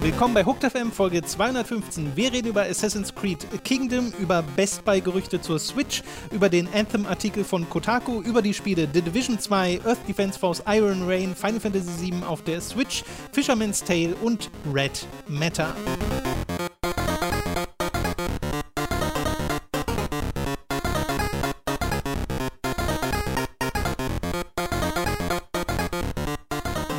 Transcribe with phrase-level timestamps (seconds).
[0.00, 2.16] Willkommen bei Hooked FM Folge 215.
[2.16, 7.06] Wir reden über Assassin's Creed Kingdom, über Best Buy Gerüchte zur Switch, über den Anthem
[7.06, 11.60] Artikel von Kotaku, über die Spiele The Division 2, Earth Defense Force, Iron Rain, Final
[11.60, 15.74] Fantasy VII auf der Switch, Fisherman's Tale und Red Matter.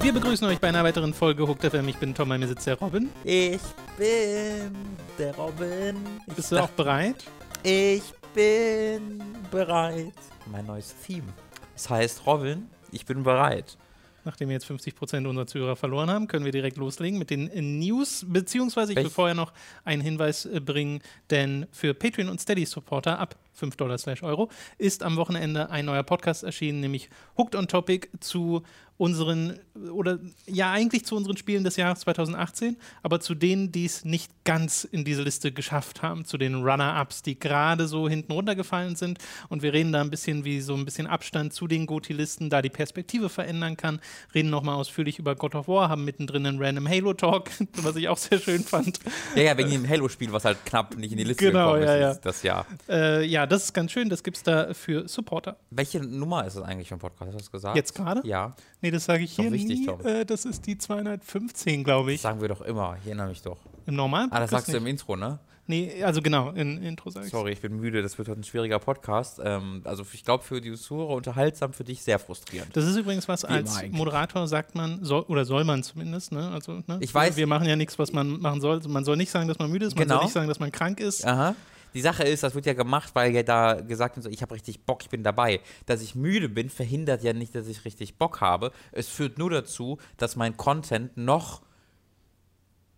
[0.09, 1.87] Wir begrüßen euch bei einer weiteren Folge Hooked FM.
[1.87, 3.09] Ich bin Tom, bei mir sitzt der Robin.
[3.23, 3.61] Ich
[3.95, 4.75] bin
[5.19, 5.97] der Robin.
[6.25, 7.23] Ich Bist du auch bereit?
[7.61, 8.01] Ich
[8.33, 10.15] bin bereit.
[10.51, 11.27] Mein neues Theme.
[11.75, 13.77] Es heißt Robin, ich bin bereit.
[14.25, 18.25] Nachdem wir jetzt 50% unserer Zuhörer verloren haben, können wir direkt loslegen mit den News.
[18.27, 19.53] Beziehungsweise ich will vorher noch
[19.85, 25.03] einen Hinweis äh, bringen, denn für Patreon und Steady-Supporter ab 5 Dollar slash Euro ist
[25.03, 28.63] am Wochenende ein neuer Podcast erschienen, nämlich Hooked on Topic zu
[28.99, 29.57] unseren,
[29.93, 34.29] oder ja, eigentlich zu unseren Spielen des Jahres 2018, aber zu denen, die es nicht
[34.43, 39.19] ganz in diese Liste geschafft haben, zu den Runner-Ups, die gerade so hinten runtergefallen sind.
[39.47, 42.61] Und wir reden da ein bisschen, wie so ein bisschen Abstand zu den GOTY-Listen, da
[42.61, 44.01] die Perspektive verändern kann.
[44.35, 48.17] Reden nochmal ausführlich über God of War, haben mittendrin einen random Halo-Talk, was ich auch
[48.17, 48.99] sehr schön fand.
[49.33, 52.09] Ja, ja, wegen dem Halo-Spiel, was halt knapp nicht in die Liste Genau, gekommen ja,
[52.09, 52.21] ist ja.
[52.21, 52.65] das Jahr.
[52.89, 55.57] Äh, ja, das ist ganz schön, das gibt's da für Supporter.
[55.71, 57.27] Welche Nummer ist es eigentlich vom Podcast?
[57.27, 57.75] Hast du das gesagt?
[57.75, 58.21] Jetzt gerade?
[58.27, 59.85] Ja, Nee, das sage ich Doch hier wichtig, nie.
[59.85, 60.05] Tom.
[60.05, 62.21] Äh, das ist die 215, glaube das ich.
[62.21, 62.97] sagen wir doch immer.
[63.01, 63.57] Ich erinnere mich doch.
[63.85, 64.91] Im normalen Ah, das sagst du im nicht.
[64.91, 65.39] Intro, ne?
[65.67, 68.01] Nee, also genau, in Intro sage ich Sorry, ich bin müde.
[68.01, 69.39] Das wird heute ein schwieriger Podcast.
[69.43, 72.75] Ähm, also ich glaube für die Zuhörer unterhaltsam, für dich sehr frustrierend.
[72.75, 73.79] Das ist übrigens was, als.
[73.91, 76.49] Moderator sagt man, soll, oder soll man zumindest, ne?
[76.49, 76.97] Also, ne?
[77.01, 78.79] Ich weiß- Wir machen ja nichts, was man machen soll.
[78.87, 80.15] Man soll nicht sagen, dass man müde ist, man Genau.
[80.15, 81.23] soll nicht sagen, dass man krank ist.
[81.23, 81.53] Aha.
[81.93, 84.53] Die Sache ist, das wird ja gemacht, weil ja da gesagt wird, so, ich habe
[84.53, 85.59] richtig Bock, ich bin dabei.
[85.85, 88.71] Dass ich müde bin, verhindert ja nicht, dass ich richtig Bock habe.
[88.91, 91.61] Es führt nur dazu, dass mein Content noch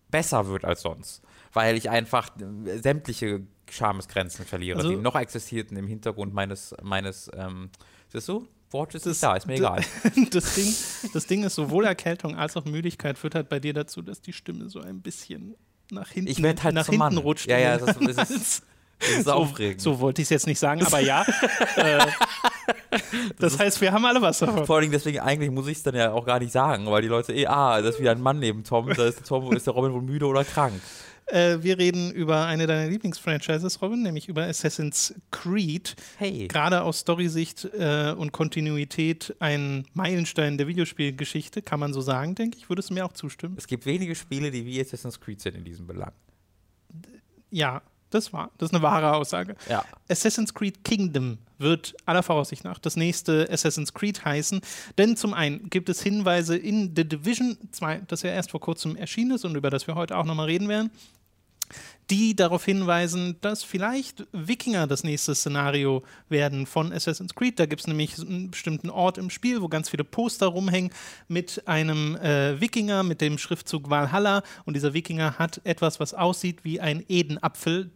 [0.09, 1.22] besser wird als sonst.
[1.53, 2.30] Weil ich einfach
[2.81, 7.69] sämtliche Schamesgrenzen verliere, Also- die noch existierten im Hintergrund meines, meines ähm,
[8.09, 8.47] siehst du?
[8.72, 9.84] Wort ist Das- da, ist mir egal.
[10.31, 10.74] Das Ding,
[11.13, 14.31] das Ding ist, sowohl Erkältung als auch Müdigkeit führt halt bei dir dazu, dass die
[14.34, 15.56] Stimme so ein bisschen
[15.91, 17.18] nach hinten, Ich halt nach hinten Mann.
[17.18, 17.47] rutscht.
[17.47, 18.63] Ja, ja, das ist- das ist-
[19.01, 19.81] ist so, aufregend.
[19.81, 21.25] So wollte ich es jetzt nicht sagen, aber ja.
[21.75, 22.06] äh,
[23.39, 24.66] das heißt, wir haben alle was davon.
[24.66, 27.07] Vor allem deswegen, eigentlich muss ich es dann ja auch gar nicht sagen, weil die
[27.07, 29.67] Leute eh, ah, das ist wieder ein Mann neben Tom, da ist der Tom, ist
[29.67, 30.73] der Robin wohl müde oder krank.
[31.31, 35.95] Äh, wir reden über eine deiner Lieblingsfranchises, Robin, nämlich über Assassin's Creed.
[36.18, 36.47] Hey.
[36.47, 42.57] Gerade aus Storysicht äh, und Kontinuität ein Meilenstein der Videospielgeschichte, kann man so sagen, denke
[42.57, 42.69] ich.
[42.69, 43.56] Würdest du mir auch zustimmen?
[43.57, 46.12] Es gibt wenige Spiele, die wie Assassin's Creed sind in diesem Belang.
[47.50, 48.51] Ja, das war.
[48.57, 49.55] Das ist eine wahre Aussage.
[49.69, 49.83] Ja.
[50.09, 54.61] Assassin's Creed Kingdom wird aller Voraussicht nach das nächste Assassin's Creed heißen.
[54.97, 58.95] Denn zum einen gibt es Hinweise in The Division 2, das ja erst vor kurzem
[58.95, 60.91] erschienen ist und über das wir heute auch nochmal reden werden,
[62.09, 67.57] die darauf hinweisen, dass vielleicht Wikinger das nächste Szenario werden von Assassin's Creed.
[67.59, 70.91] Da gibt es nämlich einen bestimmten Ort im Spiel, wo ganz viele Poster rumhängen
[71.29, 74.44] mit einem äh, Wikinger mit dem Schriftzug Valhalla.
[74.66, 77.91] Und dieser Wikinger hat etwas, was aussieht wie ein Edenapfel,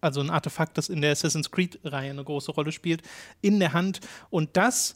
[0.00, 3.02] also ein Artefakt, das in der Assassin's Creed-Reihe eine große Rolle spielt,
[3.40, 4.00] in der Hand.
[4.30, 4.94] Und das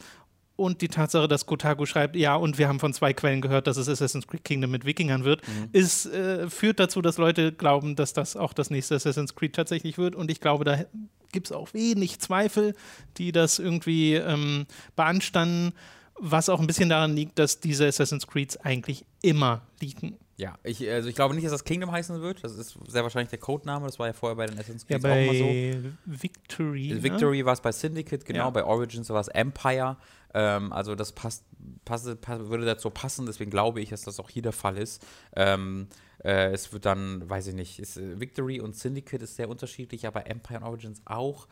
[0.61, 3.78] und die Tatsache, dass Kotaku schreibt, ja, und wir haben von zwei Quellen gehört, dass
[3.78, 5.41] es Assassin's Creed Kingdom mit Wikingern wird,
[5.72, 9.97] ist, äh, führt dazu, dass Leute glauben, dass das auch das nächste Assassin's Creed tatsächlich
[9.97, 10.15] wird.
[10.15, 10.84] Und ich glaube, da
[11.33, 12.75] gibt es auch wenig Zweifel,
[13.16, 14.66] die das irgendwie ähm,
[14.97, 15.72] beanstanden,
[16.19, 20.19] was auch ein bisschen daran liegt, dass diese Assassin's Creeds eigentlich immer liegen.
[20.41, 22.43] Ja, ich, also ich glaube nicht, dass das Kingdom heißen wird.
[22.43, 23.84] Das ist sehr wahrscheinlich der Codename.
[23.84, 25.91] Das war ja vorher bei den Assassin's Ja, Creed auch immer so.
[26.06, 26.89] Victory.
[26.95, 27.03] ne?
[27.03, 28.51] Victory war es bei Syndicate, genau, Ja.
[28.51, 29.99] bei Origins war es Empire.
[30.33, 31.45] Ähm, also das passt,
[31.84, 35.05] passe, passe, würde dazu passen, deswegen glaube ich, dass das auch hier der Fall ist.
[35.37, 35.89] Ähm,
[36.25, 40.07] äh, es wird dann, weiß ich nicht, ist, äh, Victory und Syndicate ist sehr unterschiedlich,
[40.07, 41.49] aber Empire und Origins auch.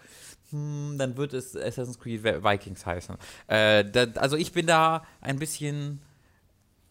[0.51, 3.17] Hm, dann wird es Assassin's Creed Vikings heißen.
[3.49, 6.01] Äh, da, also ich bin da ein bisschen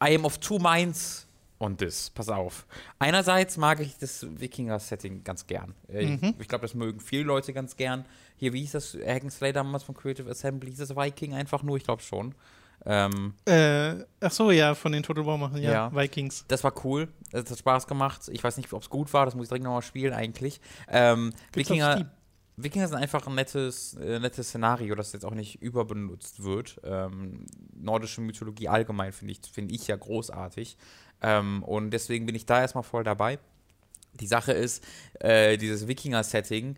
[0.03, 1.26] I am of two minds
[1.59, 2.09] on this.
[2.11, 2.65] Pass auf.
[2.99, 5.73] Einerseits mag ich das Wikinger-Setting ganz gern.
[5.87, 6.19] Äh, Mhm.
[6.35, 8.05] Ich, ich glaube, das mögen viele Leute ganz gern.
[8.35, 10.69] Hier, wie hieß das Hackenslay damals von Creative Assembly?
[10.69, 11.77] Hieß das Viking einfach nur?
[11.77, 12.35] Ich glaube schon.
[12.85, 15.95] Ähm, Äh, ach so, ja, von den Total War machen, ja, Ja.
[15.95, 16.45] Vikings.
[16.47, 17.07] das war cool.
[17.31, 18.29] Das hat Spaß gemacht.
[18.31, 19.25] Ich weiß nicht, ob es gut war.
[19.25, 20.61] Das muss ich direkt nochmal spielen eigentlich.
[20.87, 22.11] Ähm, Wikinger.
[22.59, 26.79] Wikinger sind einfach ein nettes, äh, nettes Szenario, das jetzt auch nicht überbenutzt wird.
[26.83, 27.45] Ähm,
[27.75, 30.75] nordische Mythologie allgemein finde ich, find ich ja großartig.
[31.21, 33.39] Ähm, und deswegen bin ich da erstmal voll dabei.
[34.19, 34.83] Die Sache ist,
[35.19, 36.75] äh, dieses Wikinger-Setting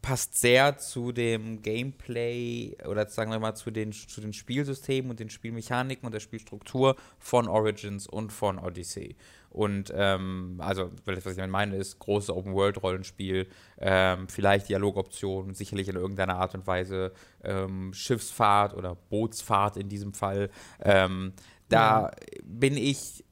[0.00, 5.18] passt sehr zu dem Gameplay oder sagen wir mal zu den, zu den Spielsystemen und
[5.18, 9.16] den Spielmechaniken und der Spielstruktur von Origins und von Odyssey.
[9.50, 13.48] Und ähm, also, was ich damit meine, ist große Open-World-Rollenspiel,
[13.78, 17.12] ähm, vielleicht Dialogoptionen, sicherlich in irgendeiner Art und Weise
[17.42, 20.50] ähm, Schiffsfahrt oder Bootsfahrt in diesem Fall.
[20.80, 21.32] Ähm,
[21.68, 22.10] da ja.
[22.44, 23.24] bin ich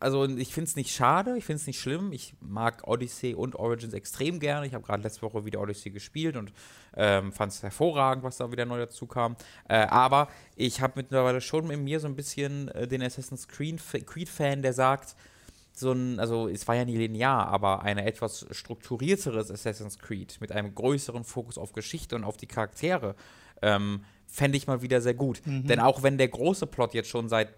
[0.00, 2.12] also ich finde es nicht schade, ich finde es nicht schlimm.
[2.12, 4.66] Ich mag Odyssey und Origins extrem gerne.
[4.66, 6.52] Ich habe gerade letzte Woche wieder Odyssey gespielt und
[6.96, 9.36] ähm, fand es hervorragend, was da wieder neu dazu kam.
[9.68, 14.62] Äh, aber ich habe mittlerweile schon in mir so ein bisschen äh, den Assassin's Creed-Fan,
[14.62, 15.16] der sagt,
[15.72, 20.52] so ein, also es war ja nie linear, aber ein etwas strukturierteres Assassin's Creed mit
[20.52, 23.14] einem größeren Fokus auf Geschichte und auf die Charaktere
[23.62, 25.40] ähm, fände ich mal wieder sehr gut.
[25.44, 25.66] Mhm.
[25.66, 27.48] Denn auch wenn der große Plot jetzt schon seit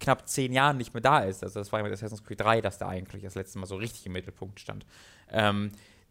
[0.00, 1.44] knapp zehn Jahren nicht mehr da ist.
[1.44, 3.76] Also das war ja mit Assassin's Creed 3, dass da eigentlich das letzte Mal so
[3.76, 4.86] richtig im Mittelpunkt stand.
[5.30, 5.70] Ähm,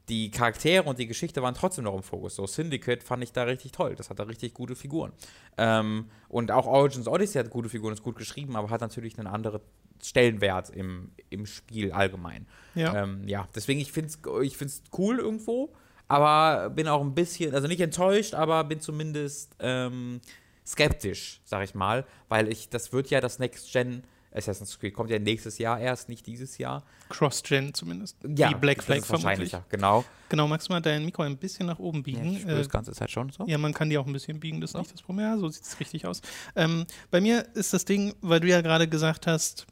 [0.09, 2.35] die Charaktere und die Geschichte waren trotzdem noch im Fokus.
[2.35, 3.95] So Syndicate fand ich da richtig toll.
[3.95, 5.11] Das hat da richtig gute Figuren.
[5.57, 9.27] Ähm, und auch Origins Odyssey hat gute Figuren, ist gut geschrieben, aber hat natürlich einen
[9.27, 9.61] anderen
[10.01, 12.47] Stellenwert im, im Spiel allgemein.
[12.73, 15.73] Ja, ähm, ja deswegen, ich finde es ich find's cool irgendwo,
[16.07, 20.21] aber bin auch ein bisschen, also nicht enttäuscht, aber bin zumindest ähm,
[20.69, 25.09] skeptisch, sag ich mal, weil ich, das wird ja das Next Gen Assassin's Creed kommt
[25.09, 26.83] ja nächstes Jahr erst, nicht dieses Jahr.
[27.09, 28.15] Cross-Gen zumindest.
[28.35, 30.05] Ja, Wie Black Flag das ist wahrscheinlicher, genau.
[30.29, 32.33] Genau, magst du mal dein Mikro ein bisschen nach oben biegen?
[32.33, 33.45] Ja, ich äh, das ganze Zeit schon so.
[33.47, 34.79] Ja, man kann die auch ein bisschen biegen, das ist so.
[34.79, 35.25] nicht das Problem.
[35.25, 36.21] Ja, so sieht es richtig aus.
[36.55, 39.65] Ähm, bei mir ist das Ding, weil du ja gerade gesagt hast,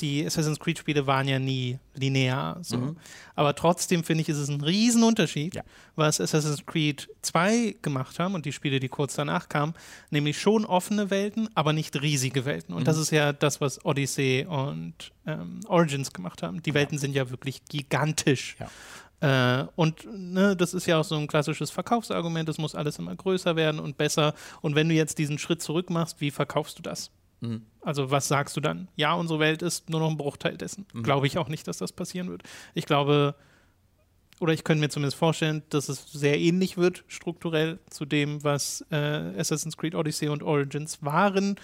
[0.00, 2.58] die Assassin's Creed-Spiele waren ja nie linear.
[2.62, 2.78] So.
[2.78, 2.96] Mhm.
[3.34, 5.62] Aber trotzdem finde ich, ist es ein Riesenunterschied, ja.
[5.96, 9.74] was Assassin's Creed 2 gemacht haben und die Spiele, die kurz danach kamen,
[10.10, 12.74] nämlich schon offene Welten, aber nicht riesige Welten.
[12.74, 12.86] Und mhm.
[12.86, 16.62] das ist ja das, was Odyssey und ähm, Origins gemacht haben.
[16.62, 18.56] Die Welten sind ja wirklich gigantisch.
[18.58, 18.70] Ja.
[19.20, 23.14] Äh, und ne, das ist ja auch so ein klassisches Verkaufsargument, es muss alles immer
[23.14, 24.34] größer werden und besser.
[24.60, 27.10] Und wenn du jetzt diesen Schritt zurück machst, wie verkaufst du das?
[27.44, 27.62] Mhm.
[27.80, 28.88] Also was sagst du dann?
[28.96, 30.86] Ja, unsere Welt ist nur noch ein Bruchteil dessen.
[30.92, 31.02] Mhm.
[31.02, 32.42] Glaube ich auch nicht, dass das passieren wird.
[32.74, 33.34] Ich glaube,
[34.40, 38.84] oder ich könnte mir zumindest vorstellen, dass es sehr ähnlich wird, strukturell zu dem, was
[38.90, 38.96] äh,
[39.38, 41.56] Assassin's Creed Odyssey und Origins waren.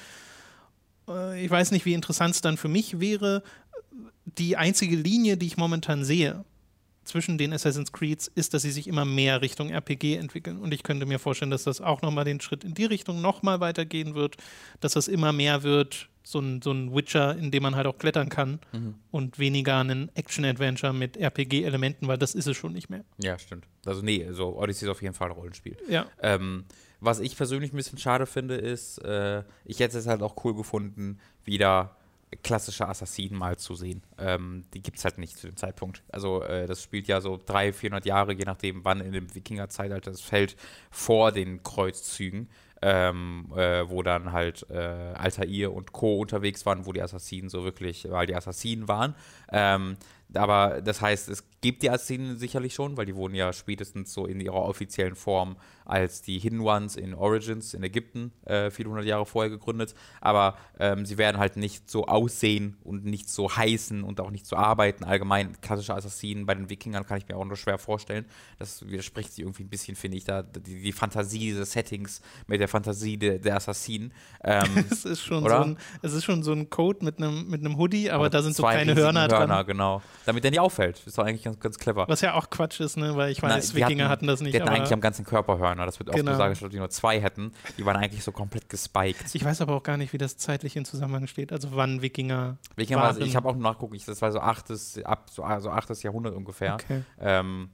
[1.09, 3.43] Äh, ich weiß nicht, wie interessant es dann für mich wäre.
[4.25, 6.44] Die einzige Linie, die ich momentan sehe,
[7.10, 10.58] zwischen den Assassin's Creeds ist, dass sie sich immer mehr Richtung RPG entwickeln.
[10.58, 13.60] Und ich könnte mir vorstellen, dass das auch nochmal den Schritt in die Richtung nochmal
[13.60, 14.36] weitergehen wird,
[14.80, 17.98] dass das immer mehr wird, so ein, so ein Witcher, in dem man halt auch
[17.98, 18.94] klettern kann mhm.
[19.10, 23.04] und weniger ein Action-Adventure mit RPG-Elementen, weil das ist es schon nicht mehr.
[23.18, 23.66] Ja, stimmt.
[23.84, 25.76] Also nee, so Odyssey ist auf jeden Fall ein Rollenspiel.
[25.88, 26.06] Ja.
[26.22, 26.64] Ähm,
[27.00, 30.54] was ich persönlich ein bisschen schade finde, ist, äh, ich hätte es halt auch cool
[30.54, 31.96] gefunden, wieder
[32.43, 34.03] klassische Assassinen mal zu sehen.
[34.19, 36.03] Ähm, die gibt es halt nicht zu dem Zeitpunkt.
[36.11, 40.12] Also äh, das spielt ja so 300, 400 Jahre, je nachdem, wann in dem Wikinger-Zeitalter
[40.12, 40.56] es fällt,
[40.91, 42.49] vor den Kreuzzügen,
[42.82, 46.21] ähm, äh, wo dann halt äh, Altair und Co.
[46.21, 49.15] unterwegs waren, wo die Assassinen so wirklich, weil die Assassinen waren.
[49.50, 49.97] Ähm,
[50.35, 54.27] aber das heißt, es gibt die Assassinen sicherlich schon, weil die wurden ja spätestens so
[54.27, 55.56] in ihrer offiziellen Form
[55.90, 59.94] als die Hidden Ones in Origins in Ägypten äh, viele hundert Jahre vorher gegründet.
[60.20, 64.46] Aber ähm, sie werden halt nicht so aussehen und nicht so heißen und auch nicht
[64.46, 65.04] so arbeiten.
[65.04, 68.25] Allgemein klassische Assassinen bei den Wikingern kann ich mir auch nur schwer vorstellen.
[68.58, 72.60] Das widerspricht sich irgendwie ein bisschen, finde ich, da die, die, Fantasie dieses Settings mit
[72.60, 74.12] der Fantasie de, der Assassinen.
[74.44, 75.58] Ähm, es, ist schon oder?
[75.58, 78.43] so ein, es ist schon so ein Code mit einem mit Hoodie, aber, aber da
[78.43, 79.67] sind so kleine Hörner, Hörner dran.
[79.67, 80.03] genau.
[80.26, 81.03] Damit der nicht auffällt.
[81.06, 82.06] Ist doch eigentlich ganz, ganz clever.
[82.08, 83.17] Was ja auch Quatsch ist, ne?
[83.17, 84.55] weil ich weiß, Na, Wikinger hatten, hatten, das nicht.
[84.55, 85.80] Die hatten eigentlich am ganzen Körper Hörner.
[85.81, 85.87] Hörner.
[85.87, 86.32] Das wird oft genau.
[86.32, 87.53] gesagt, dass die nur zwei hätten.
[87.79, 89.34] Die waren eigentlich so komplett gespiked.
[89.34, 91.53] Ich weiß aber auch gar nicht, wie das zeitlich in Zusammenhang steht.
[91.53, 92.58] Also wann Wikinger.
[92.77, 93.17] Wikinger waren.
[93.19, 96.75] War, ich habe auch nachgucken, das war so achtes, ab so also achtes Jahrhundert ungefähr.
[96.75, 97.03] Okay.
[97.19, 97.70] Ähm,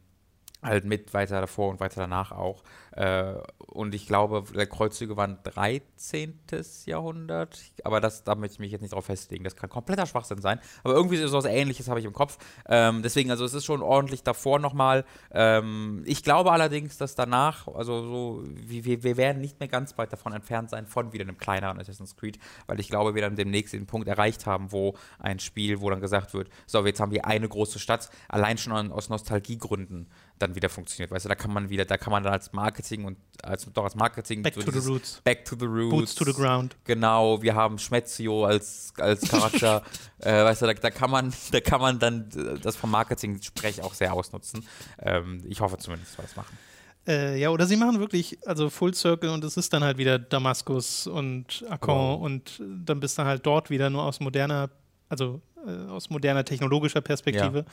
[0.67, 2.63] halt mit weiter davor und weiter danach auch.
[2.93, 6.41] Äh, und ich glaube, Kreuzzüge waren 13.
[6.87, 9.45] Jahrhundert, aber das, da möchte ich mich jetzt nicht drauf festlegen.
[9.45, 10.61] Das kann kompletter Schwachsinn sein.
[10.83, 12.39] Aber irgendwie so was Ähnliches habe ich im Kopf.
[12.69, 15.05] Ähm, deswegen, also es ist schon ordentlich davor nochmal.
[15.31, 20.13] Ähm, ich glaube allerdings, dass danach, also so, wir, wir werden nicht mehr ganz weit
[20.13, 23.75] davon entfernt sein von wieder einem kleineren Assassin's Creed, weil ich glaube, wir dann demnächst
[23.75, 27.27] den Punkt erreicht haben, wo ein Spiel, wo dann gesagt wird, so, jetzt haben wir
[27.27, 31.11] eine große Stadt, allein schon aus Nostalgiegründen dann wieder funktioniert.
[31.11, 33.85] Weißt du, da kann man wieder, da kann man dann als Marketing und als doch
[33.85, 35.21] als Marketing Back so to the Roots.
[35.25, 35.91] Back to the Roots.
[35.91, 36.77] Boots to the Ground.
[36.85, 39.83] Genau, wir haben Schmetzio als, als Charakter.
[40.19, 42.29] äh, weißt du, da, da, kann man, da kann man dann
[42.63, 44.67] das vom Marketing-Sprech auch sehr ausnutzen.
[44.99, 46.59] Ähm, ich hoffe zumindest, dass wir das machen.
[47.07, 50.19] Äh, ja, oder sie machen wirklich, also Full Circle und es ist dann halt wieder
[50.19, 52.21] Damaskus und Akon wow.
[52.21, 54.71] und dann bist du halt dort wieder nur aus moderner,
[55.09, 57.65] also äh, aus moderner technologischer Perspektive.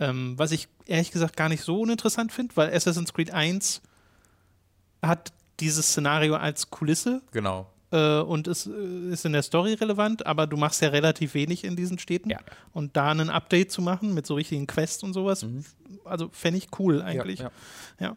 [0.00, 3.80] Ähm, was ich ehrlich gesagt gar nicht so uninteressant finde, weil Assassin's Creed 1
[5.02, 7.70] hat dieses Szenario als Kulisse Genau.
[7.92, 11.64] äh, und ist, äh, ist in der Story relevant, aber du machst ja relativ wenig
[11.64, 12.30] in diesen Städten.
[12.30, 12.38] Ja.
[12.72, 15.44] Und da ein Update zu machen mit so richtigen Quests und sowas,
[16.04, 17.40] also fände ich cool eigentlich.
[17.40, 17.48] Mhm.
[17.98, 18.16] Ja, Ja.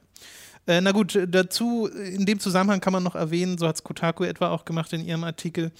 [0.65, 4.23] Äh, na gut, dazu, in dem Zusammenhang kann man noch erwähnen, so hat es Kotaku
[4.23, 5.71] etwa auch gemacht in ihrem Artikel,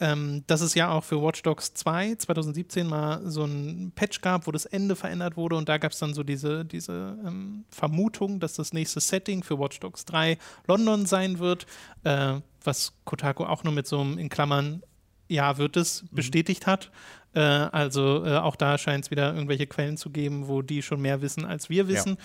[0.00, 4.48] ähm, dass es ja auch für Watch Dogs 2 2017 mal so ein Patch gab,
[4.48, 8.40] wo das Ende verändert wurde und da gab es dann so diese, diese ähm, Vermutung,
[8.40, 11.66] dass das nächste Setting für Watch Dogs 3 London sein wird,
[12.02, 12.34] äh,
[12.64, 14.82] was Kotaku auch nur mit so einem in Klammern
[15.28, 16.90] ja, wird es bestätigt hat.
[17.34, 21.00] Äh, also äh, auch da scheint es wieder irgendwelche Quellen zu geben, wo die schon
[21.00, 22.16] mehr wissen, als wir wissen.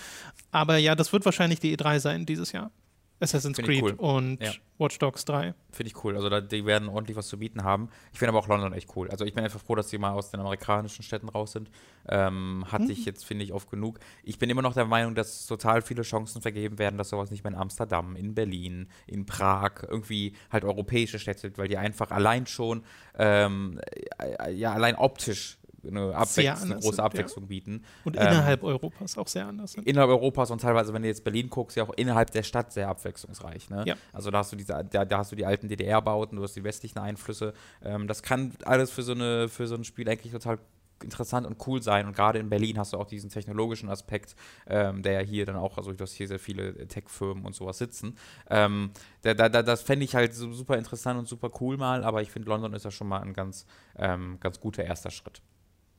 [0.51, 2.71] Aber ja, das wird wahrscheinlich die E3 sein dieses Jahr.
[3.19, 3.93] Assassin's Creed cool.
[3.93, 4.51] und Ja.
[4.77, 5.55] Watch Dogs 3.
[5.71, 6.15] Finde ich cool.
[6.15, 7.89] Also da, die werden ordentlich was zu bieten haben.
[8.13, 9.09] Ich finde aber auch London echt cool.
[9.09, 11.71] Also ich bin einfach froh, dass die mal aus den amerikanischen Städten raus sind.
[12.07, 13.99] Ähm, hatte ich jetzt, finde ich, oft genug.
[14.23, 17.43] Ich bin immer noch der Meinung, dass total viele Chancen vergeben werden, dass sowas nicht
[17.43, 22.11] mehr in Amsterdam, in Berlin, in Prag, irgendwie halt europäische Städte sind, weil die einfach
[22.11, 22.83] allein schon,
[23.17, 23.79] ähm,
[24.19, 27.03] äh, ja, allein optisch eine, Abwechs Sehr eine große sind, ja.
[27.03, 27.83] Abwechslung bieten.
[28.03, 29.87] Und Ähm, innerhalb Europas auch sehr anders sind.
[29.87, 32.89] innerhalb Europas und teilweise, wenn du jetzt Berlin guckst, ja auch innerhalb der Stadt sehr
[32.89, 33.69] abwechslungsreich.
[33.69, 33.83] Ne?
[33.85, 33.95] Ja.
[34.13, 36.63] Also da hast du diese, da, da hast du die alten DDR-Bauten, du hast die
[36.63, 37.53] westlichen Einflüsse.
[37.83, 40.59] Ähm, das kann alles für so eine, für so ein Spiel eigentlich total
[41.03, 42.07] interessant und cool sein.
[42.07, 44.35] Und gerade in Berlin hast du auch diesen technologischen Aspekt,
[44.67, 47.77] ähm, der ja hier dann auch, also du hast hier sehr viele Tech-Firmen und sowas
[47.77, 48.17] sitzen.
[48.49, 48.91] Ähm,
[49.21, 52.31] da, da, da, das fände ich halt super interessant und super cool mal, aber ich
[52.31, 53.65] finde, London ist ja schon mal ein ganz,
[53.97, 55.41] ähm, ganz guter erster Schritt.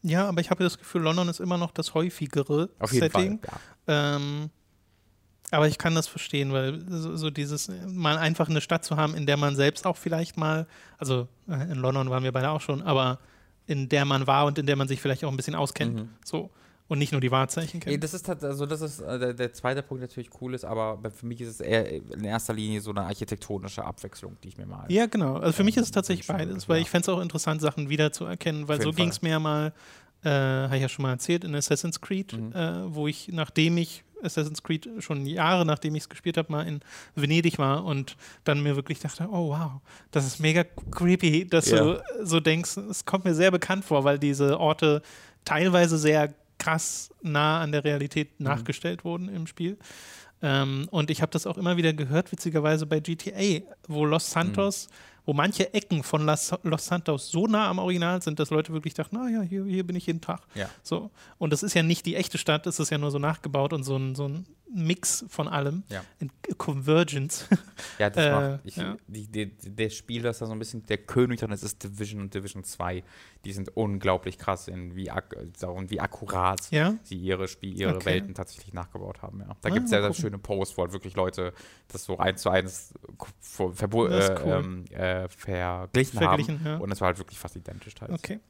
[0.09, 3.41] Ja, aber ich habe das Gefühl, London ist immer noch das häufigere Auf jeden Setting.
[3.41, 3.61] Fall.
[3.87, 4.17] Ja.
[4.17, 4.50] Ähm,
[5.50, 9.15] aber ich kann das verstehen, weil so, so dieses, mal einfach eine Stadt zu haben,
[9.15, 10.67] in der man selbst auch vielleicht mal,
[10.99, 13.19] also äh, in London waren wir beide auch schon, aber
[13.67, 15.95] in der man war und in der man sich vielleicht auch ein bisschen auskennt.
[15.95, 16.09] Mhm.
[16.25, 16.50] So.
[16.88, 18.02] Und nicht nur die Wahrzeichen Ja, kennt.
[18.02, 20.99] das ist also das ist äh, der, der zweite Punkt der natürlich cool ist, aber
[21.11, 24.64] für mich ist es eher in erster Linie so eine architektonische Abwechslung, die ich mir
[24.66, 24.87] mal.
[24.90, 25.35] Ja, genau.
[25.37, 26.83] Also für mich ist es Ähm, tatsächlich beides, weil ja.
[26.83, 29.73] ich fände es auch interessant, Sachen wiederzuerkennen, weil so ging es mir ja mal,
[30.25, 32.52] äh, habe ich ja schon mal erzählt, in Assassin's Creed, Mhm.
[32.52, 36.66] äh, wo ich, nachdem ich Assassin's Creed schon Jahre, nachdem ich es gespielt habe, mal
[36.66, 36.80] in
[37.14, 39.73] Venedig war und dann mir wirklich dachte, oh wow,
[40.11, 41.85] das ist mega creepy, dass Ja.
[41.85, 45.02] du so denkst, es kommt mir sehr bekannt vor, weil diese Orte
[45.45, 48.47] teilweise sehr krass nah an der Realität Mhm.
[48.47, 49.79] nachgestellt wurden im Spiel.
[50.41, 54.88] Ähm, und ich habe das auch immer wieder gehört, witzigerweise bei GTA, wo Los Santos,
[55.27, 58.95] wo manche Ecken von Los, Los Santos so nah am Original sind, dass Leute wirklich
[58.95, 60.41] dachten, naja, hier, hier bin ich jeden Tag.
[60.55, 60.71] Ja.
[60.85, 61.11] So.
[61.38, 63.83] Und das ist ja nicht die echte Stadt, es ist ja nur so nachgebaut und
[63.83, 65.83] so ein, so ein Mix von allem.
[65.89, 66.03] Ja.
[66.19, 67.47] In Convergence.
[67.99, 68.61] Ja, das Äh, macht.
[68.65, 68.97] Ich, ja.
[69.07, 72.21] die, die, der Spiel, das da so ein bisschen der König dran ist, ist Division
[72.21, 73.03] und Division 2.
[73.45, 76.95] Die sind unglaublich krass in wie, ak und wie akkurat ja.
[77.05, 78.07] sie ihre Spiel, ihre Okay.
[78.07, 79.41] Welten tatsächlich nachgebaut haben.
[79.41, 79.57] Ja.
[79.61, 81.53] Da Ah, gibt es sehr, mal sehr schöne Posts, wo halt wirklich Leute
[81.89, 84.53] das so eins zu eins Das ist äh, cool.
[84.53, 86.67] ähm, äh, verglichen, Verglichen, haben.
[86.67, 86.77] ja.
[86.79, 88.13] Und es war halt wirklich fast identisch teils.
[88.13, 88.41] Okay.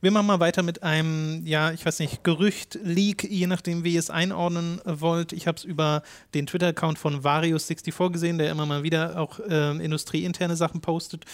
[0.00, 3.94] Wir machen mal weiter mit einem, ja, ich weiß nicht, Gerücht, Leak, je nachdem, wie
[3.94, 5.32] ihr es einordnen äh, wollt.
[5.32, 6.02] Ich habe es über
[6.34, 11.24] den Twitter-Account von Varius64 gesehen, der immer mal wieder auch ähm, industrieinterne Sachen postet,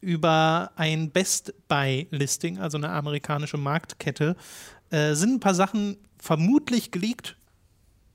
[0.00, 4.36] über ein Best Buy-Listing, also eine amerikanische Marktkette.
[4.90, 7.36] Äh, sind ein paar Sachen vermutlich geleakt,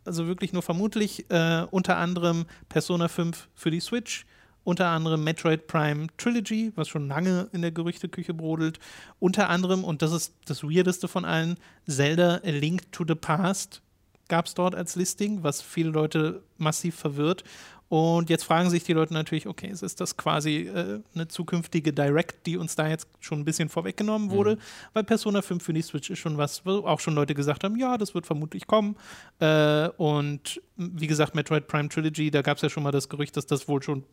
[0.05, 4.25] also wirklich nur vermutlich, äh, unter anderem Persona 5 für die Switch,
[4.63, 8.79] unter anderem Metroid Prime Trilogy, was schon lange in der Gerüchteküche brodelt,
[9.19, 13.81] unter anderem, und das ist das Weirdeste von allen, Zelda A Link to the Past
[14.27, 17.43] gab es dort als Listing, was viele Leute massiv verwirrt.
[17.87, 22.47] Und jetzt fragen sich die Leute natürlich, okay, ist das quasi äh, eine zukünftige Direct,
[22.47, 24.57] die uns da jetzt schon ein bisschen vorweggenommen wurde?
[24.93, 27.77] Weil Persona 5 für die Switch ist schon was, wo auch schon Leute gesagt haben,
[27.77, 28.95] ja, das wird vermutlich kommen.
[29.39, 33.37] Äh, und wie gesagt, Metroid Prime Trilogy, da gab es ja schon mal das Gerücht,
[33.37, 34.03] dass das wohl schon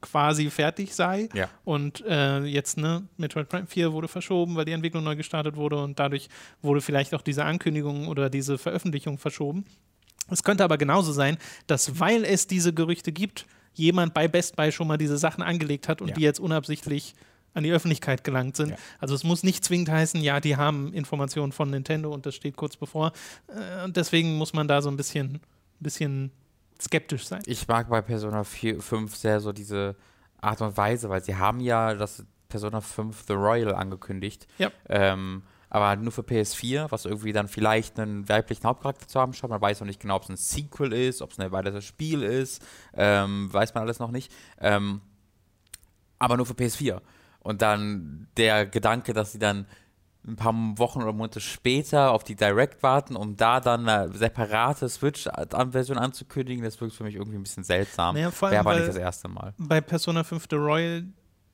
[0.00, 1.28] quasi fertig sei.
[1.34, 1.48] Ja.
[1.64, 5.82] Und äh, jetzt, ne, Metroid Prime 4 wurde verschoben, weil die Entwicklung neu gestartet wurde
[5.82, 6.28] und dadurch
[6.62, 9.64] wurde vielleicht auch diese Ankündigung oder diese Veröffentlichung verschoben.
[10.28, 14.70] Es könnte aber genauso sein, dass weil es diese Gerüchte gibt, jemand bei Best Buy
[14.72, 16.14] schon mal diese Sachen angelegt hat und Ja.
[16.14, 17.14] die jetzt unabsichtlich
[17.52, 18.70] an die Öffentlichkeit gelangt sind.
[18.70, 18.76] Ja.
[19.00, 22.56] Also es muss nicht zwingend heißen, ja, die haben Informationen von Nintendo und das steht
[22.56, 23.12] kurz bevor.
[23.48, 25.40] Äh, Und deswegen muss man da so ein bisschen,
[25.80, 26.30] bisschen
[26.80, 27.42] skeptisch sein.
[27.46, 29.96] Ich mag bei Persona 4, 5 sehr so diese
[30.40, 34.46] Art und Weise, weil sie haben ja das Persona 5 The Royal angekündigt.
[34.58, 34.70] Ja.
[34.88, 39.50] Ähm, aber nur für PS4, was irgendwie dann vielleicht einen weiblichen Hauptcharakter zu haben schaut.
[39.50, 42.24] Man weiß noch nicht genau, ob es ein Sequel ist, ob es ein weiteres Spiel
[42.24, 42.60] ist.
[42.92, 44.32] Ähm, weiß man alles noch nicht.
[44.58, 45.00] Ähm,
[46.18, 47.00] aber nur für PS4.
[47.38, 49.66] Und dann der Gedanke, dass sie dann
[50.26, 54.88] ein paar Wochen oder Monate später auf die Direct warten, um da dann eine separate
[54.88, 58.14] Switch-Version anzukündigen, das wirkt für mich irgendwie ein bisschen seltsam.
[58.14, 59.54] Naja, vor allem, Wäre aber nicht das erste Mal.
[59.56, 61.04] Bei Persona 5 The Royal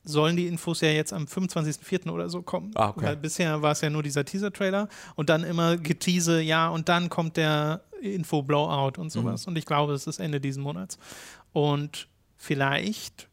[0.03, 2.11] sollen die Infos ja jetzt am 25.04.
[2.11, 2.71] oder so kommen.
[2.75, 3.07] Ah, okay.
[3.07, 7.09] Weil bisher war es ja nur dieser Teaser-Trailer und dann immer Getease, ja, und dann
[7.09, 9.47] kommt der Info-Blowout und sowas.
[9.47, 9.51] Mhm.
[9.51, 10.99] Und ich glaube, es ist Ende diesen Monats.
[11.53, 13.29] Und vielleicht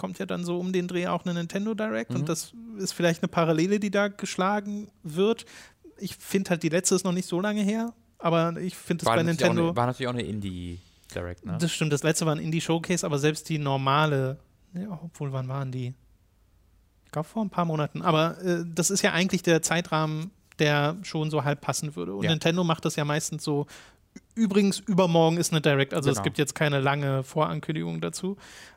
[0.00, 2.16] kommt ja dann so um den Dreh auch eine Nintendo Direct Mhm.
[2.16, 5.44] und das ist vielleicht eine Parallele, die da geschlagen wird.
[5.98, 9.16] Ich finde halt, die letzte ist noch nicht so lange her, aber ich finde War
[9.16, 9.68] bei Nintendo.
[9.68, 11.58] eine, war natürlich auch eine Indie-Direct, ne?
[11.60, 14.38] Das stimmt, das letzte war ein Indie-Showcase, aber selbst die normale,
[14.72, 15.94] ja, obwohl, wann waren die?
[17.04, 18.02] Ich glaube vor ein paar Monaten.
[18.02, 22.14] Aber äh, das ist ja eigentlich der Zeitrahmen, der schon so halb passen würde.
[22.14, 22.30] Und Ja.
[22.30, 23.66] Nintendo macht das ja meistens so.
[24.34, 26.24] Übrigens, übermorgen ist eine Direct, also es Genau.
[26.24, 28.36] gibt jetzt keine lange Vorankündigung dazu.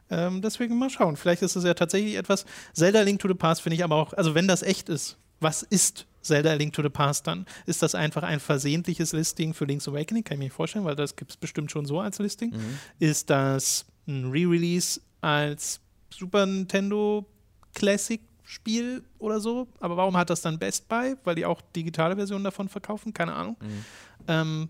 [0.09, 1.15] Ähm, deswegen mal schauen.
[1.15, 2.45] Vielleicht ist es ja tatsächlich etwas.
[2.73, 5.61] Zelda Link to the Past finde ich aber auch, also wenn das echt ist, was
[5.63, 7.45] ist Zelda Link to the Past dann?
[7.65, 10.23] Ist das einfach ein versehentliches Listing für Link's Awakening?
[10.23, 12.51] Kann ich mir nicht vorstellen, weil das gibt es bestimmt schon so als Listing.
[12.51, 12.77] Mhm.
[12.99, 15.79] Ist das ein Re-Release als
[16.13, 17.25] Super Nintendo
[17.73, 19.67] Classic Spiel oder so?
[19.79, 21.15] Aber warum hat das dann Best Buy?
[21.23, 23.13] Weil die auch digitale Versionen davon verkaufen?
[23.13, 23.57] Keine Ahnung.
[23.61, 23.85] Mhm.
[24.27, 24.69] Ähm,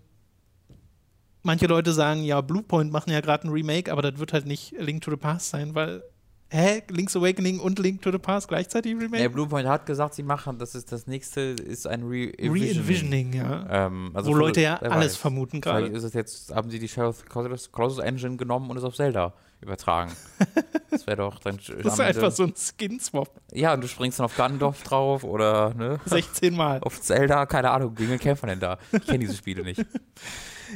[1.44, 4.72] manche Leute sagen, ja, Bluepoint machen ja gerade ein Remake, aber das wird halt nicht
[4.78, 6.02] Link to the Past sein, weil,
[6.48, 9.22] hä, Link's Awakening und Link to the Past gleichzeitig Remake?
[9.22, 12.62] Ja, Bluepoint hat gesagt, sie machen, das ist das nächste, ist ein Re-Envisioning.
[12.62, 13.86] Re-Envisioning, ja.
[13.86, 15.16] Ähm, also Wo Leute ja alles weiß.
[15.16, 15.96] vermuten Vielleicht gerade.
[15.96, 18.84] ist es jetzt, haben sie die Shadow of the Colossus, Colossus Engine genommen und es
[18.84, 20.12] auf Zelda übertragen.
[20.90, 21.58] das wäre doch dann.
[21.82, 23.30] Das ist einfach so ein Skin-Swap.
[23.52, 26.80] Ja, und du springst dann auf Gandalf drauf oder ne, 16 Mal.
[26.80, 28.78] auf Zelda, keine Ahnung, gegen wen kämpft man denn da?
[28.92, 29.84] Ich kenne diese Spiele nicht.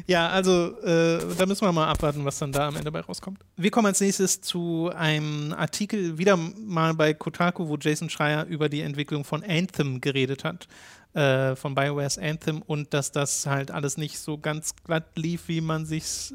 [0.06, 3.40] Ja, also äh, da müssen wir mal abwarten, was dann da am Ende bei rauskommt.
[3.56, 8.68] Wir kommen als nächstes zu einem Artikel wieder mal bei Kotaku, wo Jason Schreier über
[8.68, 10.68] die Entwicklung von Anthem geredet hat.
[11.14, 15.62] Äh, von BioWare's Anthem und dass das halt alles nicht so ganz glatt lief, wie
[15.62, 16.34] man sich's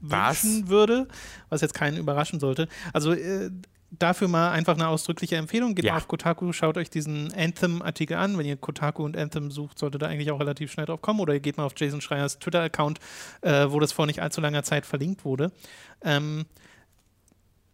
[0.00, 0.42] Was?
[0.42, 1.06] wünschen würde,
[1.50, 2.68] was jetzt keinen überraschen sollte.
[2.92, 3.50] Also äh,
[3.90, 5.74] dafür mal einfach eine ausdrückliche Empfehlung.
[5.74, 5.92] Geht Ja.
[5.92, 8.36] mal auf Kotaku, schaut euch diesen Anthem-Artikel an.
[8.36, 11.20] Wenn ihr Kotaku und Anthem sucht, sollte da eigentlich auch relativ schnell drauf kommen.
[11.20, 12.98] Oder ihr geht mal auf Jason Schreiers Twitter-Account,
[13.40, 15.52] äh, wo das vor nicht allzu langer Zeit verlinkt wurde.
[16.02, 16.44] Ähm,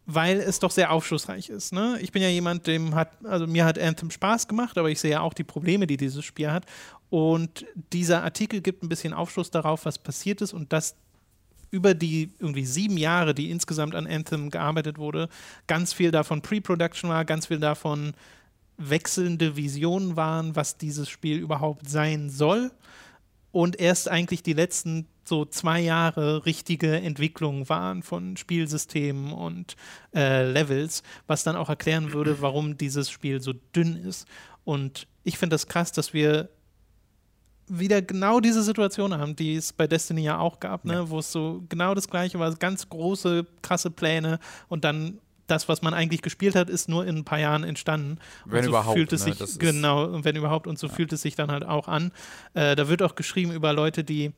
[0.06, 1.72] weil es doch sehr aufschlussreich ist.
[1.72, 1.98] Ne?
[2.00, 5.12] Ich bin ja jemand, dem hat, also mir hat Anthem Spaß gemacht, aber ich sehe
[5.12, 6.66] ja auch die Probleme, die dieses Spiel hat.
[7.08, 10.96] Und dieser Artikel gibt ein bisschen Aufschluss darauf, was passiert ist und dass
[11.74, 15.28] über die irgendwie sieben Jahre, die insgesamt an Anthem gearbeitet wurde,
[15.66, 18.12] ganz viel davon Pre-Production war, ganz viel davon
[18.76, 22.70] wechselnde Visionen waren, was dieses Spiel überhaupt sein soll.
[23.50, 29.74] Und erst eigentlich die letzten so zwei Jahre richtige Entwicklung waren von Spielsystemen und
[30.14, 34.28] äh, Levels, was dann auch erklären würde, warum dieses Spiel so dünn ist.
[34.64, 36.50] Und ich finde das krass, dass wir
[37.68, 41.08] wieder genau diese Situation haben, die es bei Destiny ja auch gab, ne?
[41.08, 45.82] wo es so genau das gleiche war, ganz große, krasse Pläne und dann das, was
[45.82, 48.18] man eigentlich gespielt hat, ist nur in ein paar Jahren entstanden.
[48.46, 49.34] Wenn und so überhaupt, Fühlt es ne?
[49.34, 52.12] sich, genau, und wenn überhaupt, und so fühlt es sich dann halt auch an.
[52.54, 54.32] Äh, da wird auch geschrieben über Leute, die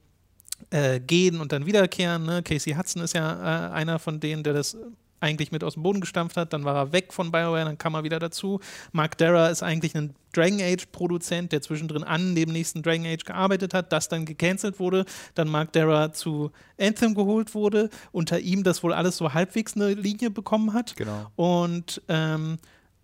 [0.70, 2.24] äh, gehen und dann wiederkehren.
[2.24, 2.42] Ne?
[2.42, 4.76] Casey Hudson ist ja äh, einer von denen, der das
[5.20, 6.52] eigentlich mit aus dem Boden gestampft hat.
[6.52, 8.60] Dann war er weg von BioWare, dann kam er wieder dazu.
[8.92, 13.72] Mark Dara ist eigentlich ein Dragon Age-Produzent, der zwischendrin an dem nächsten Dragon Age gearbeitet
[13.72, 15.04] hat, das dann gecancelt wurde.
[15.34, 17.88] Dann Mark Dara zu Anthem geholt wurde.
[18.12, 20.96] Unter ihm das wohl alles so halbwegs eine Linie bekommen hat.
[20.96, 21.30] Genau.
[21.36, 22.58] Und ähm,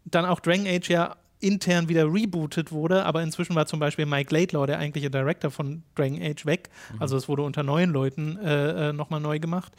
[0.04, 4.32] dann auch Dragon Age ja intern wieder rebootet wurde, aber inzwischen war zum Beispiel Mike
[4.32, 6.70] Laidlaw, der eigentliche Director von Dragon Age, weg.
[7.00, 9.72] Also es wurde unter neuen Leuten äh, äh, nochmal neu gemacht.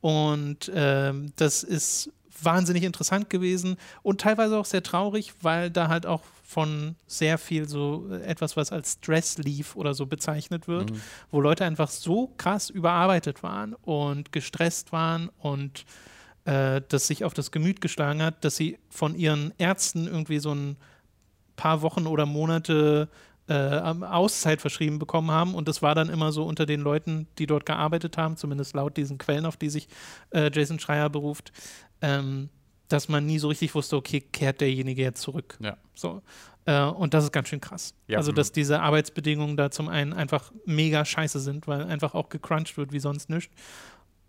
[0.00, 2.10] Und ähm, das ist
[2.42, 7.68] wahnsinnig interessant gewesen und teilweise auch sehr traurig, weil da halt auch von sehr viel
[7.68, 10.90] so äh, etwas, was als Stress lief oder so bezeichnet wird,
[11.30, 15.84] wo Leute einfach so krass überarbeitet waren und gestresst waren und
[16.46, 20.52] äh, das sich auf das Gemüt geschlagen hat, dass sie von ihren Ärzten irgendwie so
[20.52, 20.76] ein
[21.54, 23.08] paar Wochen oder Monate
[23.48, 25.54] äh, Auszeit verschrieben bekommen haben.
[25.54, 28.96] Und das war dann immer so unter den Leuten, die dort gearbeitet haben, zumindest laut
[28.96, 29.88] diesen Quellen, auf die sich
[30.30, 31.52] äh, Jason Schreier beruft,
[32.00, 32.48] ähm,
[32.88, 35.58] dass man nie so richtig wusste, okay, kehrt derjenige jetzt zurück.
[35.60, 35.76] Ja.
[35.94, 36.22] So.
[36.66, 37.94] Äh, und das ist ganz schön krass.
[38.06, 38.36] Ja, also, mhm.
[38.36, 42.92] dass diese Arbeitsbedingungen da zum einen einfach mega scheiße sind, weil einfach auch gecrunched wird
[42.92, 43.54] wie sonst nichts.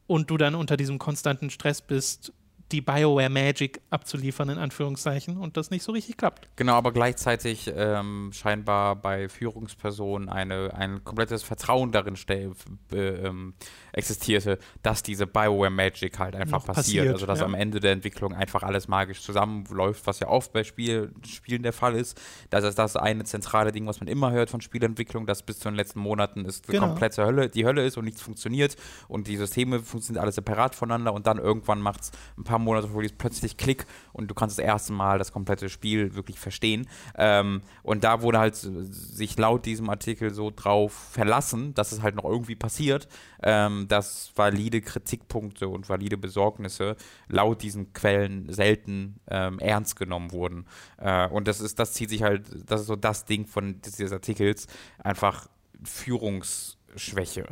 [0.07, 2.33] Und du dann unter diesem konstanten Stress bist,
[2.71, 6.47] die BioWare Magic abzuliefern, in Anführungszeichen, und das nicht so richtig klappt.
[6.55, 13.53] Genau, aber gleichzeitig ähm, scheinbar bei Führungspersonen eine, ein komplettes Vertrauen darin äh, ähm,
[13.93, 16.75] existierte, dass diese BioWare Magic halt einfach passiert.
[16.75, 17.13] passiert.
[17.13, 17.45] Also, dass ja.
[17.45, 21.73] am Ende der Entwicklung einfach alles magisch zusammenläuft, was ja oft bei Spiel, Spielen der
[21.73, 22.19] Fall ist.
[22.49, 25.69] Das ist das eine zentrale Ding, was man immer hört von Spielentwicklung, dass bis zu
[25.69, 26.87] den letzten Monaten ist genau.
[26.87, 28.75] komplette Hölle, die Hölle ist und nichts funktioniert
[29.07, 32.87] und die Systeme funktionieren alle separat voneinander und dann irgendwann macht es ein paar Monate
[32.87, 36.87] vor Release plötzlich Klick und du kannst das erste Mal das komplette Spiel wirklich verstehen.
[37.17, 42.15] Ähm, und da wurde halt sich laut diesem Artikel so drauf verlassen, dass es halt
[42.15, 43.07] noch irgendwie passiert,
[43.43, 46.95] ähm, dass valide Kritikpunkte und valide Besorgnisse
[47.27, 50.65] laut diesen Quellen selten ähm, ernst genommen wurden.
[50.97, 54.11] Äh, und das ist, das zieht sich halt, das ist so das Ding von dieses
[54.11, 54.67] Artikels,
[55.03, 55.47] einfach
[55.83, 57.47] Führungsschwäche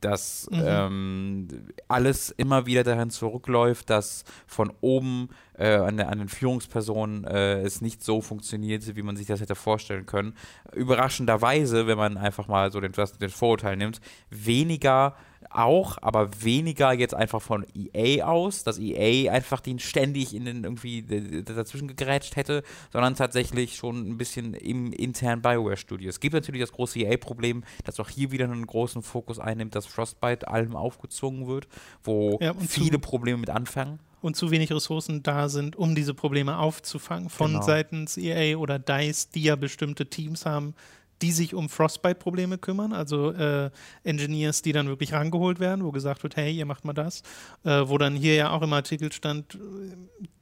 [0.00, 0.62] dass mhm.
[0.64, 1.48] ähm,
[1.88, 7.80] alles immer wieder dahin zurückläuft, dass von oben äh, an, an, den Führungspersonen äh, es
[7.80, 10.34] nicht so funktioniert, wie man sich das hätte vorstellen können.
[10.74, 15.14] Überraschenderweise, wenn man einfach mal so den, den Vorurteil nimmt, weniger
[15.50, 20.64] auch, aber weniger jetzt einfach von EA aus, dass EA einfach den ständig in den
[20.64, 21.02] irgendwie
[21.42, 22.62] dazwischen gegrätscht hätte,
[22.92, 26.08] sondern tatsächlich schon ein bisschen im internen Bioware-Studio.
[26.08, 29.86] Es gibt natürlich das große EA-Problem, dass auch hier wieder einen großen Fokus einnimmt, dass
[29.86, 31.68] Frostbite allem aufgezwungen wird,
[32.02, 36.58] wo ja, viele Probleme mit anfangen und zu wenig Ressourcen da sind, um diese Probleme
[36.58, 37.62] aufzufangen von genau.
[37.62, 40.74] seitens EA oder DICE, die ja bestimmte Teams haben,
[41.22, 43.70] die sich um Frostbite-Probleme kümmern, also äh,
[44.02, 47.22] Engineers, die dann wirklich rangeholt werden, wo gesagt wird, hey, ihr macht mal das,
[47.64, 49.56] äh, wo dann hier ja auch im Artikel stand,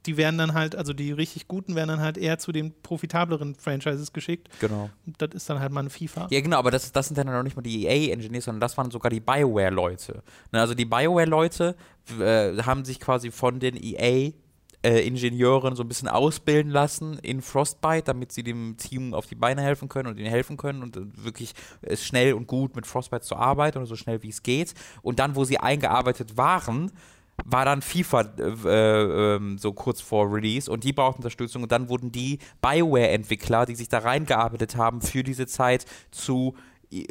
[0.07, 3.53] die werden dann halt, also die richtig guten werden dann halt eher zu den profitableren
[3.53, 4.49] Franchises geschickt.
[4.59, 4.89] Genau.
[5.05, 6.27] Und das ist dann halt mal ein FIFA.
[6.31, 8.89] Ja, genau, aber das, das sind dann noch nicht mal die EA-Engineers, sondern das waren
[8.89, 10.23] sogar die Bioware-Leute.
[10.51, 11.75] Ne, also die Bioware-Leute
[12.19, 14.31] äh, haben sich quasi von den EA
[14.83, 19.35] äh, Ingenieurin so ein bisschen ausbilden lassen in Frostbite, damit sie dem Team auf die
[19.35, 22.87] Beine helfen können und ihnen helfen können und äh, wirklich äh, schnell und gut mit
[22.87, 24.73] Frostbite zu arbeiten und so schnell wie es geht.
[25.01, 26.91] Und dann, wo sie eingearbeitet waren,
[27.45, 31.89] war dann FIFA äh, äh, so kurz vor Release und die brauchten Unterstützung und dann
[31.89, 36.55] wurden die Bioware-Entwickler, die sich da reingearbeitet haben, für diese Zeit zu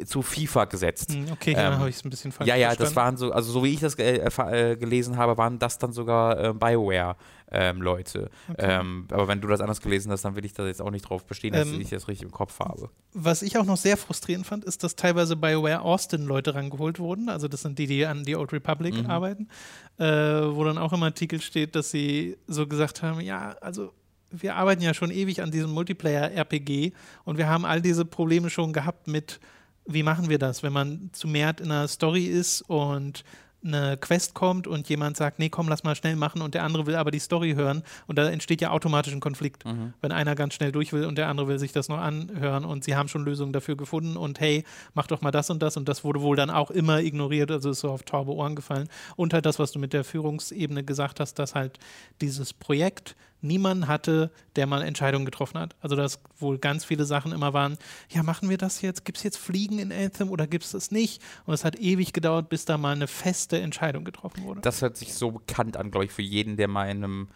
[0.05, 1.13] zu FIFA gesetzt.
[1.13, 2.89] Hm, okay, dann ähm, habe ich es ein bisschen falsch Ja, ja, verstanden.
[2.89, 5.91] das waren so, also so wie ich das äh, äh, gelesen habe, waren das dann
[5.91, 7.15] sogar äh, Bioware
[7.51, 8.29] ähm, Leute.
[8.49, 8.79] Okay.
[8.79, 11.03] Ähm, aber wenn du das anders gelesen hast, dann will ich da jetzt auch nicht
[11.03, 12.89] drauf bestehen, dass ähm, ich das richtig im Kopf habe.
[13.13, 17.27] Was ich auch noch sehr frustrierend fand, ist, dass teilweise BioWare Austin Leute rangeholt wurden.
[17.29, 19.09] Also das sind die, die an die Old Republic mhm.
[19.09, 19.49] arbeiten.
[19.97, 23.93] Äh, wo dann auch im Artikel steht, dass sie so gesagt haben, ja, also
[24.31, 26.93] wir arbeiten ja schon ewig an diesem Multiplayer-RPG
[27.25, 29.39] und wir haben all diese Probleme schon gehabt mit,
[29.85, 33.23] wie machen wir das, wenn man zu mehr in einer Story ist und
[33.63, 36.87] eine Quest kommt und jemand sagt, nee, komm, lass mal schnell machen und der andere
[36.87, 39.93] will aber die Story hören und da entsteht ja automatisch ein Konflikt, mhm.
[40.01, 42.83] wenn einer ganz schnell durch will und der andere will sich das noch anhören und
[42.83, 44.63] sie haben schon Lösungen dafür gefunden und hey,
[44.93, 47.69] mach doch mal das und das und das wurde wohl dann auch immer ignoriert, also
[47.69, 51.19] ist so auf taube Ohren gefallen und halt das, was du mit der Führungsebene gesagt
[51.19, 51.77] hast, dass halt
[52.19, 55.75] dieses Projekt niemanden hatte, der mal Entscheidungen getroffen hat.
[55.81, 57.77] Also dass wohl ganz viele Sachen immer waren,
[58.09, 59.05] ja, machen wir das jetzt?
[59.05, 61.21] Gibt es jetzt Fliegen in Anthem oder gibt es das nicht?
[61.45, 64.61] Und es hat ewig gedauert, bis da mal eine feste Entscheidung getroffen wurde.
[64.61, 67.27] Das hört sich so bekannt an, glaube ich, für jeden, der mal in einem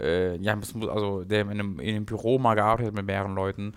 [0.00, 0.58] äh, ja,
[0.88, 3.74] also der in einem, in einem Büro mal gearbeitet hat mit mehreren Leuten,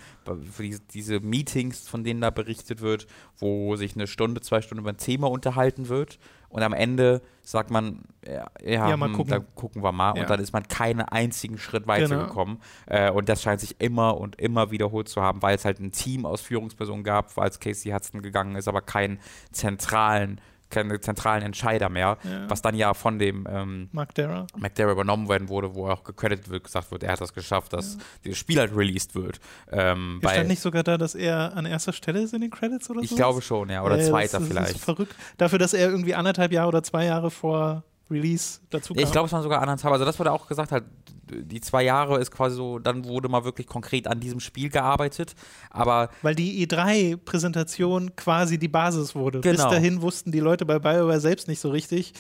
[0.51, 3.07] für diese, diese, Meetings, von denen da berichtet wird,
[3.37, 6.19] wo sich eine Stunde, zwei Stunden über ein Thema unterhalten wird
[6.53, 9.31] und am Ende sagt man, ja, ja, mal hm, gucken.
[9.31, 10.15] dann gucken wir mal.
[10.15, 10.21] Ja.
[10.21, 12.59] Und dann ist man keinen einzigen Schritt weitergekommen.
[12.85, 13.07] Genau.
[13.07, 15.91] Äh, und das scheint sich immer und immer wiederholt zu haben, weil es halt ein
[15.91, 19.19] Team aus Führungspersonen gab, als Casey Hudson gegangen ist, aber keinen
[19.51, 20.39] zentralen
[20.73, 22.49] keine zentralen Entscheider mehr, ja.
[22.49, 24.47] was dann ja von dem ähm, McDara.
[24.91, 27.99] Übernommen werden wurde, wo auch gecredited wird, gesagt wird, er hat das geschafft, dass ja.
[28.25, 29.39] dieses Spiel halt released wird.
[29.71, 32.89] Ähm, Hier stand nicht sogar da, dass er an erster Stelle ist in den Credits
[32.89, 33.05] oder so?
[33.05, 34.69] Ich glaube schon, ja, oder ja, zweiter das, vielleicht.
[34.69, 35.15] Das ist verrückt.
[35.37, 39.03] Dafür, dass er irgendwie anderthalb Jahre oder zwei Jahre vor Release dazu kam.
[39.03, 39.93] Ich glaube, es waren sogar anderthalb.
[39.93, 40.83] Also das wurde auch gesagt, halt,
[41.31, 45.35] die zwei Jahre ist quasi so, dann wurde mal wirklich konkret an diesem Spiel gearbeitet.
[45.69, 49.41] Aber Weil die E3-Präsentation quasi die Basis wurde.
[49.41, 49.55] Genau.
[49.55, 52.13] Bis dahin wussten die Leute bei BioWare selbst nicht so richtig,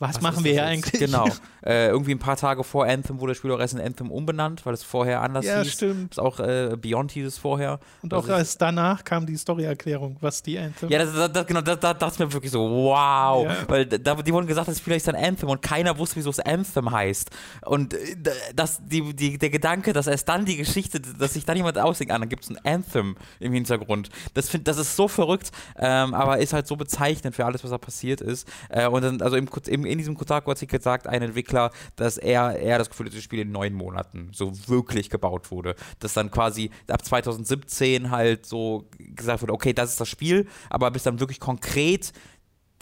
[0.00, 0.98] was, was machen wir hier eigentlich?
[0.98, 1.28] Genau.
[1.62, 4.64] Äh, irgendwie ein paar Tage vor Anthem wurde das Spiel auch erst in Anthem umbenannt,
[4.64, 5.72] weil es vorher anders ja, hieß.
[5.72, 6.12] stimmt.
[6.12, 7.80] Ist auch äh, Beyond hieß es vorher.
[8.00, 10.88] Und auch erst danach kam die Story-Erklärung, was die Anthem.
[10.88, 13.44] Ja, das, das, das genau, da das, das, mir wirklich so, wow.
[13.44, 13.56] Ja.
[13.68, 16.40] Weil da, die wurden gesagt, das Spiel ist dann Anthem und keiner wusste, wieso es
[16.40, 17.30] Anthem heißt.
[17.66, 18.16] Und äh,
[18.54, 22.14] das, die, die, der Gedanke, dass erst dann die Geschichte, dass sich dann jemand ausdenkt,
[22.14, 24.08] ah, dann gibt es ein Anthem im Hintergrund.
[24.32, 27.70] Das, find, das ist so verrückt, ähm, aber ist halt so bezeichnend für alles, was
[27.70, 28.48] da passiert ist.
[28.70, 32.78] Äh, und dann, also im, im in diesem Kotaku-Artikel sagt ein Entwickler, dass er, er
[32.78, 35.74] das Gefühl hat, das Spiel in neun Monaten so wirklich gebaut wurde.
[35.98, 40.90] Dass dann quasi ab 2017 halt so gesagt wurde, okay, das ist das Spiel, aber
[40.90, 42.12] bis dann wirklich konkret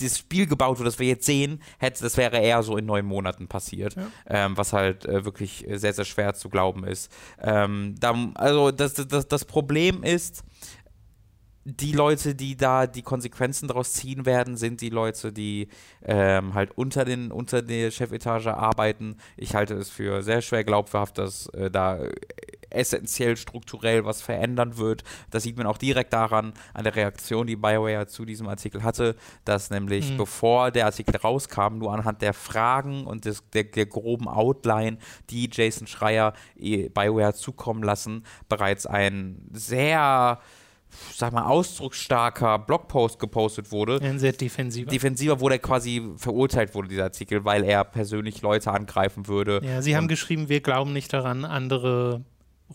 [0.00, 3.04] das Spiel gebaut wurde, das wir jetzt sehen, hätte, das wäre eher so in neun
[3.04, 4.06] Monaten passiert, ja.
[4.26, 7.10] ähm, was halt äh, wirklich sehr, sehr schwer zu glauben ist.
[7.42, 10.44] Ähm, da, also das, das, das Problem ist,
[11.70, 15.68] die Leute, die da die Konsequenzen daraus ziehen werden, sind die Leute, die
[16.02, 19.18] ähm, halt unter, den, unter der Chefetage arbeiten.
[19.36, 21.98] Ich halte es für sehr schwer glaubhaft, dass äh, da
[22.70, 25.04] essentiell strukturell was verändern wird.
[25.30, 29.16] Das sieht man auch direkt daran, an der Reaktion, die BioWare zu diesem Artikel hatte,
[29.44, 30.16] dass nämlich mhm.
[30.16, 34.98] bevor der Artikel rauskam, nur anhand der Fragen und des, der, der groben Outline,
[35.30, 40.40] die Jason Schreier eh, BioWare zukommen lassen, bereits ein sehr
[41.14, 44.00] sag mal, ausdrucksstarker Blogpost gepostet wurde.
[44.02, 44.90] Ein sehr defensiver.
[44.90, 49.60] Defensiver, wo der quasi verurteilt wurde, dieser Artikel, weil er persönlich Leute angreifen würde.
[49.64, 52.24] Ja, sie haben geschrieben, wir glauben nicht daran, andere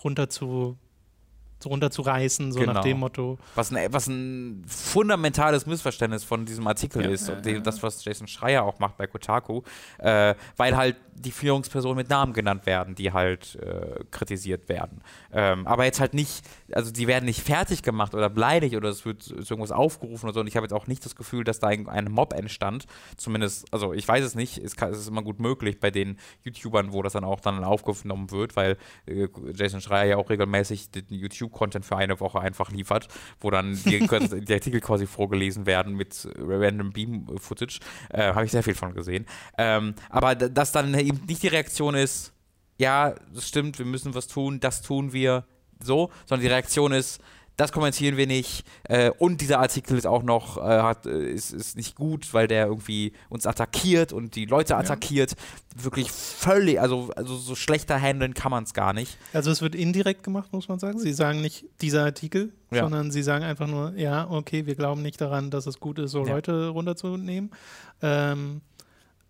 [0.04, 0.78] runter zu
[1.70, 2.74] runterzureißen, so genau.
[2.74, 3.38] nach dem Motto.
[3.56, 7.60] Was ein, was ein fundamentales Missverständnis von diesem Artikel ja, ist, ja, ja.
[7.60, 9.62] das, was Jason Schreier auch macht bei Kotaku,
[10.00, 15.02] äh, weil halt die Führungspersonen mit Namen genannt werden, die halt äh, kritisiert werden.
[15.32, 19.06] Ähm, aber jetzt halt nicht, also die werden nicht fertig gemacht oder beleidigt oder es
[19.06, 20.40] wird irgendwas aufgerufen oder so.
[20.40, 22.86] Und ich habe jetzt auch nicht das Gefühl, dass da ein, ein Mob entstand.
[23.18, 26.18] Zumindest, also ich weiß es nicht, es, kann, es, ist immer gut möglich bei den
[26.44, 30.92] YouTubern, wo das dann auch dann aufgenommen wird, weil äh, Jason Schreier ja auch regelmäßig
[30.92, 31.06] den
[31.54, 33.08] YouTube-Content für eine Woche einfach liefert,
[33.40, 34.00] wo dann die,
[34.46, 37.80] die Artikel quasi vorgelesen werden mit random Beam-Footage.
[38.10, 39.26] Äh, habe ich sehr viel von gesehen.
[39.58, 42.34] Ähm, aber dass dann eben nicht die Reaktion ist,
[42.78, 45.46] ja, das stimmt, wir müssen was tun, das tun wir
[45.80, 47.22] so, sondern die Reaktion ist,
[47.58, 48.66] das kommentieren wir nicht.
[48.84, 52.48] Äh, und dieser Artikel ist auch noch, äh, hat, äh, ist, ist nicht gut, weil
[52.48, 55.32] der irgendwie uns attackiert und die Leute attackiert.
[55.32, 55.84] Ja.
[55.84, 59.18] Wirklich völlig, also, also so schlechter handeln kann man es gar nicht.
[59.34, 61.00] Also es wird indirekt gemacht, muss man sagen.
[61.00, 62.84] Sie sagen nicht dieser Artikel, ja.
[62.84, 66.12] sondern sie sagen einfach nur, ja, okay, wir glauben nicht daran, dass es gut ist,
[66.12, 66.34] so ja.
[66.34, 67.52] Leute runterzunehmen.
[68.02, 68.62] Ähm,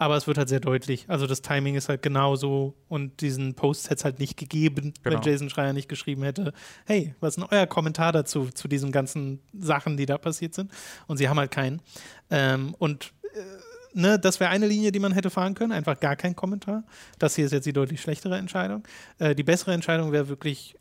[0.03, 1.05] aber es wird halt sehr deutlich.
[1.07, 5.15] Also das Timing ist halt genauso und diesen Post hätte es halt nicht gegeben, genau.
[5.15, 6.51] wenn Jason Schreier nicht geschrieben hätte,
[6.85, 10.71] hey, was ist denn euer Kommentar dazu, zu diesen ganzen Sachen, die da passiert sind?
[11.07, 11.81] Und sie haben halt keinen.
[12.29, 16.17] Ähm, und äh, ne, das wäre eine Linie, die man hätte fahren können, einfach gar
[16.17, 16.83] kein Kommentar.
[17.17, 18.83] Das hier ist jetzt die deutlich schlechtere Entscheidung.
[19.19, 20.75] Äh, die bessere Entscheidung wäre wirklich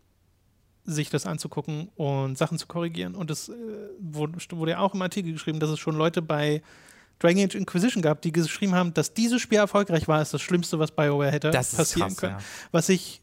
[0.84, 3.14] sich das anzugucken und Sachen zu korrigieren.
[3.14, 3.52] Und es äh,
[4.00, 6.60] wurde, wurde ja auch im Artikel geschrieben, dass es schon Leute bei
[7.22, 10.78] Dragon Age Inquisition gab, die geschrieben haben, dass dieses Spiel erfolgreich war, ist das Schlimmste,
[10.78, 12.36] was BioWare hätte passieren krass, können.
[12.38, 12.44] Ja.
[12.72, 13.22] Was ich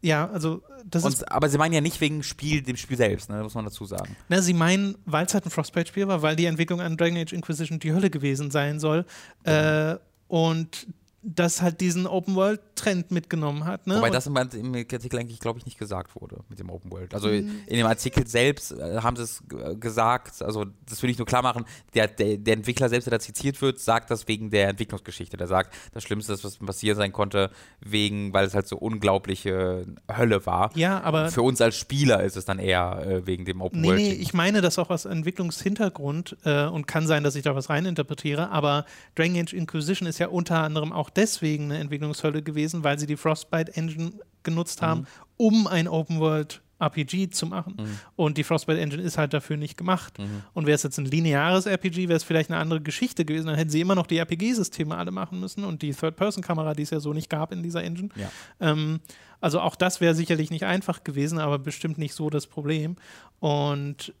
[0.00, 1.30] ja, also das und, ist.
[1.30, 4.14] Aber sie meinen ja nicht wegen Spiel, dem Spiel selbst, ne, muss man dazu sagen.
[4.28, 7.32] Na, sie meinen, weil es halt ein Frostbite-Spiel war, weil die Entwicklung an Dragon Age
[7.32, 9.04] Inquisition die Hölle gewesen sein soll.
[9.44, 9.94] Ja.
[9.94, 10.86] Äh, und
[11.22, 13.86] das halt diesen Open World Trend mitgenommen hat.
[13.88, 13.96] Ne?
[13.96, 17.12] Wobei das im, im Artikel eigentlich, glaube ich, nicht gesagt wurde mit dem Open World.
[17.12, 17.62] Also mhm.
[17.66, 19.42] in dem Artikel selbst äh, haben sie es
[19.80, 23.20] gesagt, also das will ich nur klar machen, der, der, der, Entwickler selbst, der da
[23.20, 25.36] zitiert wird, sagt das wegen der Entwicklungsgeschichte.
[25.36, 27.50] Der sagt, das Schlimmste, was passiert sein konnte,
[27.80, 30.70] wegen, weil es halt so unglaubliche Hölle war.
[30.76, 31.30] Ja, aber.
[31.30, 34.00] Für uns als Spieler ist es dann eher äh, wegen dem Open nee, World.
[34.00, 37.70] Nee, ich meine das auch aus Entwicklungshintergrund äh, und kann sein, dass ich da was
[37.70, 38.84] reininterpretiere, aber
[39.16, 43.16] Dragon Age Inquisition ist ja unter anderem auch deswegen eine Entwicklungshölle gewesen, weil sie die
[43.16, 45.06] Frostbite Engine genutzt haben, mhm.
[45.36, 47.74] um ein Open World RPG zu machen.
[47.78, 47.98] Mhm.
[48.16, 50.18] Und die Frostbite Engine ist halt dafür nicht gemacht.
[50.18, 50.42] Mhm.
[50.54, 53.46] Und wäre es jetzt ein lineares RPG, wäre es vielleicht eine andere Geschichte gewesen.
[53.46, 56.90] Dann hätten sie immer noch die RPG-Systeme alle machen müssen und die Third-Person-Kamera, die es
[56.90, 58.10] ja so nicht gab in dieser Engine.
[58.14, 58.30] Ja.
[58.60, 59.00] Ähm,
[59.40, 62.96] also auch das wäre sicherlich nicht einfach gewesen, aber bestimmt nicht so das Problem.
[63.40, 64.14] Und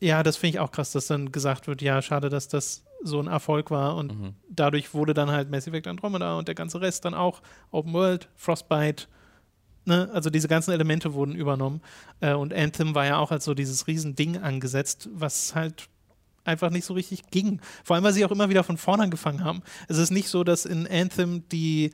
[0.00, 3.20] ja, das finde ich auch krass, dass dann gesagt wird, ja, schade, dass das so
[3.20, 4.34] ein Erfolg war und mhm.
[4.48, 8.28] dadurch wurde dann halt Mass Effect Andromeda und der ganze Rest dann auch Open World,
[8.36, 9.06] Frostbite,
[9.84, 10.10] ne?
[10.12, 11.80] also diese ganzen Elemente wurden übernommen
[12.20, 15.88] äh, und Anthem war ja auch als so dieses Riesending angesetzt, was halt
[16.44, 17.60] einfach nicht so richtig ging.
[17.84, 19.62] Vor allem, weil sie auch immer wieder von vorne angefangen haben.
[19.88, 21.92] Es ist nicht so, dass in Anthem die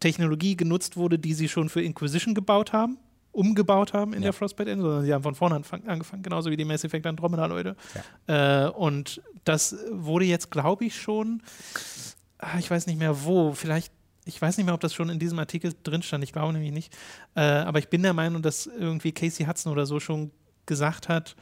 [0.00, 2.98] Technologie genutzt wurde, die sie schon für Inquisition gebaut haben,
[3.38, 4.26] umgebaut haben in ja.
[4.26, 7.76] der Frostbite Engine, sondern sie haben von vorne angefangen, genauso wie die Mass Effect Andromeda-Leute.
[8.26, 8.66] Ja.
[8.66, 11.42] Äh, und das wurde jetzt, glaube ich, schon,
[12.38, 13.92] ah, ich weiß nicht mehr wo, vielleicht
[14.24, 16.72] ich weiß nicht mehr, ob das schon in diesem Artikel drin stand, ich glaube nämlich
[16.72, 16.94] nicht.
[17.34, 20.32] Äh, aber ich bin der Meinung, dass irgendwie Casey Hudson oder so schon
[20.66, 21.34] gesagt hat,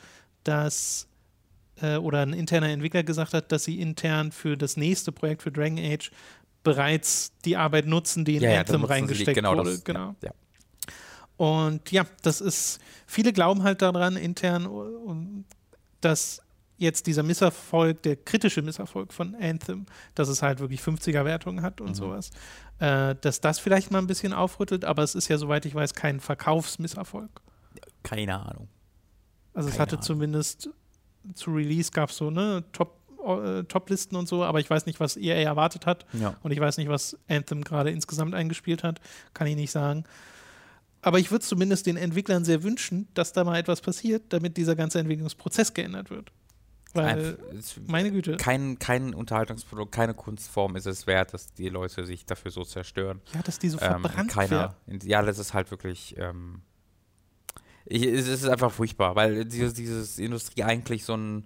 [0.45, 1.09] dass
[1.83, 5.51] äh, oder ein interner Entwickler gesagt hat, dass sie intern für das nächste Projekt für
[5.51, 6.13] Dragon Age
[6.63, 9.71] bereits die Arbeit nutzen, die in ja, Anthem ja, reingesteckt genau wurde.
[9.71, 10.15] Das, genau.
[10.23, 10.31] Ja,
[11.37, 15.45] und ja, das ist, viele glauben halt daran intern,
[16.01, 16.41] dass
[16.79, 21.91] jetzt dieser Misserfolg, der kritische Misserfolg von Anthem, dass es halt wirklich 50er-Wertungen hat und
[21.91, 21.95] Mhm.
[21.95, 22.31] sowas,
[22.81, 25.95] äh, dass das vielleicht mal ein bisschen aufrüttelt, aber es ist ja, soweit ich weiß,
[25.95, 27.31] kein Verkaufsmisserfolg.
[28.03, 28.69] Keine Ahnung.
[29.55, 30.03] Also es Keine hatte Ahnung.
[30.05, 30.69] zumindest
[31.35, 35.01] zu Release gab es so ne Top äh, Top-Listen und so, aber ich weiß nicht,
[35.01, 36.37] was EA erwartet hat Ja.
[36.43, 39.01] und ich weiß nicht, was Anthem gerade insgesamt eingespielt hat,
[39.35, 40.05] kann ich nicht sagen.
[41.07, 44.75] Aber ich würde zumindest den Entwicklern sehr wünschen, dass da mal etwas passiert, damit dieser
[44.75, 46.33] ganze Entwicklungsprozess geändert wird.
[46.95, 47.39] Weil,
[47.87, 52.51] meine Güte, kein, kein Unterhaltungsprodukt, keine Kunstform ist es wert, dass die Leute sich dafür
[52.51, 53.21] so zerstören.
[53.33, 54.75] ja, dass die so Ähm, verbrannt keiner.
[54.89, 56.17] in- Ja, das ist halt wirklich.
[56.19, 56.63] Ähm,
[57.85, 61.45] ich, es ist einfach furchtbar, weil dieses, dieses Industrie eigentlich so, ein,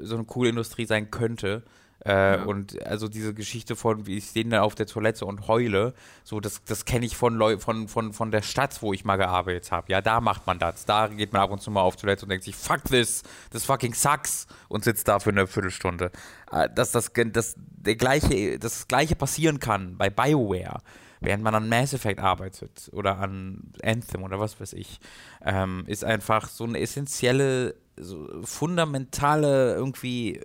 [0.00, 1.62] so eine coole Industrie sein könnte.
[2.04, 2.44] Äh, Ja.
[2.44, 6.40] Und also diese Geschichte von, wie ich stehe da auf der Toilette und heule, so
[6.40, 9.72] das, das kenne ich von, Leu von, von, von der Stadt, wo ich mal gearbeitet
[9.72, 9.90] habe.
[9.90, 10.84] Ja, da macht man das.
[10.84, 13.64] Da geht man ab und zu mal auf Toilette und denkt sich, fuck this, this
[13.64, 16.10] fucking sucks und sitzt da für eine Viertelstunde.
[16.50, 20.80] Äh, Dass das, das, der gleiche, das gleiche passieren kann bei BioWare
[21.24, 25.00] während man an Mass Effect arbeitet oder an Anthem oder was weiß ich,
[25.42, 30.42] ähm, ist einfach so eine essentielle, so fundamentale irgendwie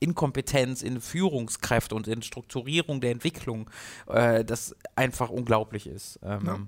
[0.00, 3.68] Inkompetenz in Führungskräfte und in Strukturierung der Entwicklung,
[4.06, 6.18] äh, das einfach unglaublich ist.
[6.22, 6.58] Ähm, Ja.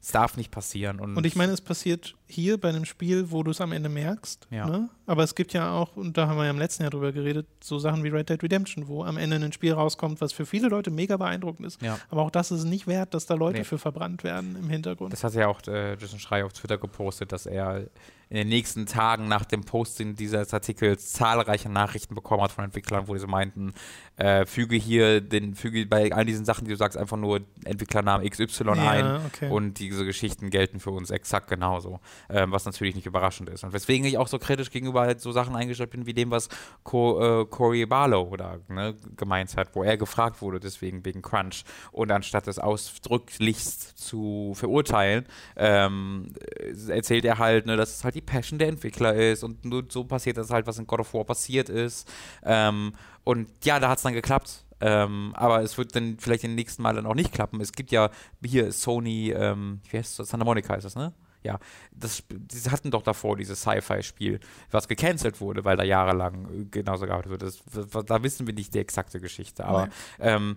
[0.00, 1.00] Es darf nicht passieren.
[1.00, 3.88] Und, Und ich meine, es passiert hier bei einem Spiel, wo du es am Ende
[3.88, 4.46] merkst.
[4.48, 4.64] Ja.
[4.64, 4.88] Ne?
[5.06, 7.48] Aber es gibt ja auch, und da haben wir ja im letzten Jahr drüber geredet,
[7.60, 10.68] so Sachen wie Red Dead Redemption, wo am Ende ein Spiel rauskommt, was für viele
[10.68, 11.82] Leute mega beeindruckend ist.
[11.82, 11.98] Ja.
[12.10, 13.64] Aber auch das ist nicht wert, dass da Leute Nee.
[13.64, 15.12] für verbrannt werden im Hintergrund.
[15.12, 17.88] Das hat ja auch äh, Jason Schrei auf Twitter gepostet, dass er
[18.30, 23.08] in den nächsten Tagen nach dem Posting dieses Artikels zahlreiche Nachrichten bekommen hat von Entwicklern,
[23.08, 23.72] wo diese meinten,
[24.18, 28.28] äh, füge hier den, füge bei all diesen Sachen, die du sagst, einfach nur Entwicklernamen
[28.28, 29.48] XY ein ja, okay.
[29.48, 33.62] und diese Geschichten gelten für uns exakt genauso, ähm, was natürlich nicht überraschend ist.
[33.62, 36.48] Und weswegen ich auch so kritisch gegenüber halt so Sachen eingestellt bin, wie dem, was
[36.82, 41.64] Co äh, Corey Barlow oder ne, gemeint hat, wo er gefragt wurde, deswegen wegen Crunch.
[41.92, 45.26] Und anstatt es ausdrücklichst zu verurteilen,
[45.56, 49.64] ähm, äh, erzählt er halt, ne, dass es halt die Passion der Entwickler ist und
[49.64, 52.10] nur so passiert das halt, was in God of War passiert ist.
[52.42, 52.92] Ähm,
[53.24, 54.64] und ja, da hat es dann geklappt.
[54.80, 57.60] Ähm, aber es wird dann vielleicht in den nächsten Mal dann auch nicht klappen.
[57.60, 58.10] Es gibt ja
[58.44, 60.28] hier Sony, ähm, wie heißt das?
[60.28, 61.12] Santa Monica ist das, ne?
[61.42, 61.58] Ja,
[61.92, 67.30] das, sie hatten doch davor dieses Sci-Fi-Spiel, was gecancelt wurde, weil da jahrelang genauso gearbeitet
[67.30, 67.42] wird.
[67.42, 69.64] Das, da wissen wir nicht die exakte Geschichte.
[69.64, 70.56] Aber ähm,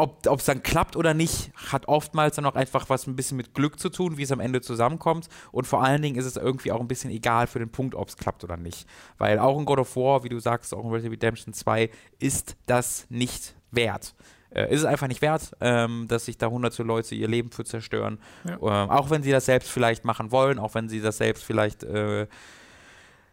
[0.00, 3.54] ob es dann klappt oder nicht, hat oftmals dann auch einfach was ein bisschen mit
[3.54, 5.28] Glück zu tun, wie es am Ende zusammenkommt.
[5.52, 8.08] Und vor allen Dingen ist es irgendwie auch ein bisschen egal für den Punkt, ob
[8.08, 8.88] es klappt oder nicht.
[9.18, 11.90] Weil auch in God of War, wie du sagst, auch in Red Dead Redemption 2,
[12.18, 14.14] ist das nicht wert.
[14.50, 17.64] Äh, ist es einfach nicht wert, ähm, dass sich da hunderte Leute ihr Leben für
[17.64, 18.18] zerstören.
[18.44, 18.54] Ja.
[18.84, 21.84] Ähm, auch wenn sie das selbst vielleicht machen wollen, auch wenn sie das selbst vielleicht
[21.84, 22.26] äh,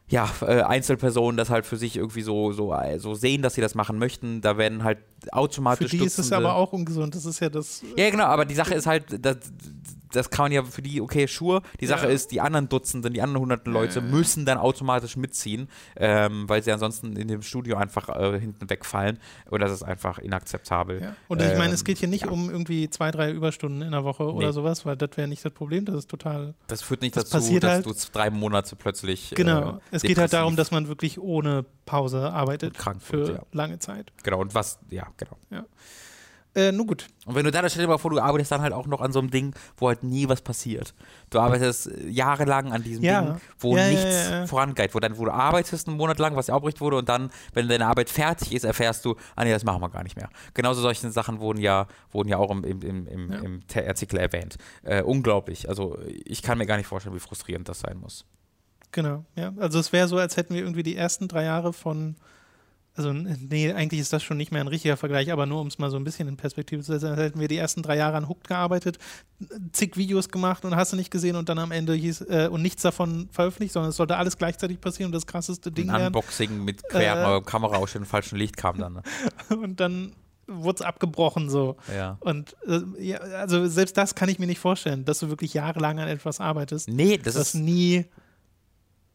[0.09, 3.75] ja, äh, Einzelpersonen das halt für sich irgendwie so, so, so sehen, dass sie das
[3.75, 4.41] machen möchten.
[4.41, 7.15] Da werden halt Für automatisch die ist es aber auch ungesund.
[7.15, 7.83] Das ist ja das.
[7.97, 9.37] ja, genau, aber die Sache ist halt, das,
[10.13, 11.61] das kann man ja für die, okay, sure.
[11.81, 12.13] Die Sache Ja.
[12.13, 16.63] ist, die anderen Dutzenden, die anderen hunderten Leute ja, müssen dann automatisch mitziehen, ähm, weil
[16.63, 19.19] sie ansonsten in dem Studio einfach äh, hinten wegfallen.
[19.49, 21.01] Und das ist einfach inakzeptabel.
[21.01, 21.15] Ja.
[21.27, 24.05] Und ich meine, es Ähm, geht hier nicht um irgendwie zwei, drei Überstunden in der
[24.05, 24.53] Woche oder Nee.
[24.53, 25.83] sowas, weil das wäre nicht das Problem.
[25.83, 26.53] Das ist total.
[26.67, 29.31] Das führt nicht Das dazu, passiert dass halt- du drei Monate plötzlich.
[29.35, 29.71] Genau.
[29.71, 33.29] Äh, es geht halt darum, dass man wirklich ohne Pause arbeitet Und krank für wird,
[33.39, 33.43] ja.
[33.51, 34.11] lange Zeit.
[34.23, 35.37] Genau, und was, ja, genau.
[36.55, 37.05] Äh, nun gut.
[37.27, 39.11] Und wenn du dann, stell dir mal vor, du arbeitest dann halt auch noch an
[39.11, 40.95] so einem Ding, wo halt nie was passiert.
[41.29, 43.21] Du arbeitest jahrelang an diesem Ja.
[43.21, 44.47] Ding, wo Ja, ja, nichts ja, ja.
[44.47, 47.29] vorangeht, wo dann, wo du arbeitest einen Monat lang, was ja aufgerichtet wurde, und dann,
[47.53, 50.29] wenn deine Arbeit fertig ist, erfährst du, ah nee, das machen wir gar nicht mehr.
[50.55, 53.39] Genauso solche Sachen wurden ja, wurden ja auch im, im, im, im, Ja.
[53.39, 54.57] im Artikel erwähnt.
[54.81, 55.69] Äh, unglaublich.
[55.69, 58.25] Also ich kann mir gar nicht vorstellen, wie frustrierend das sein muss.
[58.93, 59.25] Genau.
[59.35, 59.53] Ja.
[59.57, 62.15] Also es wäre so, als hätten wir irgendwie die ersten drei Jahre von.
[62.97, 65.77] Also, nee, eigentlich ist das schon nicht mehr ein richtiger Vergleich, aber nur um es
[65.77, 68.17] mal so ein bisschen in Perspektive zu setzen, als hätten wir die ersten drei Jahre
[68.17, 68.97] an Hooked gearbeitet,
[69.71, 72.63] zig Videos gemacht und hast du nicht gesehen und dann am Ende hieß, äh, und
[72.63, 76.05] nichts davon veröffentlicht, sondern es sollte alles gleichzeitig passieren und das krasseste Ding Ein werden.
[76.15, 77.41] Unboxing mit querer Äh.
[77.41, 78.93] Kameraausstellung und falschem Licht kam dann.
[78.93, 79.01] Ne?
[79.57, 80.13] Und dann
[80.47, 81.75] wurde es abgebrochen so.
[81.95, 82.17] Ja.
[82.21, 85.99] Und äh, ja, also selbst das kann ich mir nicht vorstellen, dass du wirklich jahrelang
[85.99, 87.55] an etwas arbeitest, Nee, das das ist.
[87.55, 88.05] nie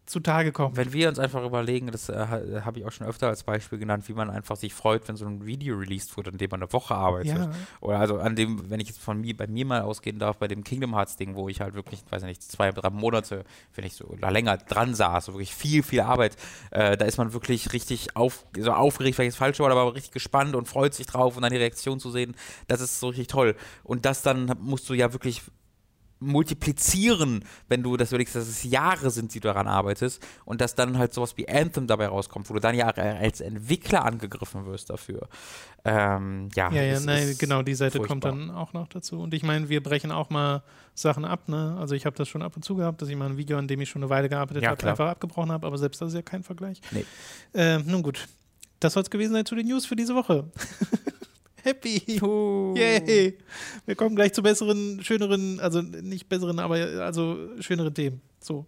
[0.06, 0.76] zutage kommt.
[0.76, 3.78] Wenn wir uns einfach überlegen, das äh, ha- habe ich auch schon öfter als Beispiel
[3.78, 6.60] genannt, wie man einfach sich freut, wenn so ein Video released wurde, an dem man
[6.62, 7.38] eine Woche arbeitet.
[7.38, 7.50] Ja.
[7.80, 10.48] Oder also an dem, wenn ich jetzt von mir, bei mir mal ausgehen darf, bei
[10.48, 13.84] dem Kingdom Hearts Ding, wo ich halt wirklich, weiß ich nicht, zwei, drei Monate, wenn
[13.84, 16.36] ich so oder länger dran saß, so wirklich viel, viel Arbeit,
[16.72, 19.94] äh, da ist man wirklich richtig auf, so aufgeregt, vielleicht ist das falsche Wort, aber
[19.94, 22.34] richtig gespannt und freut sich drauf und dann die Reaktion zu sehen,
[22.66, 23.54] das ist so richtig toll.
[23.84, 25.42] Und das dann musst du ja wirklich
[26.22, 30.74] multiplizieren, wenn du das überlegst, dass es Jahre sind, die du daran arbeitest und dass
[30.74, 34.90] dann halt sowas wie Anthem dabei rauskommt, wo du dann ja als Entwickler angegriffen wirst
[34.90, 35.28] dafür.
[35.84, 38.08] Ähm, ja, ja, ja nein, genau, die Seite furchtbar.
[38.08, 39.20] kommt dann auch noch dazu.
[39.20, 40.62] Und ich meine, wir brechen auch mal
[40.94, 41.76] Sachen ab, ne?
[41.78, 43.66] Also ich habe das schon ab und zu gehabt, dass ich mal ein Video, an
[43.66, 46.14] dem ich schon eine Weile gearbeitet ja, habe, einfach abgebrochen habe, aber selbst das ist
[46.14, 46.80] ja kein Vergleich.
[46.92, 47.04] Nee.
[47.54, 48.28] Ähm, nun gut,
[48.80, 50.44] das soll es gewesen sein zu den News für diese Woche.
[51.62, 52.20] Happy.
[52.22, 52.74] Oh.
[52.76, 53.38] Yay.
[53.86, 58.20] Wir kommen gleich zu besseren, schöneren, also nicht besseren, aber also schöneren Themen.
[58.40, 58.66] So.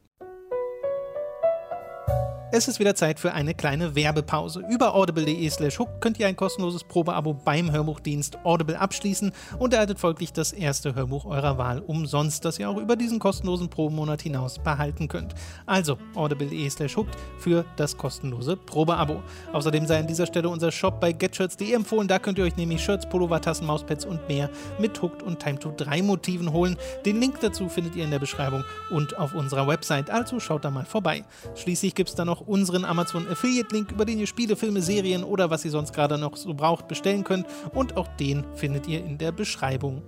[2.57, 4.63] Es ist wieder Zeit für eine kleine Werbepause.
[4.71, 9.99] Über audible.de slash hook könnt ihr ein kostenloses Probeabo beim Hörbuchdienst Audible abschließen und erhaltet
[9.99, 14.61] folglich das erste Hörbuch eurer Wahl umsonst, das ihr auch über diesen kostenlosen Probemonat hinaus
[14.61, 15.35] behalten könnt.
[15.67, 17.09] Also audible.de slash hook
[17.41, 19.21] für das kostenlose Probeabo.
[19.53, 22.07] Außerdem sei an dieser Stelle unser Shop bei getshirts.de empfohlen.
[22.07, 24.49] Da könnt ihr euch nämlich Shirts, Pullover, Tassen, Mauspads und mehr
[24.79, 26.77] mit Hooked und Time to 3 Motiven holen.
[27.05, 30.09] Den Link dazu findet ihr in der Beschreibung und auf unserer Website.
[30.09, 31.25] Also schaut da mal vorbei.
[31.57, 35.25] Schließlich gibt es da noch unseren Amazon Affiliate Link, über den ihr Spiele, Filme, Serien
[35.25, 37.47] oder was ihr sonst gerade noch so braucht bestellen könnt.
[37.73, 40.03] Und auch den findet ihr in der Beschreibung.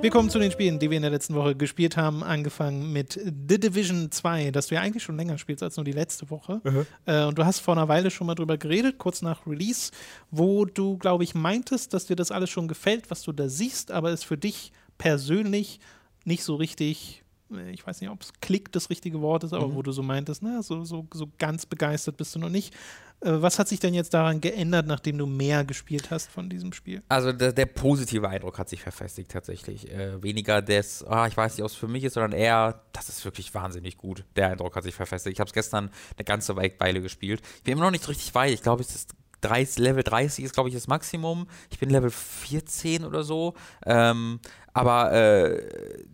[0.00, 2.22] Wir kommen zu den Spielen, die wir in der letzten Woche gespielt haben.
[2.22, 5.92] Angefangen mit The Division 2, das du ja eigentlich schon länger spielst als nur die
[5.92, 6.60] letzte Woche.
[6.62, 6.86] Mhm.
[7.04, 9.90] Äh, und du hast vor einer Weile schon mal drüber geredet, kurz nach Release,
[10.30, 13.90] wo du, glaube ich, meintest, dass dir das alles schon gefällt, was du da siehst,
[13.90, 15.80] aber es für dich persönlich
[16.24, 17.24] nicht so richtig
[17.72, 19.74] ich weiß nicht, ob es Klick das richtige Wort ist, aber mhm.
[19.74, 22.74] wo du so meintest, na, so, so, so ganz begeistert bist du noch nicht.
[23.20, 26.72] Äh, was hat sich denn jetzt daran geändert, nachdem du mehr gespielt hast von diesem
[26.72, 27.02] Spiel?
[27.08, 29.90] Also der, der positive Eindruck hat sich verfestigt tatsächlich.
[29.90, 33.08] Äh, weniger des, ah, ich weiß nicht, ob es für mich ist, sondern eher, das
[33.08, 34.24] ist wirklich wahnsinnig gut.
[34.36, 35.34] Der Eindruck hat sich verfestigt.
[35.34, 37.40] Ich habe es gestern eine ganze Weile gespielt.
[37.56, 38.52] Ich bin immer noch nicht richtig weit.
[38.52, 41.46] Ich glaube, es ist 30, Level 30 ist, glaube ich, das Maximum.
[41.70, 43.54] Ich bin Level 14 oder so.
[43.86, 44.40] Ähm,
[44.72, 46.04] aber äh,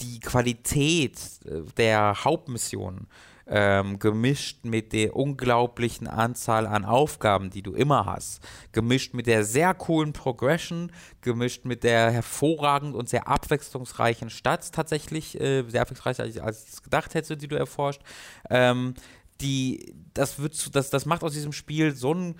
[0.00, 3.06] die Qualität äh, der Hauptmission
[3.46, 8.40] ähm, gemischt mit der unglaublichen Anzahl an Aufgaben, die du immer hast,
[8.72, 15.40] gemischt mit der sehr coolen Progression, gemischt mit der hervorragend und sehr abwechslungsreichen Stadt tatsächlich,
[15.40, 18.02] äh, sehr abwechslungsreicher als, ich es gedacht hätte, die du erforscht.
[18.48, 18.94] Ähm,
[19.40, 22.36] die, das, wird, das, das macht aus diesem Spiel so ein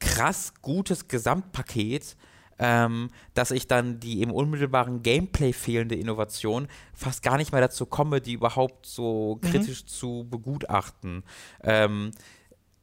[0.00, 2.16] krass gutes Gesamtpaket,
[2.64, 7.86] ähm, dass ich dann die im unmittelbaren Gameplay fehlende Innovation fast gar nicht mehr dazu
[7.86, 9.50] komme, die überhaupt so mhm.
[9.50, 11.24] kritisch zu begutachten.
[11.64, 12.12] Ähm,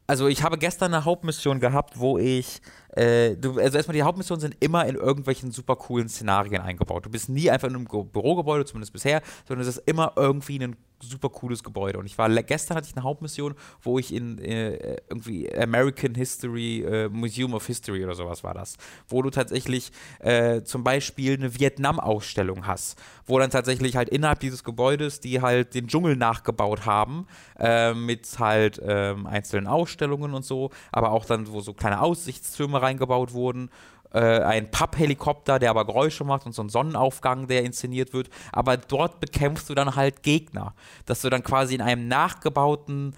[0.06, 2.62] also ich habe gestern eine Hauptmission gehabt, wo ich,
[2.96, 7.06] äh, du, also erstmal die Hauptmissionen sind immer in irgendwelchen super coolen Szenarien eingebaut.
[7.06, 10.76] Du bist nie einfach in einem Bürogebäude, zumindest bisher, sondern es ist immer irgendwie ein
[11.02, 12.00] super cooles Gebäude.
[12.00, 16.82] Und ich war gestern hatte ich eine Hauptmission, wo ich in äh, irgendwie American History,
[16.82, 18.78] äh, Museum of History oder sowas war das,
[19.08, 24.64] wo du tatsächlich äh, zum Beispiel eine Vietnam-Ausstellung hast, wo dann tatsächlich halt innerhalb dieses
[24.64, 27.28] Gebäudes, die halt den Dschungel nachgebaut haben,
[27.58, 32.79] äh, mit halt ähm, einzelnen Ausstellungen und so, aber auch dann, wo so kleine Aussichtstürme
[32.82, 33.70] reingebaut wurden
[34.12, 38.30] äh, ein Papphelikopter, der aber Geräusche macht und so ein Sonnenaufgang, der inszeniert wird.
[38.52, 40.74] Aber dort bekämpfst du dann halt Gegner.
[41.06, 43.14] Dass du dann quasi in einem nachgebauten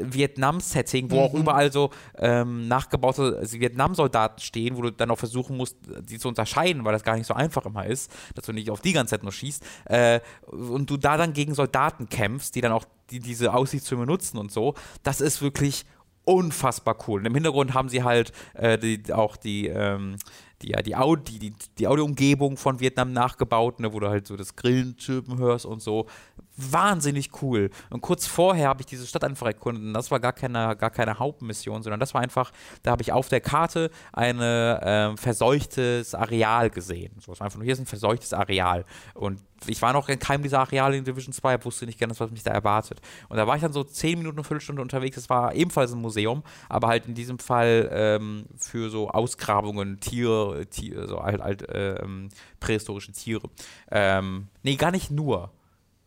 [0.00, 1.22] Vietnam-Setting, wo mhm.
[1.22, 6.18] auch überall so ähm, nachgebaute also Vietnam-Soldaten stehen, wo du dann auch versuchen musst, die
[6.18, 8.92] zu unterscheiden, weil das gar nicht so einfach immer ist, dass du nicht auf die
[8.92, 9.64] ganze Zeit nur schießt.
[9.86, 14.38] Äh, und du da dann gegen Soldaten kämpfst, die dann auch die, diese Aussichtstürme nutzen
[14.38, 14.74] und so.
[15.02, 15.84] Das ist wirklich
[16.24, 17.20] unfassbar cool.
[17.20, 20.16] Und im Hintergrund haben sie halt äh, die, auch die, ähm,
[20.62, 24.36] die, ja, die, Audi, die, die Audioumgebung von Vietnam nachgebaut, ne, wo du halt so
[24.36, 24.96] das Grillen
[25.36, 26.06] hörst und so
[26.56, 27.70] wahnsinnig cool.
[27.90, 29.96] Und kurz vorher habe ich diese Stadt einfach erkundet.
[29.96, 32.52] das war gar keine, gar keine Hauptmission, sondern das war einfach,
[32.82, 37.14] da habe ich auf der Karte ein äh, verseuchtes Areal gesehen.
[37.20, 38.84] So, es war einfach nur, hier ist ein verseuchtes Areal.
[39.14, 42.30] Und ich war noch in keinem dieser Areale in Division 2, wusste nicht ganz, was
[42.30, 43.00] mich da erwartet.
[43.28, 45.16] Und da war ich dann so 10 Minuten, eine Viertelstunde unterwegs.
[45.16, 50.66] Das war ebenfalls ein Museum, aber halt in diesem Fall ähm, für so Ausgrabungen, Tiere,
[50.66, 52.28] Tier, so halt, halt äh, ähm,
[52.60, 53.48] prähistorische Tiere.
[53.90, 55.50] Ähm, nee, gar nicht nur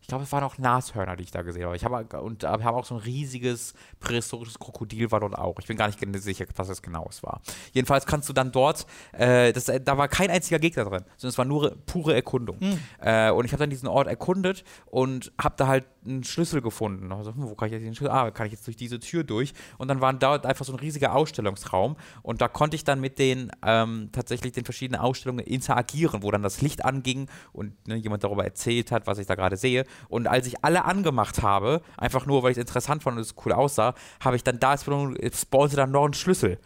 [0.06, 1.74] ich glaube, es waren auch Nashörner, die ich da gesehen habe.
[1.74, 5.58] Ich habe und habe auch so ein riesiges prähistorisches Krokodil war dort auch.
[5.58, 7.40] Ich bin gar nicht sicher, was es genau war.
[7.72, 11.38] Jedenfalls kannst du dann dort, äh, das, da war kein einziger Gegner drin, sondern es
[11.38, 12.56] war nur pure Erkundung.
[12.60, 12.78] Mhm.
[13.00, 17.12] Äh, und ich habe dann diesen Ort erkundet und habe da halt einen Schlüssel gefunden.
[17.12, 18.12] Also, wo kann ich jetzt den Schlüssel?
[18.12, 19.52] Ah, kann ich jetzt durch diese Tür durch?
[19.78, 23.18] Und dann war dort einfach so ein riesiger Ausstellungsraum und da konnte ich dann mit
[23.18, 28.24] den ähm, tatsächlich den verschiedenen Ausstellungen interagieren, wo dann das Licht anging und ne, jemand
[28.24, 29.84] darüber erzählt hat, was ich da gerade sehe.
[30.08, 33.34] Und als ich alle angemacht habe, einfach nur, weil ich es interessant fand und es
[33.44, 36.58] cool aussah, habe ich dann da spawnte dann noch einen Schlüssel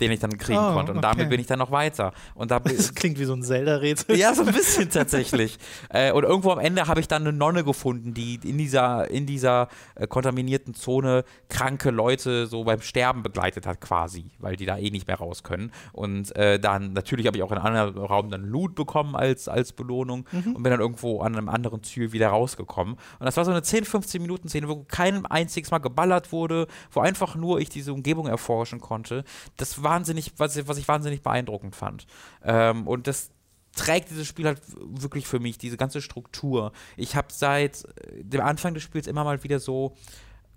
[0.00, 0.92] den ich dann kriegen Oh, konnte.
[0.92, 1.08] Und okay.
[1.12, 2.12] damit bin ich dann noch weiter.
[2.34, 4.16] Und da Das klingt wie so ein Zelda-Rätsel.
[4.16, 5.58] ja, so ein bisschen tatsächlich.
[5.90, 9.26] Äh, und irgendwo am Ende habe ich dann eine Nonne gefunden, die in dieser, in
[9.26, 14.76] dieser äh, kontaminierten Zone kranke Leute so beim Sterben begleitet hat, quasi, weil die da
[14.76, 15.72] eh nicht mehr raus können.
[15.92, 19.48] Und äh, dann, natürlich habe ich auch in einem anderen Raum dann Loot bekommen als,
[19.48, 22.94] als Belohnung und bin dann irgendwo an einem anderen Ziel wieder rausgekommen.
[22.94, 26.66] Und das war so eine 10, 15 Minuten Szene, wo kein einziges Mal geballert wurde,
[26.92, 29.24] wo einfach nur ich diese Umgebung erforschen konnte.
[29.56, 32.06] Das wahnsinnig, was, was ich wahnsinnig beeindruckend fand.
[32.44, 33.30] Ähm, und das
[33.74, 36.72] trägt dieses Spiel halt wirklich für mich, diese ganze Struktur.
[36.96, 39.94] Ich habe seit äh, dem Anfang des Spiels immer mal wieder so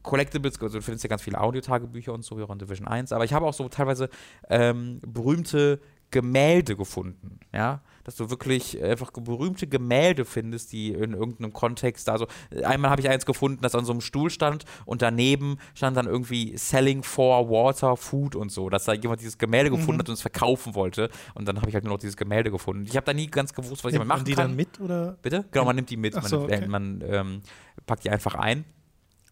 [0.03, 3.11] Collectibles, also du findest ja ganz viele Audiotagebücher und so, wie auch in Division 1,
[3.11, 4.09] aber ich habe auch so teilweise
[4.49, 5.79] ähm, berühmte
[6.11, 12.27] Gemälde gefunden, ja, dass du wirklich einfach berühmte Gemälde findest, die in irgendeinem Kontext, also
[12.49, 15.97] äh, einmal habe ich eins gefunden, das an so einem Stuhl stand und daneben stand
[15.97, 20.09] dann irgendwie Selling for Water, Food und so, dass da jemand dieses Gemälde gefunden hat
[20.09, 22.85] und es verkaufen wollte und dann habe ich halt nur noch dieses Gemälde gefunden.
[22.87, 24.47] Ich habe da nie ganz gewusst, was ich damit Nimmt machen man die kann.
[24.47, 25.17] dann mit oder?
[25.21, 25.45] Bitte?
[25.51, 26.67] Genau, man nimmt die mit, man, so, nimmt, äh, okay.
[26.67, 27.41] man ähm,
[27.85, 28.65] packt die einfach ein.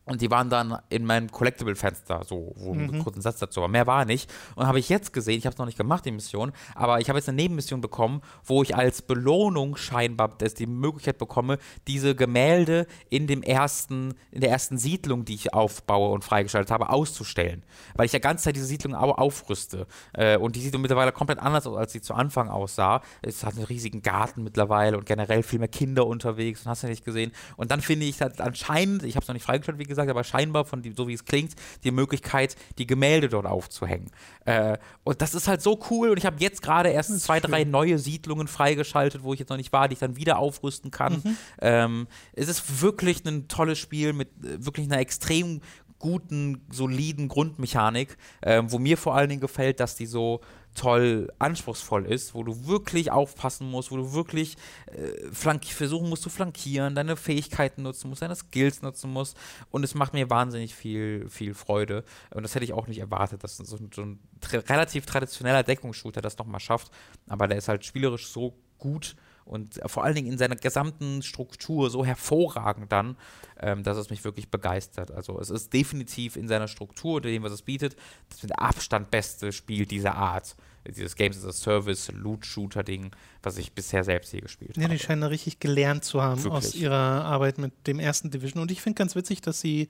[0.10, 2.96] Und die waren dann in meinem Collectible-Fenster, so, wo Mhm.
[2.96, 3.68] ein kurzen Satz dazu war.
[3.68, 4.32] Mehr war nicht.
[4.56, 7.10] Und habe ich jetzt gesehen, ich habe es noch nicht gemacht, die Mission, aber ich
[7.10, 12.16] habe jetzt eine Nebenmission bekommen, wo ich als Belohnung scheinbar das die Möglichkeit bekomme, diese
[12.16, 17.64] Gemälde in dem ersten, in der ersten Siedlung, die ich aufbaue und freigeschaltet habe, auszustellen.
[17.96, 19.86] Weil ich ja ganze Zeit diese Siedlung au aufrüste.
[20.14, 23.02] Äh, und die sieht mittlerweile komplett anders aus, als sie zu Anfang aussah.
[23.22, 26.88] Es hat einen riesigen Garten mittlerweile und generell viel mehr Kinder unterwegs und hast du
[26.88, 27.32] nicht gesehen.
[27.58, 30.24] Und dann finde ich halt anscheinend, ich habe es noch nicht freigeschaltet, wie gesagt, aber
[30.24, 34.12] scheinbar von die, so wie es klingt, die Möglichkeit, die Gemälde dort aufzuhängen.
[34.46, 36.10] Äh, und das ist halt so cool.
[36.10, 39.58] Und ich habe jetzt gerade erst zwei, drei neue Siedlungen freigeschaltet, wo ich jetzt noch
[39.58, 41.22] nicht war, die ich dann wieder aufrüsten kann.
[41.62, 45.62] Ähm, es ist wirklich ein tolles Spiel mit äh, wirklich einer extrem
[46.00, 50.42] guten, soliden Grundmechanik, ähm, wo mir vor allen Dingen gefällt, dass die so
[50.76, 54.56] toll anspruchsvoll ist, wo du wirklich aufpassen musst, wo du wirklich
[54.88, 55.30] äh,
[55.74, 59.36] versuchen musst zu flankieren, deine Fähigkeiten nutzen musst, deine Skills nutzen musst.
[59.72, 62.04] Und es macht mir wahnsinnig viel, viel Freude.
[62.34, 65.64] Und das hätte ich auch nicht erwartet, dass so, ein- so ein tra relativ traditioneller
[65.64, 66.92] Deckungsshooter das nochmal schafft,
[67.28, 69.16] aber der ist halt spielerisch so gut
[69.50, 73.18] und vor allen Dingen in seiner gesamten Struktur so hervorragend dann,
[73.60, 75.12] ähm, dass es mich wirklich begeistert.
[75.12, 77.96] Also es ist definitiv in seiner Struktur, dem, was es bietet,
[78.30, 80.56] das mit Abstand beste Spiel dieser Art.
[80.88, 83.12] Dieses Games as a Service, Loot-Shooter-Ding,
[83.44, 84.94] was ich bisher selbst je gespielt Ja, habe.
[84.94, 86.54] die scheinen richtig gelernt zu haben Wirklich.
[86.66, 86.96] aus ihrer
[87.26, 88.62] Arbeit mit dem ersten Division.
[88.62, 89.90] Und ich finde ganz witzig, dass sie,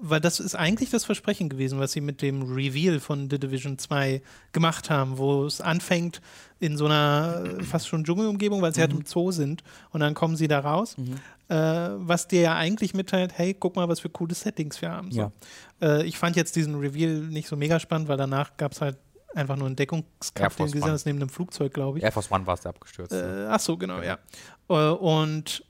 [0.00, 3.78] weil das ist eigentlich das Versprechen gewesen, was sie mit dem Reveal von The Division
[3.78, 4.22] 2
[4.52, 6.20] gemacht haben, wo es anfängt
[6.60, 8.82] in so einer äh, fast schon Dschungelumgebung, weil sie Mhm.
[8.82, 9.62] halt im Zoo sind.
[9.90, 10.96] Und dann kommen sie da raus,
[11.48, 15.10] äh, was dir ja eigentlich mitteilt, hey, guck mal, was für coole Settings wir haben.
[15.12, 15.20] So.
[15.20, 15.32] Ja.
[15.80, 18.96] Äh, ich fand jetzt diesen Reveal nicht so mega spannend, weil danach gab es halt
[19.34, 20.92] einfach nur einen Deckungskampf, den gesehen One.
[20.92, 22.04] hast, neben einem Flugzeug, glaube ich.
[22.04, 23.12] Air Force One war es, der abgestürzt.
[23.12, 24.18] Äh, ach so, genau, ja.
[24.68, 25.64] Äh, und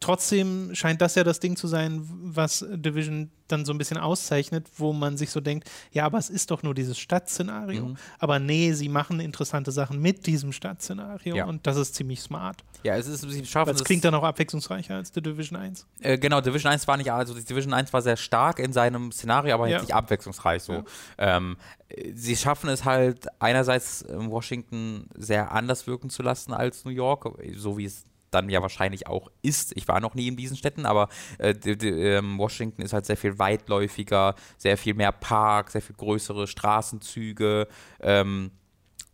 [0.00, 4.66] trotzdem scheint das ja das Ding zu sein, was Division dann so ein bisschen auszeichnet,
[4.76, 7.90] wo man sich so denkt, ja, aber es ist doch nur dieses Stadtszenario.
[7.90, 7.96] Mhm.
[8.18, 11.44] Aber nee, sie machen interessante Sachen mit diesem Stadtszenario Ja.
[11.44, 12.64] und das ist ziemlich smart.
[12.82, 15.86] Ja, es ist, sie schaffen es- klingt dann auch abwechslungsreicher als The Division 1.
[16.00, 19.12] Äh, genau, Division 1 war nicht, also die Division 1 war sehr stark in seinem
[19.12, 19.76] Szenario, aber Ja.
[19.76, 20.82] jetzt nicht abwechslungsreich so.
[21.16, 21.56] Ähm,
[21.88, 26.90] äh, sie schaffen es halt einerseits in Washington sehr anders wirken zu lassen als New
[26.90, 28.04] York, so wie es
[28.36, 29.76] dann ja wahrscheinlich auch ist.
[29.76, 31.08] Ich war noch nie in diesen Städten, aber
[31.38, 36.46] äh, ähm, Washington ist halt sehr viel weitläufiger, sehr viel mehr Park, sehr viel größere
[36.46, 37.68] Straßenzüge,
[38.00, 38.50] ähm,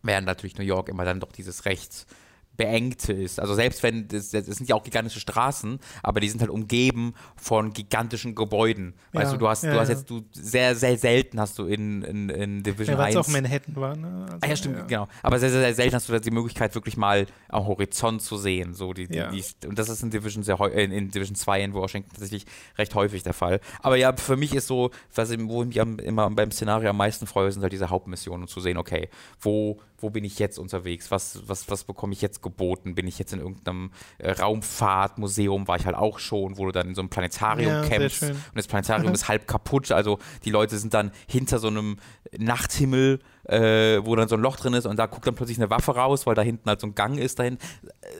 [0.01, 2.05] während natürlich New York immer dann doch dieses recht
[2.55, 3.39] beengte ist.
[3.39, 7.13] Also selbst wenn, das, das sind ja auch gigantische Straßen, aber die sind halt umgeben
[7.35, 8.93] von gigantischen Gebäuden.
[9.11, 9.95] Weißt Ja, du, du hast, ja, du hast ja.
[9.95, 13.27] jetzt, du sehr, sehr selten hast du in, in, in Division Ja, weil es 1
[13.27, 13.95] auch Manhattan war.
[13.95, 14.25] Ne?
[14.25, 15.07] Also, Ah, ja, stimmt, genau.
[15.23, 18.37] Aber sehr, sehr, sehr selten hast du da die Möglichkeit, wirklich mal am Horizont zu
[18.37, 18.73] sehen.
[18.75, 19.31] So die, die, Ja.
[19.31, 22.45] die, und das ist in Division, sehr, in, in Division 2 in Washington tatsächlich
[22.77, 23.61] recht häufig der Fall.
[23.81, 26.91] Aber ja, für mich ist so, was ich, wo ich mich am, immer beim Szenario
[26.91, 29.09] am meisten freue, sind halt diese Hauptmissionen und zu sehen, okay,
[29.41, 31.09] wo, wo bin ich jetzt unterwegs?
[31.11, 32.93] Was, was, was bekomme ich jetzt geboten?
[32.93, 36.89] Bin ich jetzt in irgendeinem äh, Raumfahrtmuseum, war ich halt auch schon, wo du dann
[36.89, 38.31] in so einem Planetarium Ja, schön.
[38.31, 39.91] und das Planetarium ist halb kaputt.
[39.91, 41.97] Also die Leute sind dann hinter so einem
[42.37, 45.69] Nachthimmel, äh, wo dann so ein Loch drin ist und da guckt dann plötzlich eine
[45.69, 47.57] Waffe raus, weil da hinten halt so ein Gang ist dahin.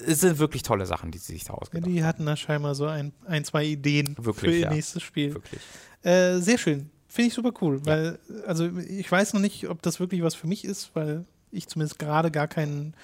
[0.07, 2.85] Es sind wirklich tolle Sachen, die sie sich da ausgedacht die hatten da scheinbar so
[2.85, 4.73] ein, ein zwei Ideen Wirklich, für ihr ja.
[4.73, 5.29] nächstes Spiel.
[5.29, 5.35] haben.
[5.35, 5.61] Wirklich.
[6.03, 6.89] Äh, sehr schön.
[7.07, 8.17] Finde ich super cool, weil,
[8.47, 11.99] also ich weiß noch nicht, ob das wirklich was für mich ist, weil ich zumindest
[11.99, 12.95] gerade gar keinen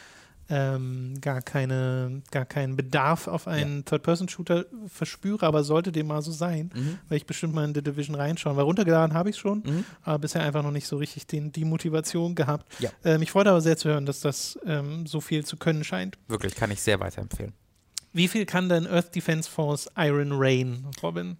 [0.50, 6.32] ähm, gar, keine, gar keinen Bedarf auf einen Third-Person-Shooter verspüre, aber sollte dem mal so
[6.32, 6.97] sein, Mhm.
[7.08, 8.58] weil ich bestimmt mal in The Division reinschauen.
[8.58, 9.86] Weil runtergeladen habe ich schon, Mhm.
[10.04, 12.66] aber bisher einfach noch nicht so richtig den, die Motivation gehabt.
[12.80, 12.89] Ja.
[13.04, 16.18] Ähm, ich freue aber sehr zu hören, dass das ähm, so viel zu können scheint.
[16.28, 17.54] Wirklich, kann ich sehr weiterempfehlen.
[18.12, 21.38] Wie viel kann denn Earth Defense Force Iron Rain, Robin?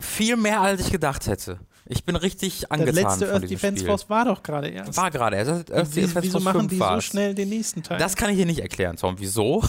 [0.00, 1.58] Viel mehr, als ich gedacht hätte.
[1.90, 3.88] Ich bin richtig Der angetan letzte von Earth Defense Spiel.
[3.88, 4.96] Force war doch gerade erst.
[4.96, 5.36] War gerade.
[5.38, 7.98] Also Earth Defense wieso Force machen 5 die so schnell den nächsten Teil?
[7.98, 9.16] Das kann ich hier nicht erklären, Tom.
[9.18, 9.64] Wieso?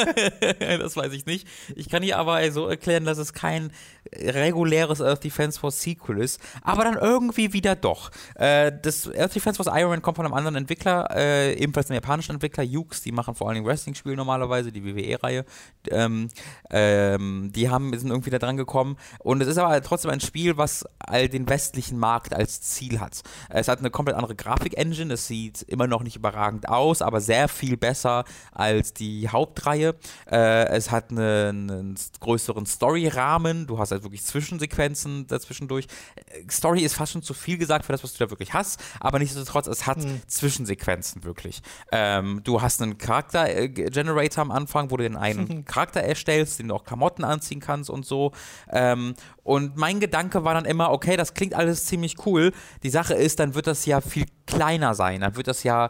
[0.60, 1.48] das weiß ich nicht.
[1.74, 3.72] Ich kann hier aber so erklären, dass es kein
[4.14, 8.10] reguläres Earth Defense Force Sequel ist, aber dann irgendwie wieder doch.
[8.34, 11.96] Äh, das Earth Defense Force Iron Man kommt von einem anderen Entwickler, äh, ebenfalls einem
[11.96, 15.44] japanischen Entwickler, Ukes, die machen vor allen Dingen Wrestling-Spiele normalerweise, die WWE-Reihe.
[15.90, 16.28] Ähm,
[16.70, 20.56] ähm, die haben, sind irgendwie da dran gekommen und es ist aber trotzdem ein Spiel,
[20.56, 23.22] was all den westlichen Markt als Ziel hat.
[23.48, 27.48] Es hat eine komplett andere Grafik-Engine, es sieht immer noch nicht überragend aus, aber sehr
[27.48, 29.94] viel besser als die Hauptreihe.
[30.30, 35.86] Äh, es hat eine, einen größeren Story-Rahmen, du hast halt wirklich Zwischensequenzen dazwischendurch.
[36.16, 38.82] Äh, Story ist fast schon zu viel gesagt für das, was du da wirklich hast,
[39.00, 41.62] aber nichtsdestotrotz, es hat Zwischensequenzen wirklich.
[41.92, 46.74] Ähm, du hast einen Charakter-Generator am Anfang, wo du den einen Charakter erstellst, den du
[46.74, 48.32] auch Klamotten anziehen kannst und so.
[48.70, 49.14] Ähm,
[49.46, 52.52] und mein Gedanke war dann immer, okay, das klingt alles ziemlich cool.
[52.82, 55.20] Die Sache ist, dann wird das ja viel kleiner sein.
[55.20, 55.88] Dann wird das ja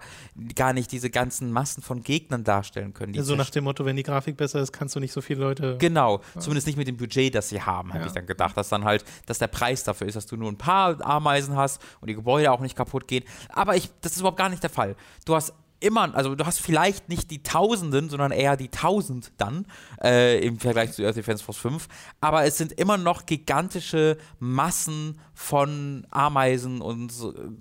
[0.55, 3.15] gar nicht diese ganzen Massen von Gegnern darstellen können.
[3.15, 5.21] Ja, so zerst- nach dem Motto, wenn die Grafik besser ist, kannst du nicht so
[5.23, 5.77] viele Leute.
[5.79, 8.07] Genau, zumindest nicht mit dem Budget, das sie haben, habe Ja.
[8.07, 10.59] ich dann gedacht, dass dann halt, dass der Preis dafür ist, dass du nur ein
[10.59, 13.25] paar Ameisen hast und die Gebäude auch nicht kaputt gehen.
[13.49, 14.97] Aber ich, das ist überhaupt gar nicht der Fall.
[15.25, 19.67] Du hast immer, also du hast vielleicht nicht die Tausenden, sondern eher die Tausend dann
[20.03, 21.89] äh, im Vergleich zu Earth Defense Force 5.
[22.21, 27.13] Aber es sind immer noch gigantische Massen von Ameisen und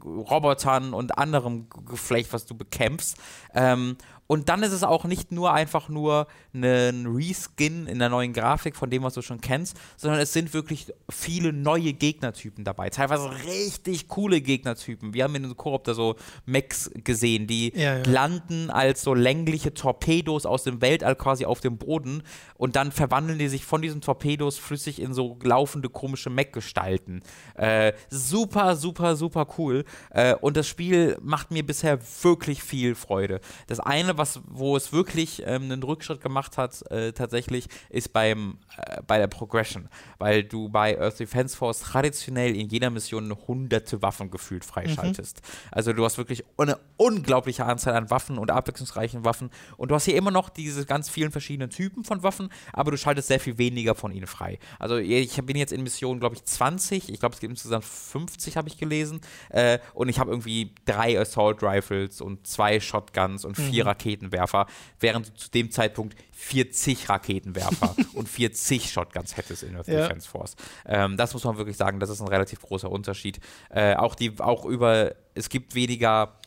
[0.03, 3.18] Robotern und anderem Geflecht, was du bekämpfst.
[3.53, 3.97] Ähm,
[4.28, 8.76] und dann ist es auch nicht nur einfach nur ein Reskin in der neuen Grafik
[8.76, 12.89] von dem, was du schon kennst, sondern es sind wirklich viele neue Gegnertypen dabei.
[12.89, 15.13] Teilweise richtig coole Gegnertypen.
[15.13, 16.15] Wir haben in den Koop da so
[16.45, 18.03] Mechs gesehen, die Ja, ja.
[18.05, 22.23] landen als so längliche Torpedos aus dem Weltall quasi auf dem Boden
[22.55, 27.21] und dann verwandeln die sich von diesen Torpedos flüssig in so laufende komische Mech-Gestalten.
[27.55, 29.86] Äh, super, super, super cool.
[30.09, 33.39] Äh, und das Spiel macht mir bisher wirklich viel Freude.
[33.67, 38.57] Das eine, was, wo es wirklich ähm, einen Rückschritt gemacht hat, äh, tatsächlich, ist beim,
[38.78, 39.89] äh, bei der Progression.
[40.18, 45.41] Weil du bei Earth Defense Force traditionell in jeder Mission hunderte Waffen gefühlt freischaltest.
[45.72, 49.49] Also du hast wirklich eine unglaubliche Anzahl an Waffen und abwechslungsreichen Waffen.
[49.78, 52.97] Und du hast hier immer noch diese ganz vielen verschiedenen Typen von Waffen, aber du
[52.97, 54.59] schaltest sehr viel weniger von ihnen frei.
[54.80, 57.09] Also ich bin jetzt in Missionen, glaube ich, 20.
[57.09, 59.22] Ich glaube, es gibt insgesamt 50, habe ich gelesen.
[59.49, 64.68] Äh, und ich habe irgendwie drei Assault Rifles und zwei Shotguns und vier Raketenwerfer,
[64.99, 70.01] während du zu dem Zeitpunkt 40 Raketenwerfer und 40 Shotguns hättest in Earth Ja.
[70.01, 70.56] Defense Force.
[70.86, 73.39] Ähm, das muss man wirklich sagen, das ist ein relativ großer Unterschied.
[73.70, 76.38] Äh, auch die, auch über, es gibt weniger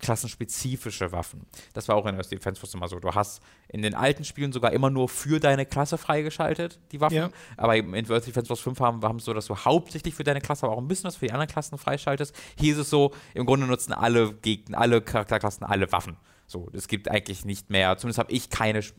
[0.00, 1.46] klassenspezifische Waffen.
[1.72, 2.98] Das war auch in Earth Defense Force immer so.
[2.98, 7.16] Du hast in den alten Spielen sogar immer nur für deine Klasse freigeschaltet, die Waffen.
[7.16, 7.30] Ja.
[7.56, 10.40] Aber in Earth Defense Force 5 haben wir es so, dass du hauptsächlich für deine
[10.40, 12.34] Klasse, aber auch ein bisschen was für die anderen Klassen freischaltest.
[12.58, 16.16] Hier ist es so, im Grunde nutzen alle Gegner, alle Charakterklassen alle Waffen.
[16.46, 18.92] So, es gibt eigentlich nicht mehr, zumindest habe ich keine sch-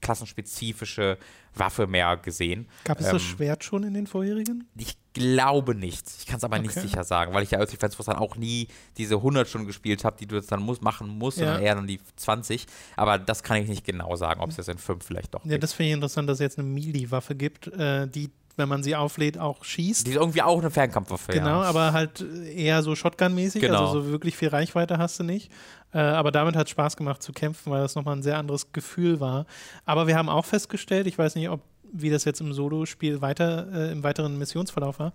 [0.00, 1.18] klassenspezifische
[1.54, 2.68] Waffe mehr gesehen.
[2.84, 4.68] Gab es Ähm, das Schwert schon in den vorherigen?
[4.76, 6.06] ich glaube nicht.
[6.18, 6.86] Ich kann es aber nicht Okay.
[6.86, 10.04] sicher sagen, weil ich ja Earth Defense Force dann auch nie diese 100 Stunden gespielt
[10.04, 11.46] habe, die du jetzt dann muss, machen musst, Ja.
[11.46, 12.66] sondern eher dann die 20.
[12.96, 15.52] Aber das kann ich nicht genau sagen, ob es das in 5 vielleicht doch Ja,
[15.52, 15.62] gibt.
[15.64, 18.94] das finde ich interessant, dass es jetzt eine Melee-Waffe gibt, äh, die, wenn man sie
[18.96, 20.06] auflädt, auch schießt.
[20.06, 21.32] Die ist irgendwie auch eine Fernkampfwaffe.
[21.32, 21.68] Genau, ja.
[21.68, 23.86] aber halt eher so Shotgun-mäßig, Genau.
[23.86, 25.50] also so wirklich viel Reichweite hast du nicht.
[25.92, 28.72] Äh, aber damit hat es Spaß gemacht zu kämpfen, weil das nochmal ein sehr anderes
[28.72, 29.46] Gefühl war.
[29.86, 33.66] Aber wir haben auch festgestellt, ich weiß nicht, ob wie das jetzt im Solo-Spiel weiter,
[33.72, 35.14] äh, im weiteren Missionsverlauf war,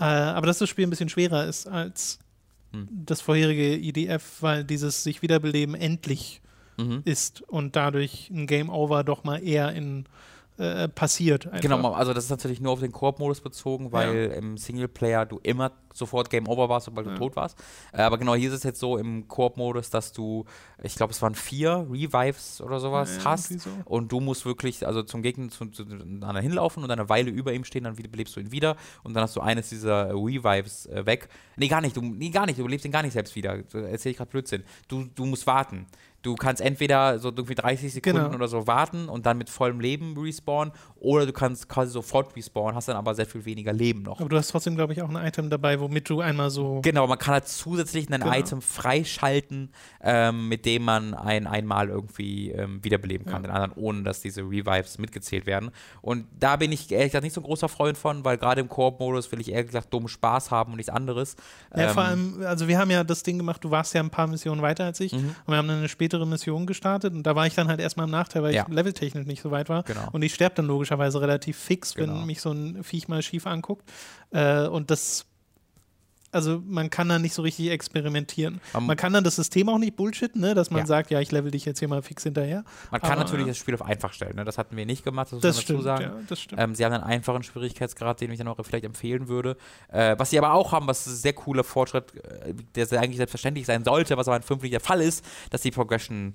[0.00, 2.18] äh, aber dass das Spiel ein bisschen schwerer ist als
[2.72, 2.88] Hm.
[2.90, 6.40] das vorherige IDF, weil dieses sich wiederbeleben endlich
[6.78, 7.02] Mhm.
[7.04, 10.04] ist und dadurch ein Game Over doch mal eher in
[10.58, 11.46] äh, passiert.
[11.46, 11.60] Einfach.
[11.60, 15.72] Genau, also das ist natürlich nur auf den Koop-Modus bezogen, weil im Singleplayer du immer
[15.92, 17.12] sofort Game Over warst, sobald Ja.
[17.14, 17.58] du tot warst.
[17.92, 20.44] Äh, aber genau hier ist es jetzt so im Koop-Modus, dass du,
[20.82, 23.60] ich glaube, es waren vier Revives oder sowas Ja, hast.
[23.60, 23.70] so.
[23.84, 27.52] Und du musst wirklich, also zum Gegner zu, zu, zu hinlaufen und eine Weile über
[27.52, 31.04] ihm stehen, dann belebst du ihn wieder und dann hast du eines dieser Revives äh,
[31.06, 31.28] weg.
[31.56, 33.58] Nee, gar nicht, du, nee, gar nicht, du belebst ihn gar nicht selbst wieder.
[33.72, 34.64] Erzähl ich gerade Blödsinn.
[34.88, 35.86] Du, du musst warten.
[36.26, 38.34] Du kannst entweder so irgendwie 30 Sekunden Genau.
[38.34, 42.74] oder so warten und dann mit vollem Leben respawnen oder du kannst quasi sofort respawnen,
[42.74, 44.18] hast dann aber sehr viel weniger Leben noch.
[44.20, 46.80] Aber du hast trotzdem, glaube ich, auch ein Item dabei, wo womit du einmal so.
[46.82, 48.32] Genau, man kann halt zusätzlich ein Genau.
[48.34, 49.70] Item freischalten,
[50.02, 53.48] ähm, mit dem man ein einmal irgendwie ähm, wiederbeleben kann, Ja.
[53.48, 55.70] den anderen, ohne dass diese Revives mitgezählt werden.
[56.02, 58.68] Und da bin ich ehrlich gesagt nicht so ein großer Freund von, weil gerade im
[58.68, 61.36] Koop-Modus will ich ehrlich gesagt dummen Spaß haben und nichts anderes.
[61.76, 64.10] Ja, vor Ähm, allem, also wir haben ja das Ding gemacht, du warst ja ein
[64.10, 65.18] paar Missionen weiter als ich Mhm.
[65.18, 68.06] und wir haben dann eine spätere Mission gestartet und da war ich dann halt erstmal
[68.06, 68.64] im Nachteil, weil Ja.
[68.66, 69.82] ich leveltechnisch nicht so weit war.
[69.82, 70.08] Genau.
[70.12, 72.14] Und ich sterbe dann logischerweise relativ fix, Genau.
[72.14, 73.84] wenn mich so ein Viech mal schief anguckt.
[74.30, 75.26] Äh, und das,
[76.32, 78.60] also man kann da nicht so richtig experimentieren.
[78.72, 80.54] Man- man kann dann das System auch nicht bullshitten, ne?
[80.54, 80.86] dass man Ja.
[80.86, 82.64] sagt, ja, ich level dich jetzt hier mal fix hinterher.
[82.90, 83.50] Man kann Aber, natürlich ja.
[83.52, 84.36] das Spiel auf einfach stellen.
[84.36, 84.44] Ne?
[84.44, 86.02] Das hatten wir nicht gemacht, das muss Das man dazu stimmt, sagen.
[86.02, 86.60] ja, das stimmt.
[86.60, 89.56] Ähm, sie haben einen einfachen Schwierigkeitsgrad, den ich dann auch vielleicht empfehlen würde.
[89.88, 93.66] Äh, was sie aber auch haben, was ein sehr cooler Fortschritt, äh, der eigentlich selbstverständlich
[93.66, 96.34] sein sollte, was aber in 5 nicht der Fall ist, dass die Progression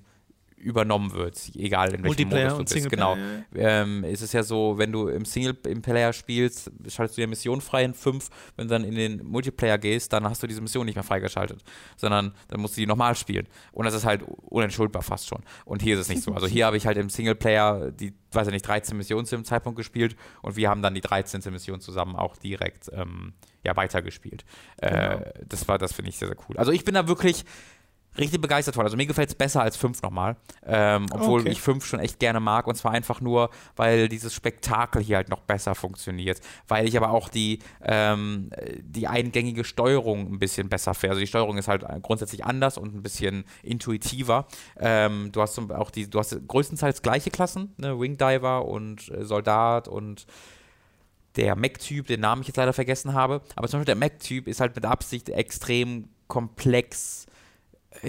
[0.61, 2.89] übernommen wird, egal in welchem Multiplayer Modus du bist.
[2.89, 3.17] Genau.
[3.55, 7.27] Ähm, es ist ja so, wenn du im Single im Player spielst, schaltest du die
[7.27, 8.29] Mission frei in 5.
[8.55, 11.63] Wenn du dann in den Multiplayer gehst, dann hast du diese Mission nicht mehr freigeschaltet,
[11.97, 13.47] sondern dann musst du die nochmal spielen.
[13.71, 15.43] Und das ist halt unentschuldbar fast schon.
[15.65, 16.33] Und hier ist es nicht so.
[16.33, 19.45] Also hier habe ich halt im Singleplayer die, weiß ich nicht, 13 Missionen zu dem
[19.45, 21.41] Zeitpunkt gespielt und wir haben dann die 13.
[21.51, 23.33] Mission zusammen auch direkt ähm,
[23.63, 24.45] ja, weitergespielt.
[24.79, 24.95] Genau.
[24.95, 26.57] Äh, das war, das finde ich sehr, sehr cool.
[26.57, 27.45] Also ich bin da wirklich
[28.17, 28.83] richtig begeistert von.
[28.83, 30.35] Also mir gefällt es besser als 5 nochmal.
[30.65, 31.51] Ähm, obwohl Okay.
[31.51, 32.67] ich 5 schon echt gerne mag.
[32.67, 36.41] Und zwar einfach nur, weil dieses Spektakel hier halt noch besser funktioniert.
[36.67, 38.49] Weil ich aber auch die, ähm,
[38.81, 41.11] die eingängige Steuerung ein bisschen besser finde.
[41.11, 44.47] Also die Steuerung ist halt grundsätzlich anders und ein bisschen intuitiver.
[44.77, 47.99] Ähm, du hast auch die, du hast größtenteils gleiche Klassen, ne?
[47.99, 50.25] Wingdiver und äh, Soldat und
[51.37, 54.59] der Mech-Typ, den Namen ich jetzt leider vergessen habe, aber zum Beispiel der Mech-Typ ist
[54.59, 57.25] halt mit Absicht extrem komplex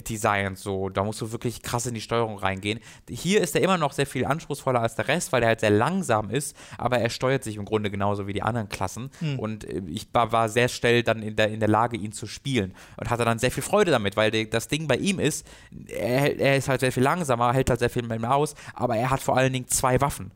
[0.01, 2.80] designt, so, da musst du wirklich krass in die Steuerung reingehen.
[3.09, 5.70] Hier ist er immer noch sehr viel anspruchsvoller als der Rest, weil er halt sehr
[5.70, 9.11] langsam ist, aber er steuert sich im Grunde genauso wie die anderen Klassen.
[9.38, 12.74] Und äh, ich war, sehr schnell dann in der, in der Lage, ihn zu spielen.
[12.97, 15.47] Und hatte dann sehr viel Freude damit, weil das Ding bei ihm ist,
[15.88, 19.11] er, er ist halt sehr viel langsamer, hält halt sehr viel mehr aus, aber er
[19.11, 20.32] hat vor allen Dingen zwei Waffen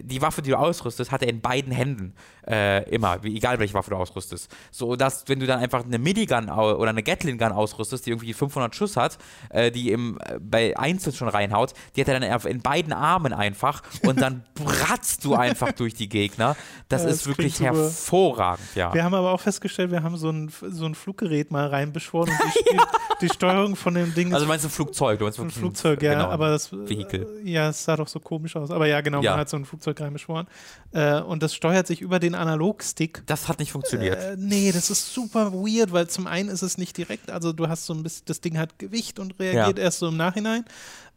[0.00, 2.14] die Waffe, die du ausrüstest, hat er in beiden Händen
[2.48, 4.50] äh, immer, egal welche Waffe du ausrüstest.
[4.70, 8.32] So dass, wenn du dann einfach eine Minigun oder eine Gatling Gun ausrüstest, die irgendwie
[8.32, 9.18] 500 Schuss hat,
[9.50, 13.32] äh, die im, äh, bei Einzel schon reinhaut, die hat er dann in beiden Armen
[13.32, 16.56] einfach und dann bratzt du einfach durch die Gegner.
[16.88, 17.84] Das Ja, ist das wirklich klingt super.
[17.84, 18.92] hervorragend, ja.
[18.94, 22.38] Wir haben aber auch festgestellt, wir haben so ein, so ein Fluggerät mal reinbeschworen und
[22.54, 22.78] die, die,
[23.22, 25.58] die Steuerung von dem Ding Also ist du meinst ein Flugzeug, du meinst ein wirklich
[25.58, 27.40] Flugzeug, ja, genau, aber das Vehikel.
[27.44, 28.70] äh, ja, es sah doch so komisch aus.
[28.70, 29.32] Aber ja, genau, Ja.
[29.32, 30.46] man hat so ein Flugzeug reinbeschworen.
[30.92, 33.22] Äh, und das steuert sich über den Analogstick.
[33.26, 34.18] Das hat nicht funktioniert.
[34.18, 37.68] Äh, nee, das ist super weird, weil zum einen ist es nicht direkt, also du
[37.68, 40.64] hast so ein bisschen, das Ding hat Gewicht und reagiert erst so im Nachhinein.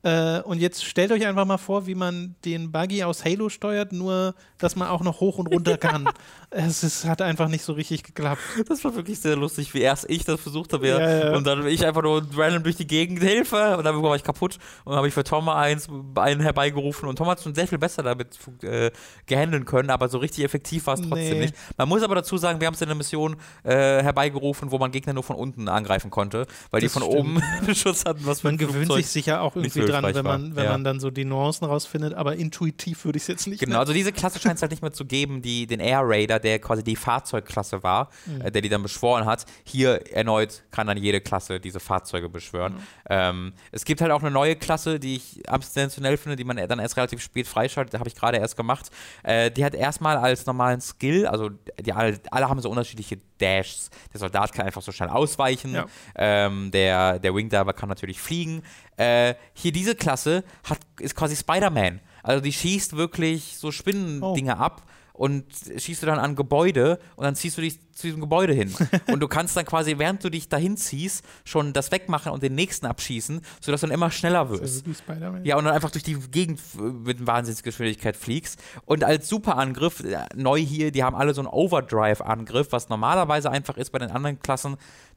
[0.05, 3.91] Äh, und jetzt stellt euch einfach mal vor, wie man den Buggy aus Halo steuert,
[3.91, 6.07] nur dass man auch noch hoch und runter kann.
[6.51, 8.39] es ist, hat einfach nicht so richtig geklappt.
[8.69, 11.35] Das war wirklich sehr lustig, wie erst ich das versucht habe ja, Ja, ja.
[11.35, 14.59] und dann ich einfach nur random durch die Gegend Hilfe und dann war ich kaputt
[14.83, 17.79] und dann habe ich für Tom eins, einen herbeigerufen und Tom hat schon sehr viel
[17.79, 18.91] besser damit äh,
[19.25, 21.39] gehandeln können, aber so richtig effektiv war es trotzdem Nee.
[21.45, 21.55] nicht.
[21.77, 24.91] Man muss aber dazu sagen, wir haben es in einer Mission äh, herbeigerufen, wo man
[24.91, 27.17] Gegner nur von unten angreifen konnte, weil die Das von stimmt.
[27.19, 30.55] oben einen Schutz hatten, was Man gewöhnt Flugzeug sich sicher auch irgendwie dran, wenn man,
[30.55, 30.71] wenn Ja.
[30.71, 33.79] man dann so die Nuancen rausfindet, aber intuitiv würde ich es jetzt nicht Genau, nennen.
[33.81, 36.59] also diese Klasse scheint es halt nicht mehr zu geben, die den Air Raider, der
[36.59, 38.41] quasi die Fahrzeugklasse war, Mhm.
[38.41, 39.45] äh, der die dann beschworen hat.
[39.63, 42.73] Hier erneut kann dann jede Klasse diese Fahrzeuge beschwören.
[42.73, 42.79] Mhm.
[43.09, 46.79] Ähm, es gibt halt auch eine neue Klasse, die ich sensationell finde, die man dann
[46.79, 48.89] erst relativ spät freischaltet, habe ich gerade erst gemacht.
[49.23, 53.89] Äh, die hat erstmal als normalen Skill, also die alle, alle haben so unterschiedliche Dashs.
[54.13, 55.73] Der Soldat kann einfach so schnell ausweichen.
[55.73, 55.85] Ja.
[56.15, 58.63] Ähm, der, der Wingdiver kann natürlich fliegen.
[58.97, 61.99] Äh, hier diese Klasse hat, ist quasi Spider-Man.
[62.23, 64.83] Also die schießt wirklich so Spinnendinge ab
[65.13, 65.45] und
[65.77, 68.73] schießt du dann an Gebäude und dann ziehst du dich zu diesem Gebäude hin.
[69.07, 72.53] und du kannst dann quasi, während du dich dahin ziehst, schon das wegmachen und den
[72.55, 74.87] nächsten abschießen, sodass du dann immer schneller Das ist wirst.
[74.87, 75.45] wie Spider-Man.
[75.45, 76.59] Ja, und dann einfach durch die Gegend
[77.05, 78.61] mit Wahnsinnsgeschwindigkeit fliegst.
[78.85, 83.77] Und als Superangriff, äh, neu hier, die haben alle so einen Overdrive-Angriff, was normalerweise einfach
[83.77, 84.75] ist bei den anderen Klassen.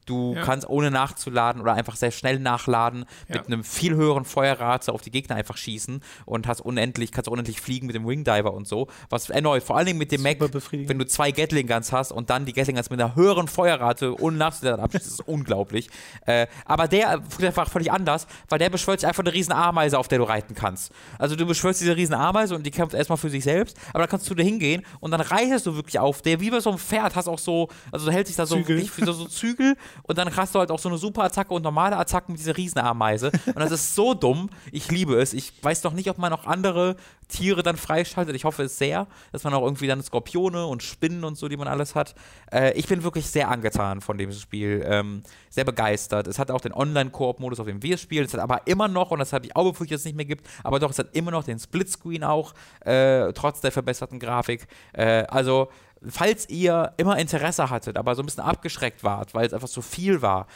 [0.09, 0.41] Du Ja.
[0.41, 3.37] kannst ohne nachzuladen oder einfach sehr schnell nachladen, Ja.
[3.37, 7.61] mit einem viel höheren Feuerrate auf die Gegner einfach schießen und hast unendlich, kannst unendlich
[7.61, 8.87] fliegen mit dem Wingdiver und so.
[9.09, 12.29] Was erneut, vor allen Dingen mit dem Mac, wenn du zwei Gatling Guns hast und
[12.31, 15.89] dann die Gatling Guns mit einer höheren Feuerrate ohne nachzuladen abschießt, das ist unglaublich.
[16.25, 19.99] Äh, aber der funktioniert einfach völlig anders, weil der beschwört sich einfach eine riesen Ameise,
[19.99, 20.91] auf der du reiten kannst.
[21.19, 24.09] Also du beschwörst diese riesen Ameise und die kämpft erstmal für sich selbst, aber dann
[24.09, 26.79] kannst du da hingehen und dann reitest du wirklich auf der, wie bei so einem
[26.79, 28.77] Pferd, hast auch so, also du hältst dich da so, Zügel.
[28.77, 31.63] wirklich so, so Zügel und dann hast du halt auch so eine super Attacke und
[31.63, 33.31] normale Attacken mit dieser Riesenameise.
[33.45, 34.49] Und das ist so dumm.
[34.71, 35.33] Ich liebe es.
[35.33, 36.95] Ich weiß noch nicht, ob man noch andere
[37.29, 38.35] Tiere dann freischaltet.
[38.35, 41.57] Ich hoffe es sehr, dass man auch irgendwie dann Skorpione und Spinnen und so, die
[41.57, 42.15] man alles hat.
[42.51, 46.27] Äh, ich bin wirklich sehr angetan von dem Spiel, ähm, sehr begeistert.
[46.27, 48.25] Es hat auch den Online-Koop-Modus, auf dem wir spielen.
[48.25, 50.25] Es hat aber immer noch, und das habe ich auch befürchtet, dass es nicht mehr
[50.25, 54.67] gibt, aber doch, es hat immer noch den Splitscreen auch, äh, trotz der verbesserten Grafik.
[54.93, 55.69] Äh, also,
[56.07, 59.81] falls ihr immer Interesse hattet, aber so ein bisschen abgeschreckt wart, weil es einfach so
[59.81, 60.47] viel war,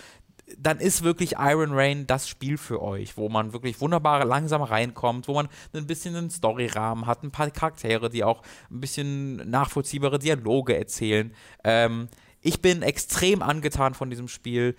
[0.58, 5.28] dann ist wirklich Iron Rain das Spiel für euch, wo man wirklich wunderbar langsam reinkommt,
[5.28, 10.20] wo man ein bisschen einen Storyrahmen hat, ein paar Charaktere, die auch ein bisschen nachvollziehbare
[10.20, 11.34] Dialoge erzählen.
[11.64, 12.10] Ähm,
[12.42, 14.76] ich bin extrem angetan von diesem Spiel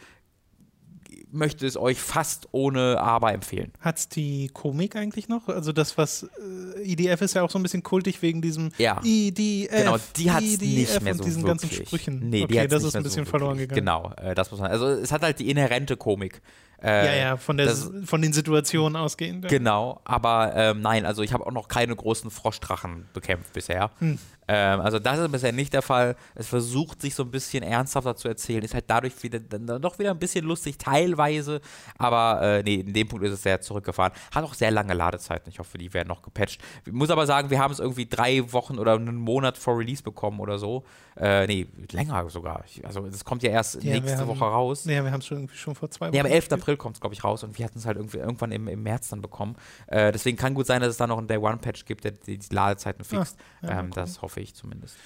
[1.30, 3.72] möchte es euch fast ohne Aber empfehlen.
[3.80, 5.48] Hat es die Komik eigentlich noch?
[5.48, 6.28] Also das, was
[6.76, 9.00] äh, IDF ist ja auch so ein bisschen kultig wegen diesem ja.
[9.04, 9.70] IDF.
[9.70, 11.70] Genau, die hat es nicht mehr so diesen wirklich.
[11.70, 12.28] ganzen Sprüchen.
[12.30, 13.78] Nee, okay, die das nicht ist ein bisschen so verloren gegangen.
[13.80, 14.70] Genau, äh, das muss man.
[14.70, 16.40] Also es hat halt die inhärente Komik.
[16.82, 19.44] Äh, ja, ja, von, der, das- von den Situationen ausgehend.
[19.44, 19.48] Ja.
[19.48, 23.90] Genau, aber ähm, nein, also ich habe auch noch keine großen Froschdrachen bekämpft bisher.
[24.00, 24.18] Hm.
[24.47, 26.16] Ähm, also das ist bisher nicht der Fall.
[26.34, 29.99] Es versucht sich so ein bisschen ernsthafter zu erzählen, ist halt dadurch wieder dann doch
[29.99, 31.61] wieder ein bisschen lustig teilweise,
[31.99, 34.12] aber äh, nee, in dem Punkt ist es sehr zurückgefahren.
[34.34, 35.51] Hat auch sehr lange Ladezeiten.
[35.51, 36.61] Ich hoffe, die werden noch gepatcht.
[36.84, 40.03] Ich muss aber sagen, wir haben es irgendwie drei Wochen oder einen Monat vor Release
[40.03, 40.84] bekommen oder so.
[41.16, 42.64] Äh, nee, länger sogar.
[42.66, 44.84] Ich, also es kommt ja erst Ja, nächste haben- Woche raus.
[44.84, 46.12] Ja, wir haben es schon irgendwie schon vor zwei Wochen.
[46.14, 46.45] Nee, aber 11.
[46.49, 46.61] gespielt.
[46.62, 48.82] April kommt es, glaube ich, raus und wir hatten es halt irgendwie irgendwann im, im
[48.82, 49.57] März dann bekommen.
[49.86, 52.55] Äh, deswegen kann gut sein, dass es da noch einen Day-One-Patch gibt, der die, die
[52.55, 53.38] Ladezeiten fixt.
[53.62, 54.97] Ah, ja, ähm, das hoffe ich zumindest.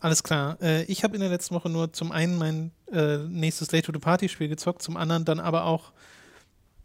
[0.00, 0.56] Alles klar.
[0.62, 3.92] Äh, ich habe in der letzten Woche nur zum einen mein äh, nächstes Late to
[3.92, 5.92] the Party Spiel gezockt, zum anderen dann aber auch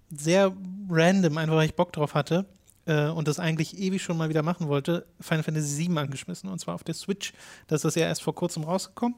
[0.10, 0.54] sehr
[0.90, 2.46] random, einfach weil ich Bock drauf hatte
[2.86, 6.60] äh, und das eigentlich ewig schon mal wieder machen wollte, Final Fantasy VII angeschmissen und
[6.60, 7.34] zwar auf der Switch.
[7.68, 9.16] Das ist ja erst vor kurzem rausgekommen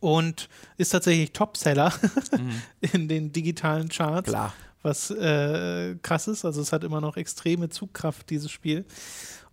[0.00, 1.92] und ist tatsächlich Topseller
[2.80, 4.54] in den digitalen Charts Klar.
[4.82, 6.44] was äh, krass ist.
[6.44, 8.84] Also es hat immer noch extreme Zugkraft, dieses Spiel.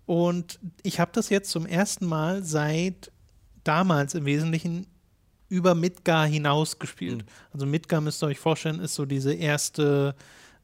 [0.06, 3.12] Und ich habe das jetzt zum ersten Mal seit
[3.64, 4.88] damals im Wesentlichen
[5.50, 7.20] über Midgar hinaus gespielt.
[7.24, 7.30] Mhm.
[7.54, 10.16] Also Midgar müsst ihr euch vorstellen, ist so diese erste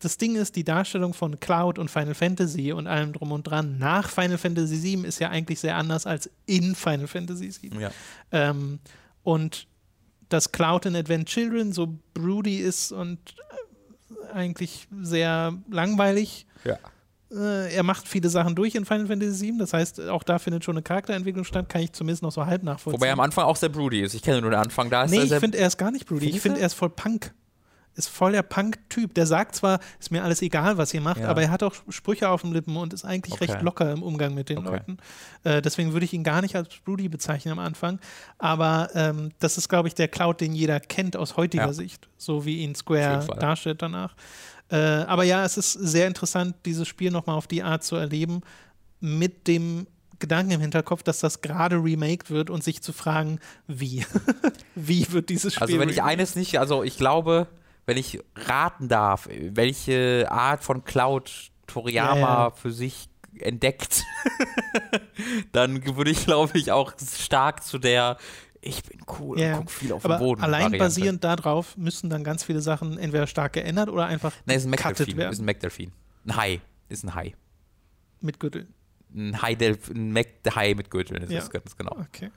[0.00, 3.78] das Ding ist, die Darstellung von Cloud und Final Fantasy und allem drum und dran
[3.78, 7.80] nach Final Fantasy VII ist ja eigentlich sehr anders als in Final Fantasy VII.
[7.80, 7.90] ja.
[8.32, 8.80] Ähm,
[9.22, 9.68] und
[10.28, 13.18] dass Cloud in Advent Children so broody ist und
[14.28, 16.46] äh, eigentlich sehr langweilig.
[16.64, 16.78] ja.
[17.34, 20.64] Äh, er macht viele Sachen durch in Final Fantasy VII, das heißt, auch da findet
[20.64, 23.00] schon eine Charakterentwicklung statt, kann ich zumindest noch so halb nachvollziehen.
[23.00, 24.14] Wobei er am Anfang auch sehr broody ist.
[24.14, 24.90] Ich kenne nur den Anfang.
[24.90, 26.28] Da ist nee, ich finde, er ist gar nicht broody.
[26.28, 27.32] Ich finde, er ist voll Punk.
[27.94, 29.12] Ist voll der Punk-Typ.
[29.14, 31.28] Der sagt zwar, ist mir alles egal, was ihr macht, Ja.
[31.28, 33.44] aber er hat auch Sprüche auf den Lippen und ist eigentlich Okay.
[33.52, 34.68] recht locker im Umgang mit den Okay.
[34.70, 34.96] Leuten.
[35.44, 37.98] Äh, deswegen würde ich ihn gar nicht als broody bezeichnen am Anfang.
[38.38, 41.72] Aber ähm, das ist, glaube ich, der Cloud, den jeder kennt aus heutiger Ja.
[41.74, 44.14] Sicht, so wie ihn Square darstellt danach.
[44.72, 48.40] Äh, aber ja, es ist sehr interessant, dieses Spiel nochmal auf die Art zu erleben,
[49.00, 49.86] mit dem
[50.18, 54.06] Gedanken im Hinterkopf, dass das gerade remaked wird und sich zu fragen, wie?
[54.74, 57.48] wie wird dieses Spiel Also wenn ich eines nicht, also ich glaube,
[57.84, 62.50] wenn ich raten darf, welche Art von Cloud Toriyama Ja, ja.
[62.50, 63.10] für sich
[63.40, 64.04] entdeckt,
[65.52, 68.16] dann würde ich, glaube ich, auch stark zu der
[68.64, 70.42] ich bin cool Ja, und guck viel auf Aber den Boden.
[70.42, 70.78] allein Variante.
[70.78, 74.70] basierend darauf müssen dann ganz viele Sachen entweder stark geändert oder einfach Nein, ist ein
[74.70, 75.18] McDelphin.
[75.20, 75.92] Ist ein McDelphin.
[76.26, 76.60] Ein Hai.
[76.88, 77.34] Ist ein Hai.
[78.20, 78.68] mit Gürtel.
[79.14, 81.40] Ein Hai, der, ein Mac-Hai mit Gürteln ist Ja.
[81.40, 81.96] es ganz genau.
[82.08, 82.30] Okay.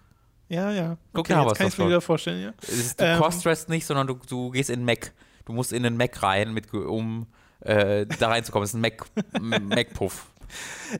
[0.49, 0.97] Ja, ja.
[1.13, 2.53] Guck Okay, nach, jetzt was kann das ich mir wieder vorstellen, ja.
[2.67, 5.13] Ist, du Ähm, crossdressst nicht, sondern du, du gehst in den Mac.
[5.45, 7.28] Du musst in den Mac rein, mit, um
[7.61, 8.63] äh, da reinzukommen.
[8.63, 10.32] Das ist ein Mac, M- Mac-Puff.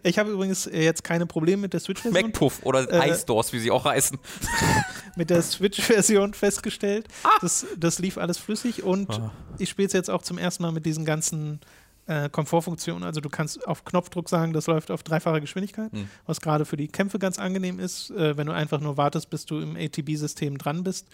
[0.04, 3.60] Ich habe übrigens äh, jetzt keine Probleme mit der Switch-Version Mac-Puff oder Äh, iStores, wie
[3.60, 4.18] sie auch heißen.
[5.16, 7.08] mit der Switch-Version festgestellt.
[7.42, 9.32] Das, das lief alles flüssig und Ah.
[9.58, 11.60] ich spiele es jetzt auch zum ersten Mal mit diesen ganzen
[12.08, 13.04] äh, Komfortfunktionen.
[13.04, 16.08] Also du kannst auf Knopfdruck sagen, das läuft auf dreifache Geschwindigkeit, Hm.
[16.28, 19.46] was gerade für die Kämpfe ganz angenehm ist, äh, wenn du einfach nur wartest, bis
[19.46, 21.08] du im ATB-System dran bist.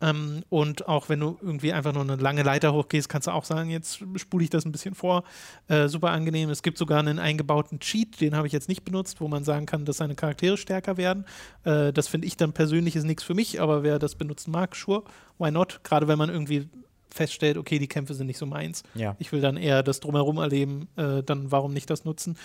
[0.00, 3.44] Ähm, und auch wenn du irgendwie einfach nur eine lange Leiter hochgehst, kannst du auch
[3.44, 5.24] sagen, jetzt spule ich das ein bisschen vor.
[5.68, 6.50] Äh, super angenehm.
[6.50, 9.66] Es gibt sogar einen eingebauten Cheat, den habe ich jetzt nicht benutzt, wo man sagen
[9.66, 11.24] kann, dass seine Charaktere stärker werden.
[11.64, 14.76] Äh, das finde ich dann persönlich ist nichts für mich, aber wer das benutzen mag,
[14.76, 15.02] sure,
[15.38, 15.80] why not?
[15.82, 16.68] Gerade wenn man irgendwie
[17.10, 18.82] feststellt, okay, die Kämpfe sind nicht so meins.
[18.94, 19.16] Ja.
[19.18, 22.36] Ich will dann eher das drumherum erleben, äh, dann warum nicht das nutzen?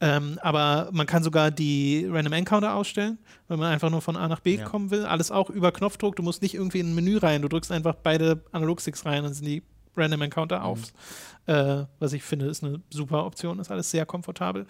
[0.00, 4.28] Ähm, aber man kann sogar die Random Encounter ausstellen, wenn man einfach nur von A
[4.28, 4.64] nach B Ja.
[4.64, 5.04] kommen will.
[5.04, 6.16] Alles auch über Knopfdruck.
[6.16, 7.42] Du musst nicht irgendwie in ein Menü rein.
[7.42, 9.62] Du drückst einfach beide Analogsticks rein und sind die
[9.96, 10.80] Random Encounter auf.
[11.46, 13.58] Äh, was ich finde, ist eine super Option.
[13.58, 14.66] Ist alles sehr komfortabel.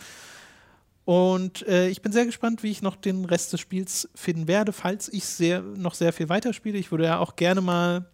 [1.04, 4.72] Und äh, ich bin sehr gespannt, wie ich noch den Rest des Spiels finden werde,
[4.72, 6.76] falls ich sehr, noch sehr viel weiterspiele.
[6.78, 8.06] Ich würde ja auch gerne mal,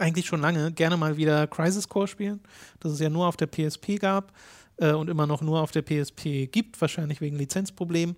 [0.00, 2.40] eigentlich schon lange, gerne mal wieder Crisis Core spielen,
[2.80, 4.32] das es ja nur auf der PSP gab
[4.78, 8.16] äh, und immer noch nur auf der PSP gibt, wahrscheinlich wegen Lizenzproblemen.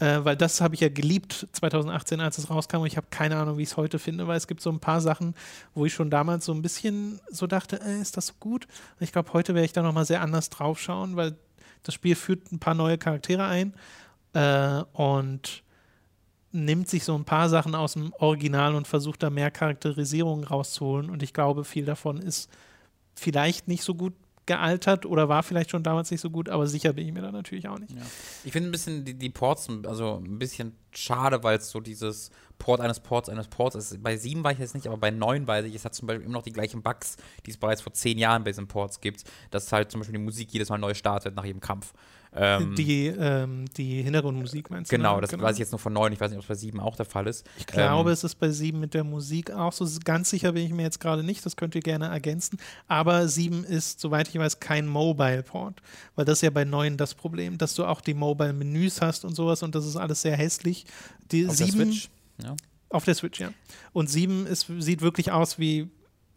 [0.00, 2.78] Äh, weil das habe ich ja geliebt 2018, als es rauskam.
[2.78, 4.80] Und ich habe keine Ahnung, wie ich es heute finde, weil es gibt so ein
[4.80, 5.34] paar Sachen,
[5.74, 8.64] wo ich schon damals so ein bisschen so dachte, äh, ist das so gut?
[8.98, 11.36] Und ich glaube, heute werde ich da nochmal sehr anders drauf schauen, weil
[11.82, 13.74] das Spiel führt ein paar neue Charaktere ein
[14.32, 15.62] äh, und
[16.52, 21.10] nimmt sich so ein paar Sachen aus dem Original und versucht da mehr Charakterisierung rauszuholen.
[21.10, 22.50] Und ich glaube, viel davon ist
[23.14, 24.14] vielleicht nicht so gut
[24.46, 27.30] gealtert oder war vielleicht schon damals nicht so gut, aber sicher bin ich mir da
[27.30, 27.92] natürlich auch nicht.
[27.92, 28.02] Ja.
[28.44, 32.30] Ich finde ein bisschen die, die Ports, also ein bisschen schade, weil es so dieses
[32.58, 34.02] Port eines Ports eines Ports ist.
[34.02, 36.24] Bei 7 weiß ich jetzt nicht, aber bei 9 weiß ich, es hat zum Beispiel
[36.24, 39.22] immer noch die gleichen Bugs, die es bereits vor 10 Jahren bei diesen Ports gibt,
[39.52, 41.92] dass halt zum Beispiel die Musik jedes Mal neu startet nach jedem Kampf.
[42.32, 44.96] Ähm, die, ähm, die Hintergrundmusik meinst du?
[44.96, 45.22] genau, ne?
[45.22, 46.94] das weiß ich jetzt nur von 9, ich weiß nicht, ob es bei 7 auch
[46.94, 47.44] der Fall ist.
[47.58, 49.86] Ich glaube, Ähm, es ist bei 7 mit der Musik auch so.
[50.04, 52.58] Ganz sicher bin ich mir jetzt gerade nicht, das könnt ihr gerne ergänzen.
[52.86, 55.82] Aber 7 ist, soweit ich weiß, kein Mobile-Port.
[56.14, 59.34] Weil das ist ja bei 9 das Problem, dass du auch die Mobile-Menüs hast und
[59.34, 60.86] sowas und das ist alles sehr hässlich.
[61.32, 62.10] Die auf der 7 Switch.
[62.42, 62.56] Ja.
[62.90, 63.52] Auf der Switch, ja.
[63.92, 65.88] Und 7 ist, sieht wirklich aus wie,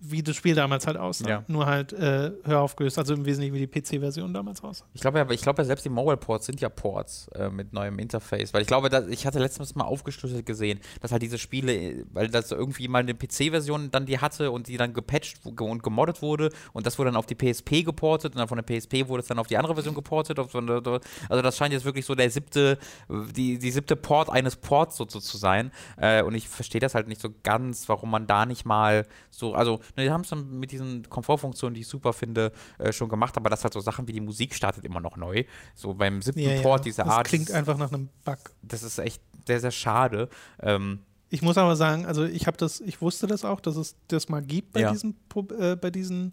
[0.05, 1.27] wie das Spiel damals halt aussah.
[1.29, 1.43] Ja.
[1.47, 4.85] Nur halt äh, höher aufgelöst, also im Wesentlichen wie die PC-Version damals aussah.
[4.93, 7.73] Ich glaube ja, ich glaube ja selbst die Mobile Ports sind ja Ports äh, mit
[7.73, 11.37] neuem Interface, weil ich glaube, dass, ich hatte letztens mal aufgeschlüsselt gesehen, dass halt diese
[11.37, 15.83] Spiele, weil das irgendwie mal eine PC-Version dann die hatte und die dann gepatcht und
[15.83, 19.07] gemoddet wurde und das wurde dann auf die PSP geportet und dann von der PSP
[19.07, 20.37] wurde es dann auf die andere Version geportet.
[20.37, 20.99] Der-
[21.29, 22.77] also das scheint jetzt wirklich so der siebte,
[23.09, 25.71] die, die siebte Port eines Ports so zu sein.
[25.97, 29.53] Äh, und ich verstehe das halt nicht so ganz, warum man da nicht mal so,
[29.53, 33.09] also ne, die haben es dann mit diesen Komfortfunktionen, die ich super finde, äh, schon
[33.09, 35.43] gemacht, aber das halt so Sachen wie die Musik startet immer noch neu.
[35.75, 36.83] So beim siebten Ja, Port ja.
[36.85, 37.27] dieser das Art.
[37.27, 38.37] klingt das, einfach nach einem Bug.
[38.61, 40.29] das ist echt sehr, sehr schade.
[40.61, 43.95] Ähm, Ich muss aber sagen, also ich habe das, ich wusste das auch, dass es
[44.07, 44.91] das mal gibt bei Ja.
[44.91, 45.15] diesen,
[45.59, 46.31] äh, bei diesen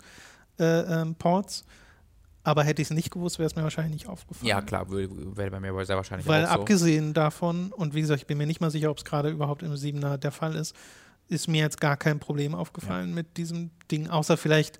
[0.59, 0.65] äh,
[1.03, 1.65] ähm, Ports.
[2.43, 4.49] Aber hätte ich es nicht gewusst, wäre es mir wahrscheinlich nicht aufgefallen.
[4.49, 6.61] ja, klar, wäre bei mir sehr wahrscheinlich Weil auch so.
[6.61, 9.63] abgesehen davon, und wie gesagt, ich bin mir nicht mal sicher, ob es gerade überhaupt
[9.63, 10.75] im 7er der Fall ist,
[11.31, 14.79] ist mir jetzt gar kein Problem aufgefallen mit diesem Ding, außer vielleicht,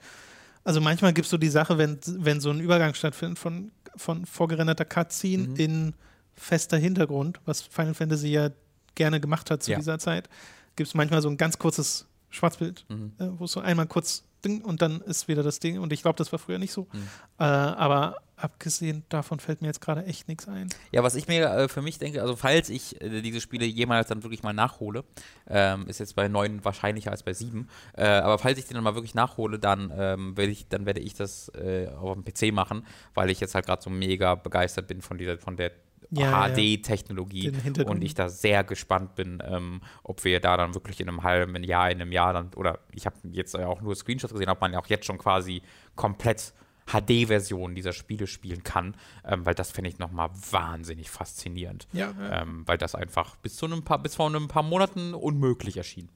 [0.65, 4.27] also manchmal gibt es so die Sache, wenn, wenn so ein Übergang stattfindet von, von
[4.27, 5.57] vorgerenderter Cutscene Mhm.
[5.57, 5.95] in
[6.35, 8.51] fester Hintergrund, was Final Fantasy ja
[8.95, 9.79] gerne gemacht hat zu Ja.
[9.79, 10.29] dieser Zeit,
[10.77, 13.13] gibt es manchmal so ein ganz kurzes Schwarzbild, Mhm.
[13.19, 15.79] äh, wo es so einmal kurz Ding und dann ist wieder das Ding.
[15.79, 16.89] Und ich glaube, das war früher nicht so.
[16.93, 17.03] Mhm.
[17.39, 20.71] Äh, aber abgesehen davon fällt mir jetzt gerade echt nichts ein.
[20.93, 24.09] Ja, was ich mir äh, für mich denke, also falls ich äh, diese Spiele jemals
[24.09, 25.05] dann wirklich mal nachhole,
[25.47, 27.69] ähm, ist jetzt bei 9 wahrscheinlicher als bei 7,
[27.99, 31.01] äh, aber falls ich den dann mal wirklich nachhole, dann, ähm, werde, ich, dann werde
[31.01, 34.87] ich das äh, auf dem PC machen, weil ich jetzt halt gerade so mega begeistert
[34.87, 35.73] bin von dieser, von der
[36.11, 36.55] Ja, ja.
[36.55, 37.99] HD-Technologie Hintergrund.
[37.99, 41.63] und ich da sehr gespannt bin, ähm, ob wir da dann wirklich in einem halben
[41.63, 44.61] Jahr, in einem Jahr dann, oder ich habe jetzt ja auch nur Screenshots gesehen, ob
[44.61, 45.63] man ja auch jetzt schon quasi
[45.95, 46.53] komplett
[46.87, 51.87] HD-Version dieser Spiele spielen kann, ähm, weil das finde ich nochmal wahnsinnig faszinierend.
[51.93, 52.43] Ja, ja.
[52.43, 56.09] Ähm, weil das einfach bis zu einem paar, bis vor einem paar Monaten unmöglich erschien.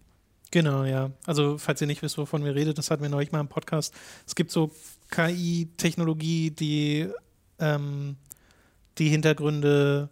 [0.51, 1.11] Genau, ja.
[1.27, 3.95] Also, falls ihr nicht wisst, wovon wir reden, das hatten wir neulich mal im Podcast.
[4.27, 4.71] Es gibt so
[5.11, 7.09] KI-Technologie, die
[7.59, 8.17] ähm,
[8.99, 10.09] die Hintergründe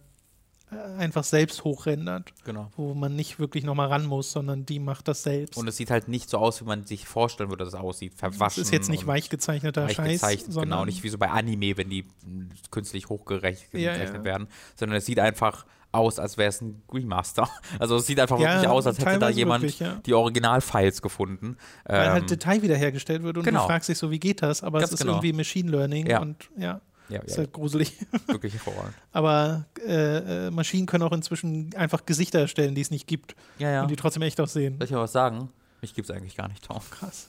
[0.71, 2.71] äh, einfach selbst hochrendert, Genau.
[2.75, 5.57] wo man nicht wirklich nochmal ran muss, sondern die macht das selbst.
[5.57, 8.13] Und es sieht halt nicht so aus, wie man sich vorstellen würde, dass es aussieht.
[8.13, 8.61] es Verwaschen.
[8.63, 11.29] ist jetzt nicht und weich gezeichneter weich Scheiß, gezeichnet, sondern genau, nicht wie so bei
[11.29, 14.23] Anime, wenn die mh, künstlich hochgerechnet Ja, ja.
[14.23, 17.47] werden, sondern es sieht einfach aus, als wäre es ein Remaster.
[17.79, 19.99] Also es sieht einfach Ja, wirklich aus, als hätte da jemand wirklich, ja.
[20.05, 21.55] die Originalfiles gefunden.
[21.85, 23.61] weil Ähm, halt Detail wiederhergestellt wird und genau.
[23.61, 24.63] du fragst dich so, wie geht das?
[24.63, 25.13] Aber es Ganz ist genau.
[25.13, 26.19] irgendwie Machine Learning Ja.
[26.21, 27.93] und ja, ja, ist ja, halt gruselig.
[28.27, 28.93] wirklich hervorragend.
[29.11, 33.69] Aber äh, äh, Maschinen können auch inzwischen einfach Gesichter erstellen, die es nicht gibt Ja,
[33.71, 33.81] ja.
[33.83, 34.75] und die trotzdem echt aussehen.
[34.77, 35.49] Soll ich mal was sagen?
[35.81, 36.79] Mich gibt es eigentlich gar nicht, Tom.
[36.91, 37.27] Krass.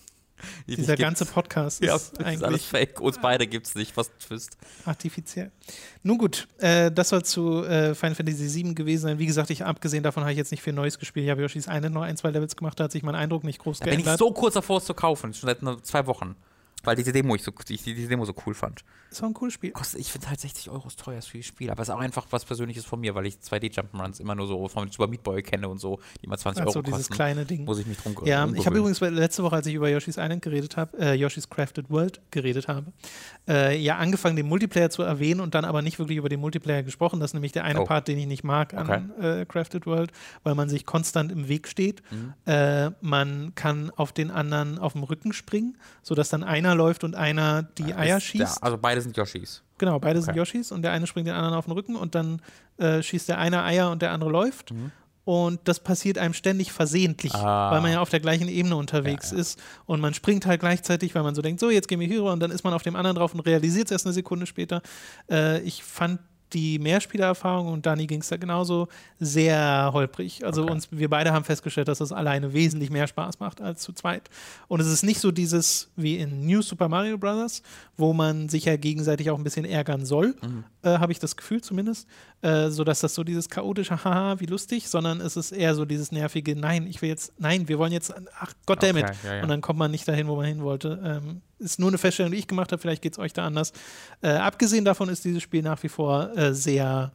[0.67, 3.01] Ich- Dieser ganze Podcast ja, ist ist alles fake.
[3.01, 3.97] Uns beide gibt es nicht.
[3.97, 4.59] Was Twist.
[4.85, 5.51] artifiziell.
[6.03, 9.19] Nun gut, äh, das soll zu äh, Final Fantasy VII gewesen sein.
[9.19, 11.25] Wie gesagt, ich abgesehen davon habe ich jetzt nicht viel Neues gespielt.
[11.25, 13.59] Ich habe Yoshi's Island noch ein, zwei Levels gemacht, da hat sich mein Eindruck nicht
[13.61, 14.19] groß Da bin ich geändert.
[14.19, 15.33] so kurz davor, es zu kaufen.
[15.33, 16.37] Schon seit nur zwei Wochen.
[16.85, 18.85] Weil diese Demo ich so, ich diese Demo so cool fand.
[19.11, 19.71] ist auch ein cooles Spiel.
[19.73, 22.01] Kostet, ich finde halt 60 Euro ist teuer für das Spiel, aber es ist auch
[22.01, 25.43] einfach was Persönliches von mir, weil ich 2D-Jump'n'Runs immer nur so von Super Meat Boy
[25.43, 27.15] kenne und so, die mal 20 Also Euro dieses kosten.
[27.15, 27.65] kleine Ding.
[27.65, 30.43] Muss ich mich drum Ja, ich habe übrigens letzte Woche, als ich über Yoshi's Island
[30.43, 32.93] geredet habe, äh, Yoshi's Crafted World geredet habe,
[33.49, 36.83] äh, ja angefangen, den Multiplayer zu erwähnen und dann aber nicht wirklich über den Multiplayer
[36.83, 37.21] gesprochen.
[37.21, 37.85] Das ist nämlich der eine Oh.
[37.85, 40.13] Part, den ich nicht mag an äh, Crafted World,
[40.43, 42.03] weil man sich konstant im Weg steht.
[42.11, 42.35] Mhm.
[42.47, 47.15] Äh, man kann auf den anderen auf dem Rücken springen, sodass dann einer läuft und
[47.15, 48.57] einer die Eier Ist- schießt.
[48.57, 49.63] Ja, also beide sind Yoshis.
[49.79, 50.39] Genau, beide sind Okay.
[50.39, 52.41] Yoshis und der eine springt den anderen auf den Rücken und dann
[52.79, 54.73] äh, schießt der eine Eier und der andere läuft.
[55.25, 57.39] Und das passiert einem ständig versehentlich, Mhm.
[57.41, 57.71] Ah.
[57.71, 59.41] weil man ja auf der gleichen Ebene unterwegs Ja, ja.
[59.41, 59.59] ist.
[59.87, 62.33] Und man springt halt gleichzeitig, weil man so denkt, so, jetzt gehen wir hier rüber
[62.33, 64.83] und dann ist man auf dem anderen drauf und realisiert es erst eine Sekunde später.
[65.31, 66.21] Äh, ich fand
[66.53, 68.87] die Mehrspielererfahrung und Dani ging es da genauso
[69.19, 70.45] sehr holprig.
[70.45, 70.73] Also Okay.
[70.73, 74.31] uns, wir beide haben festgestellt, dass das alleine wesentlich mehr Spaß macht als zu zweit.
[74.69, 77.63] Und es ist nicht so dieses wie in New Super Mario Bros.,
[77.97, 80.65] wo man sich ja gegenseitig auch ein bisschen ärgern soll, Mhm.
[80.83, 82.07] äh, habe ich das Gefühl zumindest,
[82.43, 85.85] äh, so dass das so dieses chaotische, haha, wie lustig, sondern es ist eher so
[85.85, 89.05] dieses nervige, nein, ich will jetzt, nein, wir wollen jetzt, ach Goddammit.
[89.05, 89.43] Okay, ja, ja.
[89.43, 91.01] Und dann kommt man nicht dahin, wo man hin wollte.
[91.05, 93.73] Ähm, ist nur eine Feststellung, die ich gemacht habe, vielleicht geht es euch da anders.
[94.23, 97.13] Äh, abgesehen davon ist dieses Spiel nach wie vor äh, sehr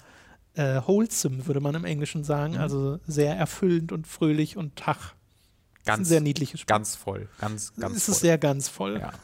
[0.56, 2.54] äh, wholesome, würde man im Englischen sagen.
[2.54, 2.60] Mhm.
[2.60, 6.68] Also sehr erfüllend und fröhlich und ach, ist ein Ganz, sehr niedliches Spiel.
[6.76, 7.30] ganz voll.
[7.40, 8.14] Ganz, ganz es voll.
[8.16, 9.00] ist sehr ganz voll.
[9.00, 9.12] ja.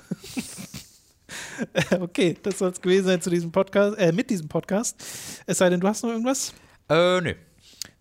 [2.00, 5.04] Okay, das soll es gewesen sein zu diesem Podcast, äh, mit diesem Podcast.
[5.46, 6.54] Es sei denn, du hast noch irgendwas?
[6.90, 7.34] Äh, nö.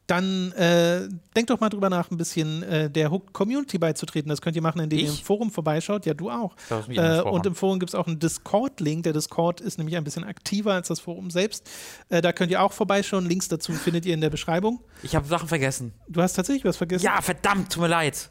[0.06, 4.28] Dann äh, denk doch mal drüber nach, ein bisschen äh, der Hooked Community beizutreten.
[4.28, 5.20] Das könnt ihr machen, indem ihr Ich?
[5.20, 6.04] im Forum vorbeischaut.
[6.04, 6.54] Ja, du auch.
[6.88, 9.04] Äh, und im Forum gibt es auch einen Discord-Link.
[9.04, 11.70] Der Discord ist nämlich ein bisschen aktiver als das Forum selbst.
[12.10, 13.24] Äh, da könnt ihr auch vorbeischauen.
[13.26, 14.80] Links dazu findet ihr in der Beschreibung.
[15.02, 15.94] Ich habe Sachen vergessen.
[16.06, 17.04] Du hast tatsächlich was vergessen?
[17.04, 18.28] Ja, verdammt, tut mir leid.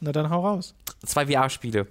[0.00, 0.74] Na dann hau raus.
[1.06, 1.86] Zwei VR-Spiele.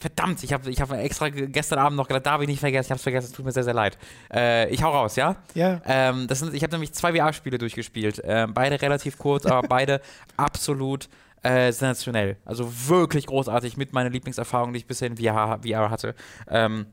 [0.00, 2.86] Verdammt, ich habe ich hab extra ge- gestern Abend noch gedacht, darf ich nicht vergessen,
[2.86, 3.98] ich habe es vergessen, es tut mir sehr, sehr leid.
[4.32, 5.36] Äh, ich hau raus, ja?
[5.54, 5.82] Ja.
[5.84, 8.20] Ähm, das sind, ich habe nämlich zwei VR-Spiele durchgespielt.
[8.24, 10.00] Ähm, beide relativ kurz, aber beide
[10.38, 11.08] absolut
[11.42, 12.38] äh, sensationell.
[12.46, 16.14] Also wirklich großartig mit meiner Lieblingserfahrung, die ich bisher in VR, VR hatte.
[16.48, 16.86] Ähm,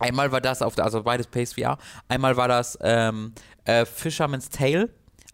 [0.00, 1.78] einmal war das auf der, also beides Pace VR.
[2.08, 3.32] Einmal war das ähm,
[3.64, 4.90] äh, Fisherman's Tale.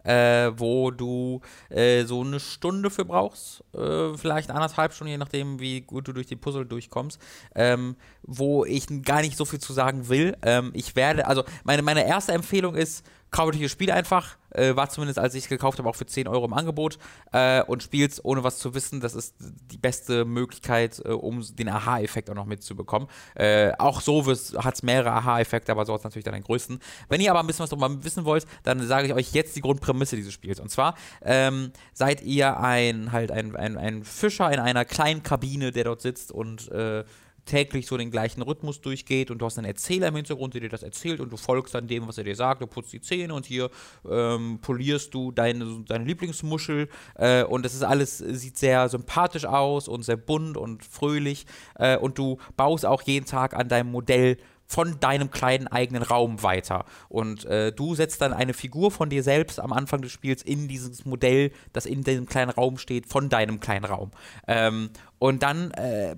[0.07, 5.59] Äh, wo du äh, so eine Stunde für brauchst, äh, vielleicht anderthalb Stunden, je nachdem,
[5.59, 7.19] wie gut du durch die Puzzle durchkommst,
[7.55, 10.37] ähm, wo ich gar nicht so viel zu sagen will.
[10.43, 15.19] Ähm, ich werde, also meine, meine erste Empfehlung ist, das Spiel einfach, äh, war zumindest,
[15.19, 16.97] als ich es gekauft habe, auch für 10 Euro im Angebot
[17.33, 18.99] äh, und spielt's ohne was zu wissen.
[18.99, 23.07] Das ist die beste Möglichkeit, äh, um den Aha-Effekt auch noch mitzubekommen.
[23.35, 26.79] Äh, auch so hat es mehrere Aha-Effekte, aber so hat es natürlich dann den größten.
[27.09, 29.61] Wenn ihr aber ein bisschen was darüber wissen wollt, dann sage ich euch jetzt die
[29.61, 30.59] Grundprämisse dieses Spiels.
[30.59, 35.71] Und zwar ähm, seid ihr ein halt ein, ein, ein Fischer in einer kleinen Kabine,
[35.71, 37.03] der dort sitzt und äh,
[37.47, 40.69] täglich so den gleichen Rhythmus durchgeht und du hast einen Erzähler im Hintergrund, der dir
[40.69, 43.33] das erzählt und du folgst dann dem, was er dir sagt, du putzt die Zähne
[43.33, 43.69] und hier
[44.09, 49.87] ähm, polierst du deine, deine Lieblingsmuschel äh, und das ist alles, sieht sehr sympathisch aus
[49.87, 51.45] und sehr bunt und fröhlich
[51.75, 54.37] äh, und du baust auch jeden Tag an deinem Modell
[54.67, 56.85] von deinem kleinen eigenen Raum weiter.
[57.07, 60.67] Und äh, du setzt dann eine Figur von dir selbst am Anfang des Spiels in
[60.67, 64.11] dieses Modell, das in diesem kleinen Raum steht, von deinem kleinen Raum.
[64.45, 64.89] Ähm,
[65.19, 66.17] und dann äh,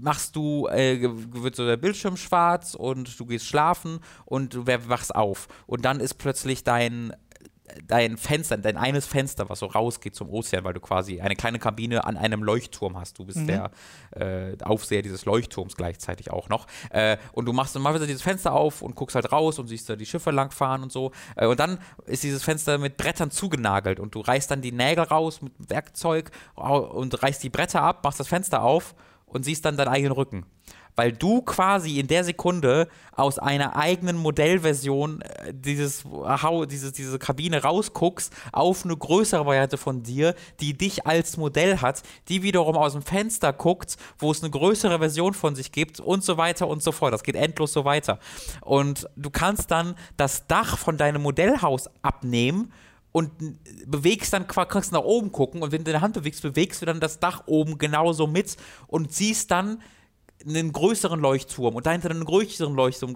[0.00, 5.14] machst du, äh, wird so der Bildschirm schwarz und du gehst schlafen und du wachst
[5.14, 5.48] auf.
[5.66, 7.12] Und dann ist plötzlich dein
[7.86, 11.58] dein Fenster, dein eines Fenster, was so rausgeht zum Ozean, weil du quasi eine kleine
[11.58, 13.18] Kabine an einem Leuchtturm hast.
[13.18, 13.70] Du bist der
[14.12, 16.66] äh, Aufseher dieses Leuchtturms gleichzeitig auch noch.
[16.90, 19.88] Äh, und du machst mal wieder dieses Fenster auf und guckst halt raus und siehst
[19.88, 21.12] da die Schiffe langfahren und so.
[21.36, 25.04] Äh, und dann ist dieses Fenster mit Brettern zugenagelt und du reißt dann die Nägel
[25.04, 28.94] raus mit Werkzeug und reißt die Bretter ab, machst das Fenster auf
[29.28, 30.46] und siehst dann deinen eigenen Rücken.
[30.98, 37.20] weil du quasi in der Sekunde aus einer eigenen Modellversion äh, dieses, äh, dieses, diese
[37.20, 42.76] Kabine rausguckst auf eine größere Variante von dir, die dich als Modell hat, die wiederum
[42.76, 46.66] aus dem Fenster guckt, wo es eine größere Version von sich gibt und so weiter
[46.66, 47.12] und so fort.
[47.12, 48.18] Das geht endlos so weiter.
[48.62, 52.72] Und du kannst dann das Dach von deinem Modellhaus abnehmen
[53.12, 53.30] und
[53.86, 57.00] bewegst dann, kannst nach oben gucken und wenn du deine Hand bewegst, bewegst du dann
[57.00, 58.56] das Dach oben genauso mit
[58.86, 59.82] und siehst dann
[60.46, 63.14] einen größeren Leuchtturm und dahinter einen größeren Leuchtturm.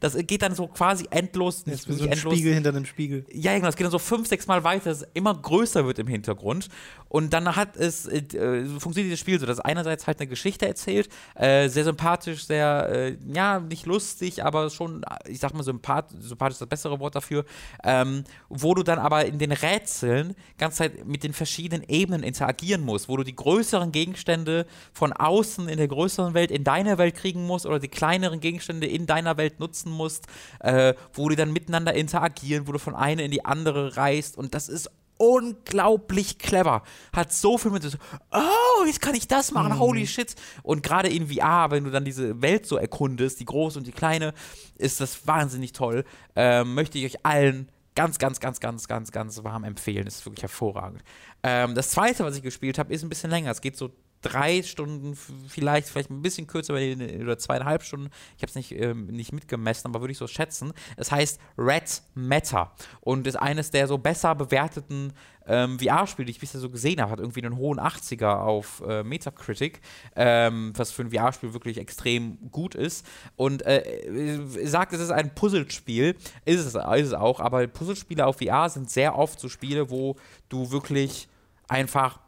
[0.00, 1.66] Das geht dann so quasi endlos.
[1.66, 2.34] Nicht, ist so ein endlos.
[2.34, 3.24] Spiegel hinter einem Spiegel.
[3.32, 3.66] Ja, genau.
[3.66, 6.68] Das geht dann so fünf, sechs Mal weiter, dass es immer größer wird im Hintergrund.
[7.08, 8.22] Und dann hat es, äh,
[8.66, 13.16] funktioniert dieses Spiel so, dass einerseits halt eine Geschichte erzählt, äh, sehr sympathisch, sehr, äh,
[13.32, 17.44] ja, nicht lustig, aber schon, ich sag mal, sympath sympathisch ist das bessere Wort dafür,
[17.84, 22.82] ähm, wo du dann aber in den Rätseln ganz Zeit mit den verschiedenen Ebenen interagieren
[22.82, 27.14] musst, wo du die größeren Gegenstände von außen in der größeren Welt in deine Welt
[27.14, 30.26] kriegen musst oder die kleineren Gegenstände in deiner Welt nutzen musst,
[30.60, 34.54] äh, wo die dann miteinander interagieren, wo du von einer in die andere reist und
[34.54, 36.82] das ist unglaublich clever.
[37.14, 37.96] Hat so viel mit so,
[38.32, 39.78] oh, jetzt kann ich das machen, mhm.
[39.78, 40.34] holy shit.
[40.62, 43.92] Und gerade in VR, wenn du dann diese Welt so erkundest, die große und die
[43.92, 44.34] kleine,
[44.76, 46.04] ist das wahnsinnig toll.
[46.34, 50.04] Ähm, möchte ich euch allen ganz, ganz, ganz, ganz, ganz, ganz warm empfehlen.
[50.04, 51.02] Das ist wirklich hervorragend.
[51.42, 53.50] Ähm, das zweite, was ich gespielt habe, ist ein bisschen länger.
[53.50, 53.90] Es geht so
[54.24, 55.16] drei Stunden,
[55.48, 58.10] vielleicht, vielleicht ein bisschen kürzer oder zweieinhalb Stunden.
[58.36, 60.72] Ich habe es nicht, ähm, nicht mitgemessen, aber würde ich so schätzen.
[60.96, 65.12] Es heißt Red Matter und ist eines der so besser bewerteten
[65.46, 67.12] ähm, VR-Spiele, die ich bisher so gesehen habe.
[67.12, 69.80] Hat irgendwie einen hohen 80er auf äh, Metacritic,
[70.16, 73.06] ähm, was für ein VR-Spiel wirklich extrem gut ist.
[73.36, 76.16] Und äh, sagt, es ist ein Puzzlespiel.
[76.44, 80.16] Ist es, ist es auch, aber Puzzlespiele auf VR sind sehr oft so Spiele, wo
[80.48, 81.28] du wirklich
[81.68, 82.20] einfach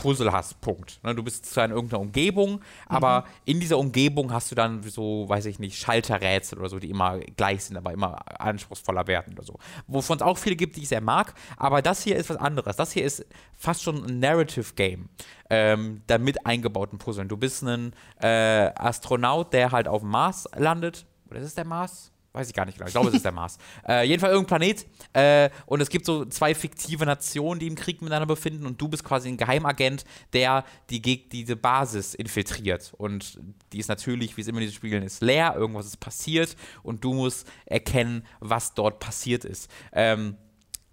[0.00, 1.00] Puzzle hast, Punkt.
[1.02, 3.24] Ne, du bist zwar in irgendeiner Umgebung, aber mhm.
[3.46, 7.18] in dieser Umgebung hast du dann so, weiß ich nicht, Schalterrätsel oder so, die immer
[7.36, 9.58] gleich sind, aber immer anspruchsvoller werden oder so.
[9.86, 12.76] Wovon es auch viele gibt, die ich sehr mag, aber das hier ist was anderes.
[12.76, 13.26] Das hier ist
[13.56, 15.08] fast schon ein Narrative Game,
[15.50, 17.28] ähm, da mit eingebauten Puzzeln.
[17.28, 17.92] Du bist ein
[18.22, 21.06] äh, Astronaut, der halt auf dem Mars landet.
[21.30, 22.12] Oder ist es der Mars?
[22.32, 22.86] Weiß ich gar nicht genau.
[22.86, 23.58] Ich glaube, es ist der Mars.
[23.88, 24.86] Äh, jedenfalls irgendein Planet.
[25.14, 28.66] Äh, und es gibt so zwei fiktive Nationen, die im Krieg miteinander befinden.
[28.66, 32.92] Und du bist quasi ein Geheimagent, der die, diese Basis infiltriert.
[32.98, 33.40] Und
[33.72, 35.54] die ist natürlich, wie es immer in diesen Spielen ist, leer.
[35.56, 36.54] Irgendwas ist passiert.
[36.82, 39.70] Und du musst erkennen, was dort passiert ist.
[39.92, 40.36] Ähm,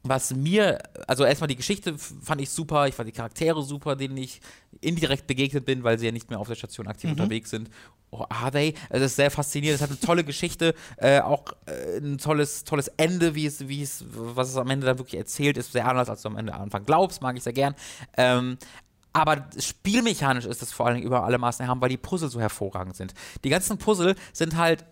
[0.07, 4.17] was mir, also erstmal die Geschichte fand ich super, ich fand die Charaktere super, denen
[4.17, 4.39] ich
[4.79, 7.17] indirekt begegnet bin, weil sie ja nicht mehr auf der Station aktiv mhm.
[7.19, 7.69] unterwegs sind.
[8.19, 8.73] Oh, are they?
[8.89, 9.75] Also das ist sehr faszinierend.
[9.75, 13.81] Es hat eine tolle Geschichte, äh, auch äh, ein tolles, tolles Ende, wie es, wie
[13.81, 16.53] es, was es am Ende da wirklich erzählt, ist sehr anders, als du am Ende
[16.53, 17.75] Anfang glaubst, mag ich sehr gern.
[18.17, 18.57] Ähm,
[19.13, 22.39] aber spielmechanisch ist es vor allen Dingen über alle Maßen haben, weil die Puzzle so
[22.39, 23.13] hervorragend sind.
[23.43, 24.85] Die ganzen Puzzle sind halt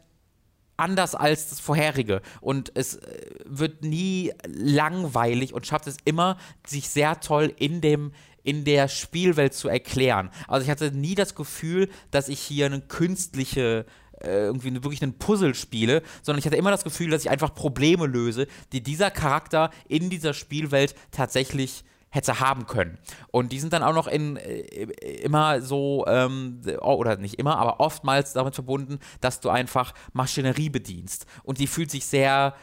[0.78, 6.90] anders als das vorherige und es äh, wird nie langweilig und schafft es immer, sich
[6.90, 8.12] sehr toll in dem
[8.44, 10.30] in der Spielwelt zu erklären.
[10.48, 13.86] Also ich hatte nie das Gefühl, dass ich hier eine künstliche
[14.22, 17.54] äh, irgendwie wirklich einen Puzzle spiele, sondern ich hatte immer das Gefühl, dass ich einfach
[17.54, 23.00] Probleme löse, die dieser Charakter in dieser Spielwelt tatsächlich hätte haben können.
[23.32, 24.84] Und die sind dann auch noch in äh,
[25.24, 31.26] immer so, ähm, oder nicht immer, aber oftmals damit verbunden, dass du einfach Maschinerie bedienst.
[31.42, 32.54] Und die fühlt sich sehr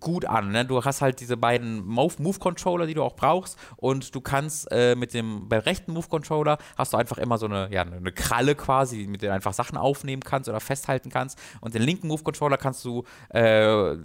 [0.00, 0.50] gut an.
[0.50, 0.64] Ne?
[0.66, 5.14] Du hast halt diese beiden Move-Controller, die du auch brauchst und du kannst äh, mit
[5.14, 9.22] dem, beim rechten Move-Controller hast du einfach immer so eine, ja, eine Kralle quasi, mit
[9.22, 13.04] der du einfach Sachen aufnehmen kannst oder festhalten kannst und den linken Move-Controller kannst du
[13.30, 13.96] äh,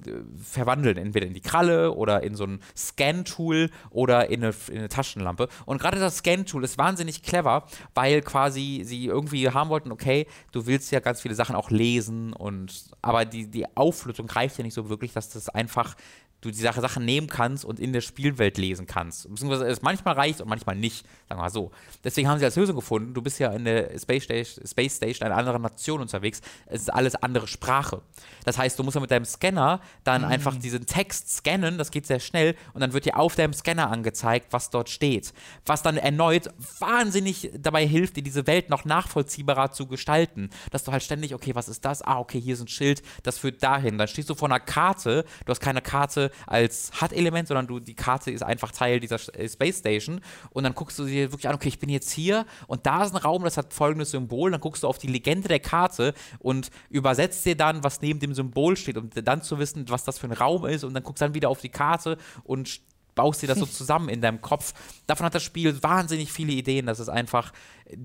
[0.42, 4.90] verwandeln, entweder in die Kralle oder in so ein Scan-Tool oder in eine, in eine
[4.90, 10.28] Taschenlampe und gerade das Scan-Tool ist wahnsinnig clever, weil quasi sie irgendwie haben wollten, okay,
[10.54, 14.64] du willst ja ganz viele Sachen auch lesen und aber die, die Auflösung reicht ja
[14.64, 15.95] nicht so wirklich, dass das einfach einfach
[16.44, 19.30] du die Sache, Sachen nehmen kannst und in der Spielwelt lesen kannst.
[19.30, 21.72] Beziehungsweise es manchmal reicht und manchmal nicht, sagen wir mal so.
[22.03, 25.26] Deswegen haben sie als Lösung gefunden, du bist ja in der Space Station, Space Station
[25.26, 28.02] einer anderen Nation unterwegs, es ist alles andere Sprache.
[28.44, 30.28] Das heißt, du musst ja mit deinem Scanner dann mhm.
[30.28, 33.90] einfach diesen Text scannen, das geht sehr schnell und dann wird dir auf deinem Scanner
[33.90, 35.34] angezeigt, was dort steht.
[35.65, 36.49] Was dann erneut
[36.80, 40.49] wahnsinnig dabei hilft, dir diese Welt noch nachvollziehbarer zu gestalten.
[40.72, 42.02] Dass du halt ständig, okay, was ist das?
[42.02, 43.98] Ah, okay, hier ist ein Schild, das führt dahin.
[43.98, 47.96] Dann stehst du vor einer Karte, du hast keine Karte als HUD-Element, sondern du, die
[47.96, 50.22] Karte ist einfach Teil dieser äh, Space Station.
[50.52, 53.14] Und dann guckst du dir wirklich an, okay, ich bin jetzt hier und da ist
[53.14, 56.70] ein Raum, das hat folgendes Symbol, dann guckst du auf die Legende der Karte und
[56.90, 60.28] übersetzt dir dann, was neben dem Symbol steht, um dann zu wissen, was das für
[60.28, 60.84] ein Raum ist.
[60.84, 62.82] Und dann guckst dann wieder auf die Karte und
[63.15, 64.73] baust dir das so zusammen in deinem Kopf.
[65.07, 67.53] Davon hat das Spiel wahnsinnig viele Ideen, dass es einfach
[67.85, 67.98] äh,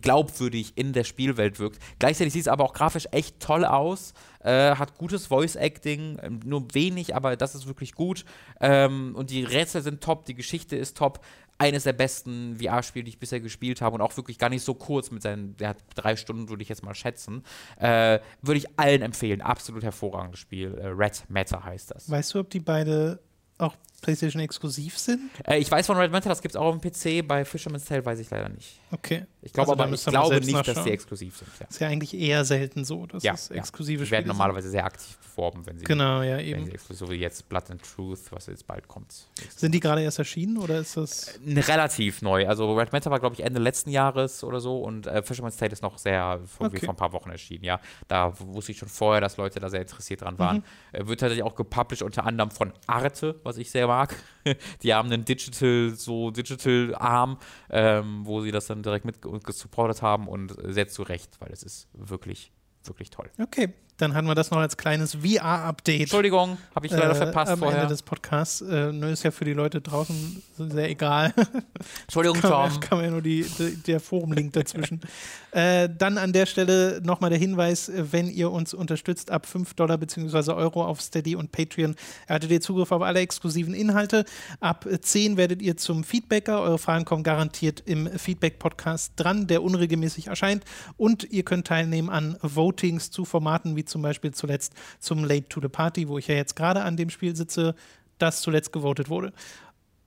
[0.00, 1.80] glaubwürdig in der Spielwelt wirkt.
[1.98, 6.74] Gleichzeitig sieht es aber auch grafisch echt toll aus, äh, hat gutes Voice-Acting, ähm, nur
[6.74, 8.24] wenig, aber das ist wirklich gut.
[8.60, 11.20] Ähm, und die Rätsel sind top, die Geschichte ist top.
[11.58, 14.74] Eines der besten VR-Spiele, die ich bisher gespielt habe und auch wirklich gar nicht so
[14.74, 17.44] kurz mit seinen, der drei Stunden, würde ich jetzt mal schätzen.
[17.78, 19.40] Äh, würde ich allen empfehlen.
[19.42, 20.74] Absolut hervorragendes Spiel.
[20.74, 22.10] Äh, Red Matter heißt das.
[22.10, 23.20] Weißt du, ob die beide
[23.58, 25.30] auch PlayStation exklusiv sind?
[25.46, 27.26] Äh, ich weiß von Red Matter, das gibt es auch auf dem PC.
[27.26, 28.78] Bei Fisherman's Tale weiß ich leider nicht.
[28.90, 29.24] Okay.
[29.40, 31.48] Ich glaube Also aber, ich glaube nicht, dass die exklusiv sind.
[31.58, 33.56] Ja, Ist ja eigentlich eher selten so, dass ja, es ja.
[33.56, 35.84] exklusive Die werden Spiele normalerweise sehr aktiv beworben, wenn sie.
[35.84, 36.66] Genau, ja, eben.
[36.66, 39.26] sie exklusiv, so wie jetzt Blood and Truth, was jetzt bald kommt.
[39.56, 41.38] Sind die gerade erst erschienen oder ist das.
[41.46, 42.46] Relativ neu.
[42.46, 45.72] Also Red Matter war, glaube ich, Ende letzten Jahres oder so und äh, Fisherman's Tale
[45.72, 46.86] ist noch sehr vor, wie Okay.
[46.86, 47.80] vor ein paar Wochen erschienen, ja.
[48.08, 50.56] Da wusste ich schon vorher, dass Leute da sehr interessiert dran waren.
[50.58, 50.62] Mhm.
[51.00, 54.16] Äh, wird tatsächlich auch gepublished unter anderem von Arte, was ich sehr mag.
[54.82, 57.38] Die haben einen Digital, so Digital-Arm,
[57.70, 61.52] ähm, wo sie das dann direkt mit ge- gesupportet haben und sehr zu Recht, weil
[61.52, 62.52] es ist wirklich,
[62.84, 63.30] wirklich toll.
[63.40, 63.68] Okay,
[64.02, 66.00] dann hatten wir das noch als kleines VR-Update.
[66.00, 67.82] Entschuldigung, habe ich leider äh, verpasst am vorher.
[67.82, 68.60] Ende des Podcasts.
[68.60, 71.32] Äh, nö, ist ja für die Leute draußen sehr egal.
[72.02, 72.50] Entschuldigung, kann,
[72.80, 72.98] Tom.
[72.98, 75.00] man ja nur die, die, der Forum-Link dazwischen.
[75.52, 79.98] äh, dann an der Stelle nochmal der Hinweis, wenn ihr uns unterstützt ab 5 Dollar
[79.98, 80.50] bzw.
[80.50, 81.94] Euro auf Steady und Patreon,
[82.26, 84.24] erhaltet ihr Zugriff auf alle exklusiven Inhalte.
[84.58, 86.60] Ab äh, 10 werdet ihr zum Feedbacker.
[86.60, 90.64] Eure Fragen kommen garantiert im Feedback-Podcast dran, der unregelmäßig erscheint.
[90.96, 95.60] Und ihr könnt teilnehmen an Votings zu Formaten, wie zum Beispiel zuletzt zum Late to
[95.60, 97.74] the Party, wo ich ja jetzt gerade an dem Spiel sitze,
[98.18, 99.32] das zuletzt gewotet wurde.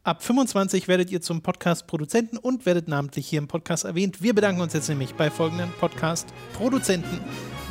[0.04, 4.22] Ab 25 werdet ihr zum Podcast-Produzenten und werdet namentlich hier im Podcast erwähnt.
[4.22, 7.22] Wir bedanken uns jetzt nämlich bei folgenden Podcast-Produzenten.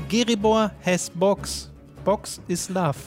[0.08, 1.70] Geribor has Box.
[2.04, 2.98] Box is Love.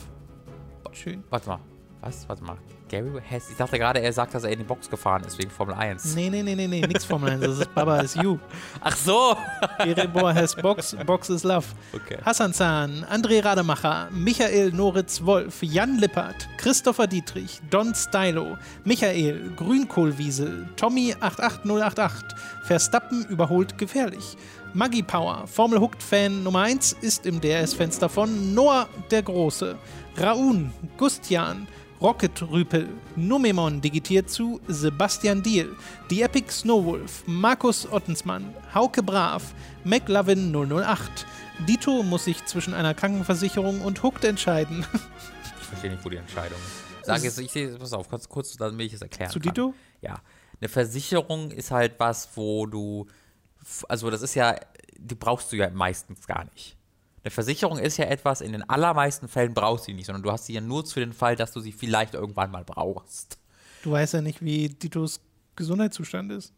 [0.94, 1.24] Schön.
[1.30, 1.60] Warte mal.
[2.02, 2.28] Was?
[2.30, 2.58] Warte mal.
[2.90, 3.50] Gary Hess.
[3.50, 6.16] Ich dachte gerade, er sagt, dass er in die Box gefahren ist wegen Formel 1.
[6.16, 7.42] Nee, nee, nee, nee, nee, nix Formel 1.
[7.42, 8.38] Das ist Baba is You.
[8.82, 9.36] Ach so.
[9.84, 10.96] Geribor has Box.
[11.06, 11.66] Box is Love.
[11.94, 12.18] Okay.
[12.24, 20.68] Hassan Zahn, André Rademacher, Michael Noritz Wolf, Jan Lippert, Christopher Dietrich, Don Stylo, Michael, Grünkohlwiesel,
[20.76, 24.38] Tommy 88088, Verstappen überholt gefährlich.
[24.74, 29.76] Maggie Power, Formel Hooked Fan Nummer 1 ist im DRS-Fenster von Noah der Große,
[30.20, 31.68] Raun, Gustian,
[32.00, 35.76] Rocket Rüpel, Numemon digitiert zu Sebastian Diel,
[36.12, 41.26] die Epic Snowwolf, Markus Ottensmann, Hauke Brav, McLovin 008.
[41.68, 44.86] Dito muss sich zwischen einer Krankenversicherung und Hooked entscheiden.
[45.60, 47.06] Ich verstehe nicht, wo die Entscheidung ist.
[47.06, 49.54] Sag jetzt, ich sehe, pass auf, du kurz, damit ich es erklären Zu kann.
[49.54, 49.74] Dito?
[50.00, 50.22] Ja.
[50.62, 53.06] Eine Versicherung ist halt was, wo du,
[53.90, 54.56] also das ist ja,
[54.98, 56.77] die brauchst du ja meistens gar nicht.
[57.28, 60.32] Eine Versicherung ist ja etwas, in den allermeisten Fällen brauchst du sie nicht, sondern du
[60.32, 63.38] hast sie ja nur für den Fall, dass du sie vielleicht irgendwann mal brauchst.
[63.84, 65.20] Du weißt ja nicht, wie Ditos
[65.58, 66.54] Gesundheitszustand ist.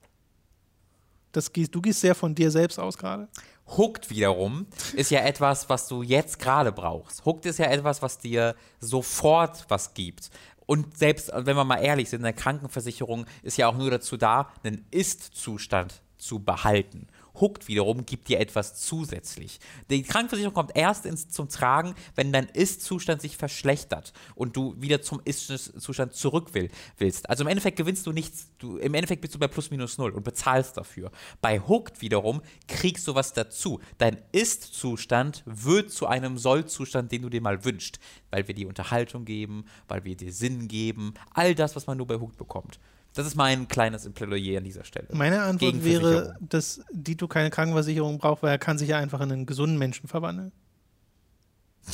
[1.31, 3.29] Das gehst, du gehst sehr von dir selbst aus gerade.
[3.65, 7.25] Hooked wiederum ist ja etwas, was du jetzt gerade brauchst.
[7.25, 10.29] Hooked ist ja etwas, was dir sofort was gibt.
[10.67, 14.51] Und selbst, wenn wir mal ehrlich sind, eine Krankenversicherung ist ja auch nur dazu da,
[14.61, 17.07] einen Ist-Zustand zu behalten.
[17.39, 19.59] Hooked wiederum gibt dir etwas zusätzlich.
[19.89, 25.01] Die Krankenversicherung kommt erst ins, zum Tragen, wenn dein Ist-Zustand sich verschlechtert und du wieder
[25.01, 27.29] zum Ist-Zustand zurück will, willst.
[27.29, 28.49] Also im Endeffekt gewinnst du nichts.
[28.57, 31.11] Du, Im Endeffekt bist du bei plus minus null und bezahlst dafür.
[31.41, 33.79] Bei Hooked wiederum kriegst du was dazu.
[33.97, 37.99] Dein Ist-Zustand wird zu einem Soll-Zustand, den du dir mal wünschst.
[38.31, 41.13] Weil wir dir Unterhaltung geben, weil wir dir Sinn geben.
[41.33, 42.79] All das, was man nur bei Hooked bekommt.
[43.13, 45.07] Das ist mein kleines Plädoyer an dieser Stelle.
[45.13, 49.19] Meine Antwort Gegen wäre, dass Dito keine Krankenversicherung braucht, weil er kann sich ja einfach
[49.21, 50.51] in einen gesunden Menschen verwandeln.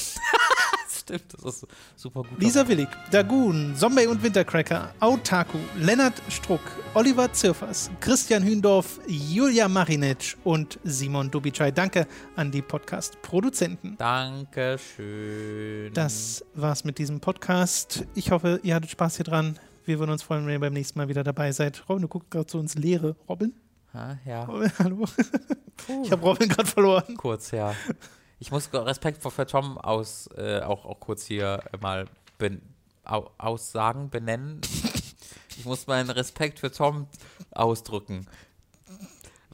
[0.90, 2.40] Stimmt, das ist super gut.
[2.40, 6.62] Lisa Willig, Dagun, Zombie und Wintercracker, Autaku, Lennart Struck,
[6.96, 11.70] Oliver Zirfers, Christian Hündorf, Julia Marinic und Simon Dubicai.
[11.70, 13.98] Danke an die Podcast-Produzenten.
[13.98, 15.94] Dankeschön.
[15.94, 18.06] Das war's mit diesem Podcast.
[18.16, 19.60] Ich hoffe, ihr hattet Spaß hier dran.
[19.86, 21.88] Wir würden uns freuen, wenn ihr beim nächsten Mal wieder dabei seid.
[21.88, 23.16] Robin, du guckst gerade so ins Leere.
[23.30, 23.54] Robin?
[23.94, 25.06] Ah, ja, Robin, hallo?
[26.04, 27.16] Ich habe Robin gerade verloren.
[27.18, 27.76] kurz, ja.
[28.40, 32.06] Ich muss Respekt vor für Tom aus, äh, auch, auch kurz hier mal
[32.40, 32.62] ben,
[33.04, 34.62] au, aussagen, benennen.
[35.58, 37.08] Ich muss meinen Respekt für Tom
[37.52, 38.28] ausdrücken.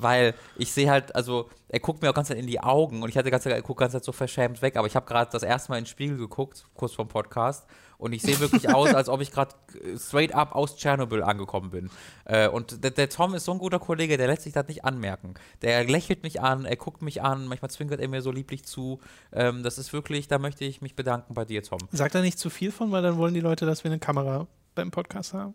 [0.02, 3.18] Weil ich sehe halt, also er guckt mir auch ganz in die Augen und ich
[3.18, 5.72] hatte ganz er guckt ganz Zeit so verschämt weg, aber ich habe gerade das erste
[5.72, 7.66] Mal in den Spiegel geguckt, kurz vorm Podcast,
[8.02, 9.54] und ich sehe wirklich aus, als ob ich gerade
[9.84, 11.90] äh, straight up aus Tschernobyl angekommen bin.
[12.26, 14.84] Äh, und der, der Tom ist so ein guter Kollege, der lässt sich das nicht
[14.84, 15.36] anmerken.
[15.62, 19.00] Der lächelt mich an, er guckt mich an, manchmal zwinkert er mir so lieblich zu.
[19.32, 21.80] Ähm, das ist wirklich, da möchte ich mich bedanken bei dir, Tom.
[21.92, 24.48] Sag da nicht zu viel von, weil dann wollen die Leute, dass wir eine Kamera
[24.74, 25.54] beim Podcast haben.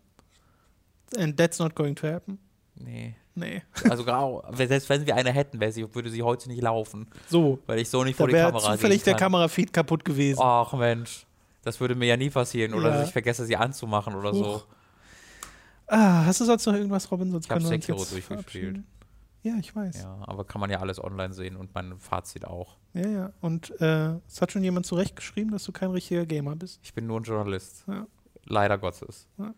[1.17, 2.39] And that's not going to happen.
[2.77, 3.17] Nee.
[3.39, 3.63] Nee.
[3.89, 7.59] Also grau, selbst wenn wir eine hätten, sie, würde sie heute nicht laufen, So.
[7.67, 9.15] weil ich so nicht Da vor die wäre Kamera zufällig der.
[9.15, 10.41] Kamerafeed kaputt gewesen.
[10.43, 11.27] Ach Mensch,
[11.63, 12.73] das würde mir ja nie passieren.
[12.75, 12.97] Oder Ja.
[12.97, 14.45] dass ich vergesse, sie anzumachen oder so.
[14.57, 14.67] Huch.
[15.87, 17.31] Ah, hast du sonst noch irgendwas, Robin?
[17.31, 18.81] Sonst Ich hab können wir uns Sekiro durchgespielt.
[19.43, 20.03] Ja, ich weiß.
[20.03, 22.77] Ja, aber kann man ja alles online sehen und mein Fazit auch.
[22.95, 23.33] Ja, ja.
[23.41, 26.81] Und äh, es hat schon jemand zurechtgeschrieben, dass du kein richtiger Gamer bist.
[26.83, 27.85] Ich bin nur ein Journalist.
[27.87, 28.07] Ja.
[28.47, 29.29] Leider Gottes.
[29.39, 29.55] Ja.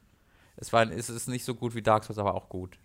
[0.56, 2.78] Es, war, es ist nicht so gut wie Dark Souls, aber auch gut.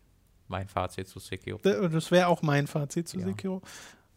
[0.53, 1.57] Mein Fazit zu Sekiro.
[1.57, 3.25] D- Das wäre auch mein Fazit zu Ja.
[3.25, 3.61] Sekiro.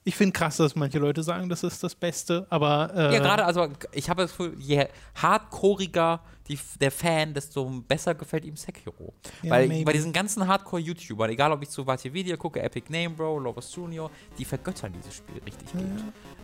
[0.05, 3.45] Ich finde krass, dass manche Leute sagen, das ist das Beste, aber äh, Ja, gerade,
[3.45, 4.87] also ich habe das Gefühl, je
[5.17, 9.13] hardcoreiger die, der Fan, desto besser gefällt ihm Sekiro.
[9.43, 9.85] Ja, Weil maybe.
[9.85, 13.75] bei diesen ganzen Hardcore-YouTubern, egal ob ich zu Vati Video gucke, Epic Name Bro, Lobos
[13.75, 14.09] Junior,
[14.39, 15.91] die vergöttern dieses Spiel richtig Ja, gut.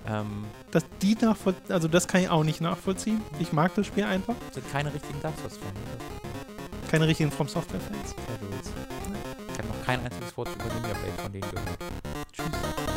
[0.08, 3.20] Ähm, dass die nachvoll also das kann ich auch nicht nachvollziehen.
[3.38, 4.34] Ich mag das Spiel einfach.
[4.50, 5.78] sind keine richtigen Dark Souls-Fans.
[6.90, 8.14] Keine richtigen From Software Fans
[9.62, 11.78] habe noch kein einziges Wort über Ninja Blade von denen gehört.
[12.32, 12.91] Tschüss.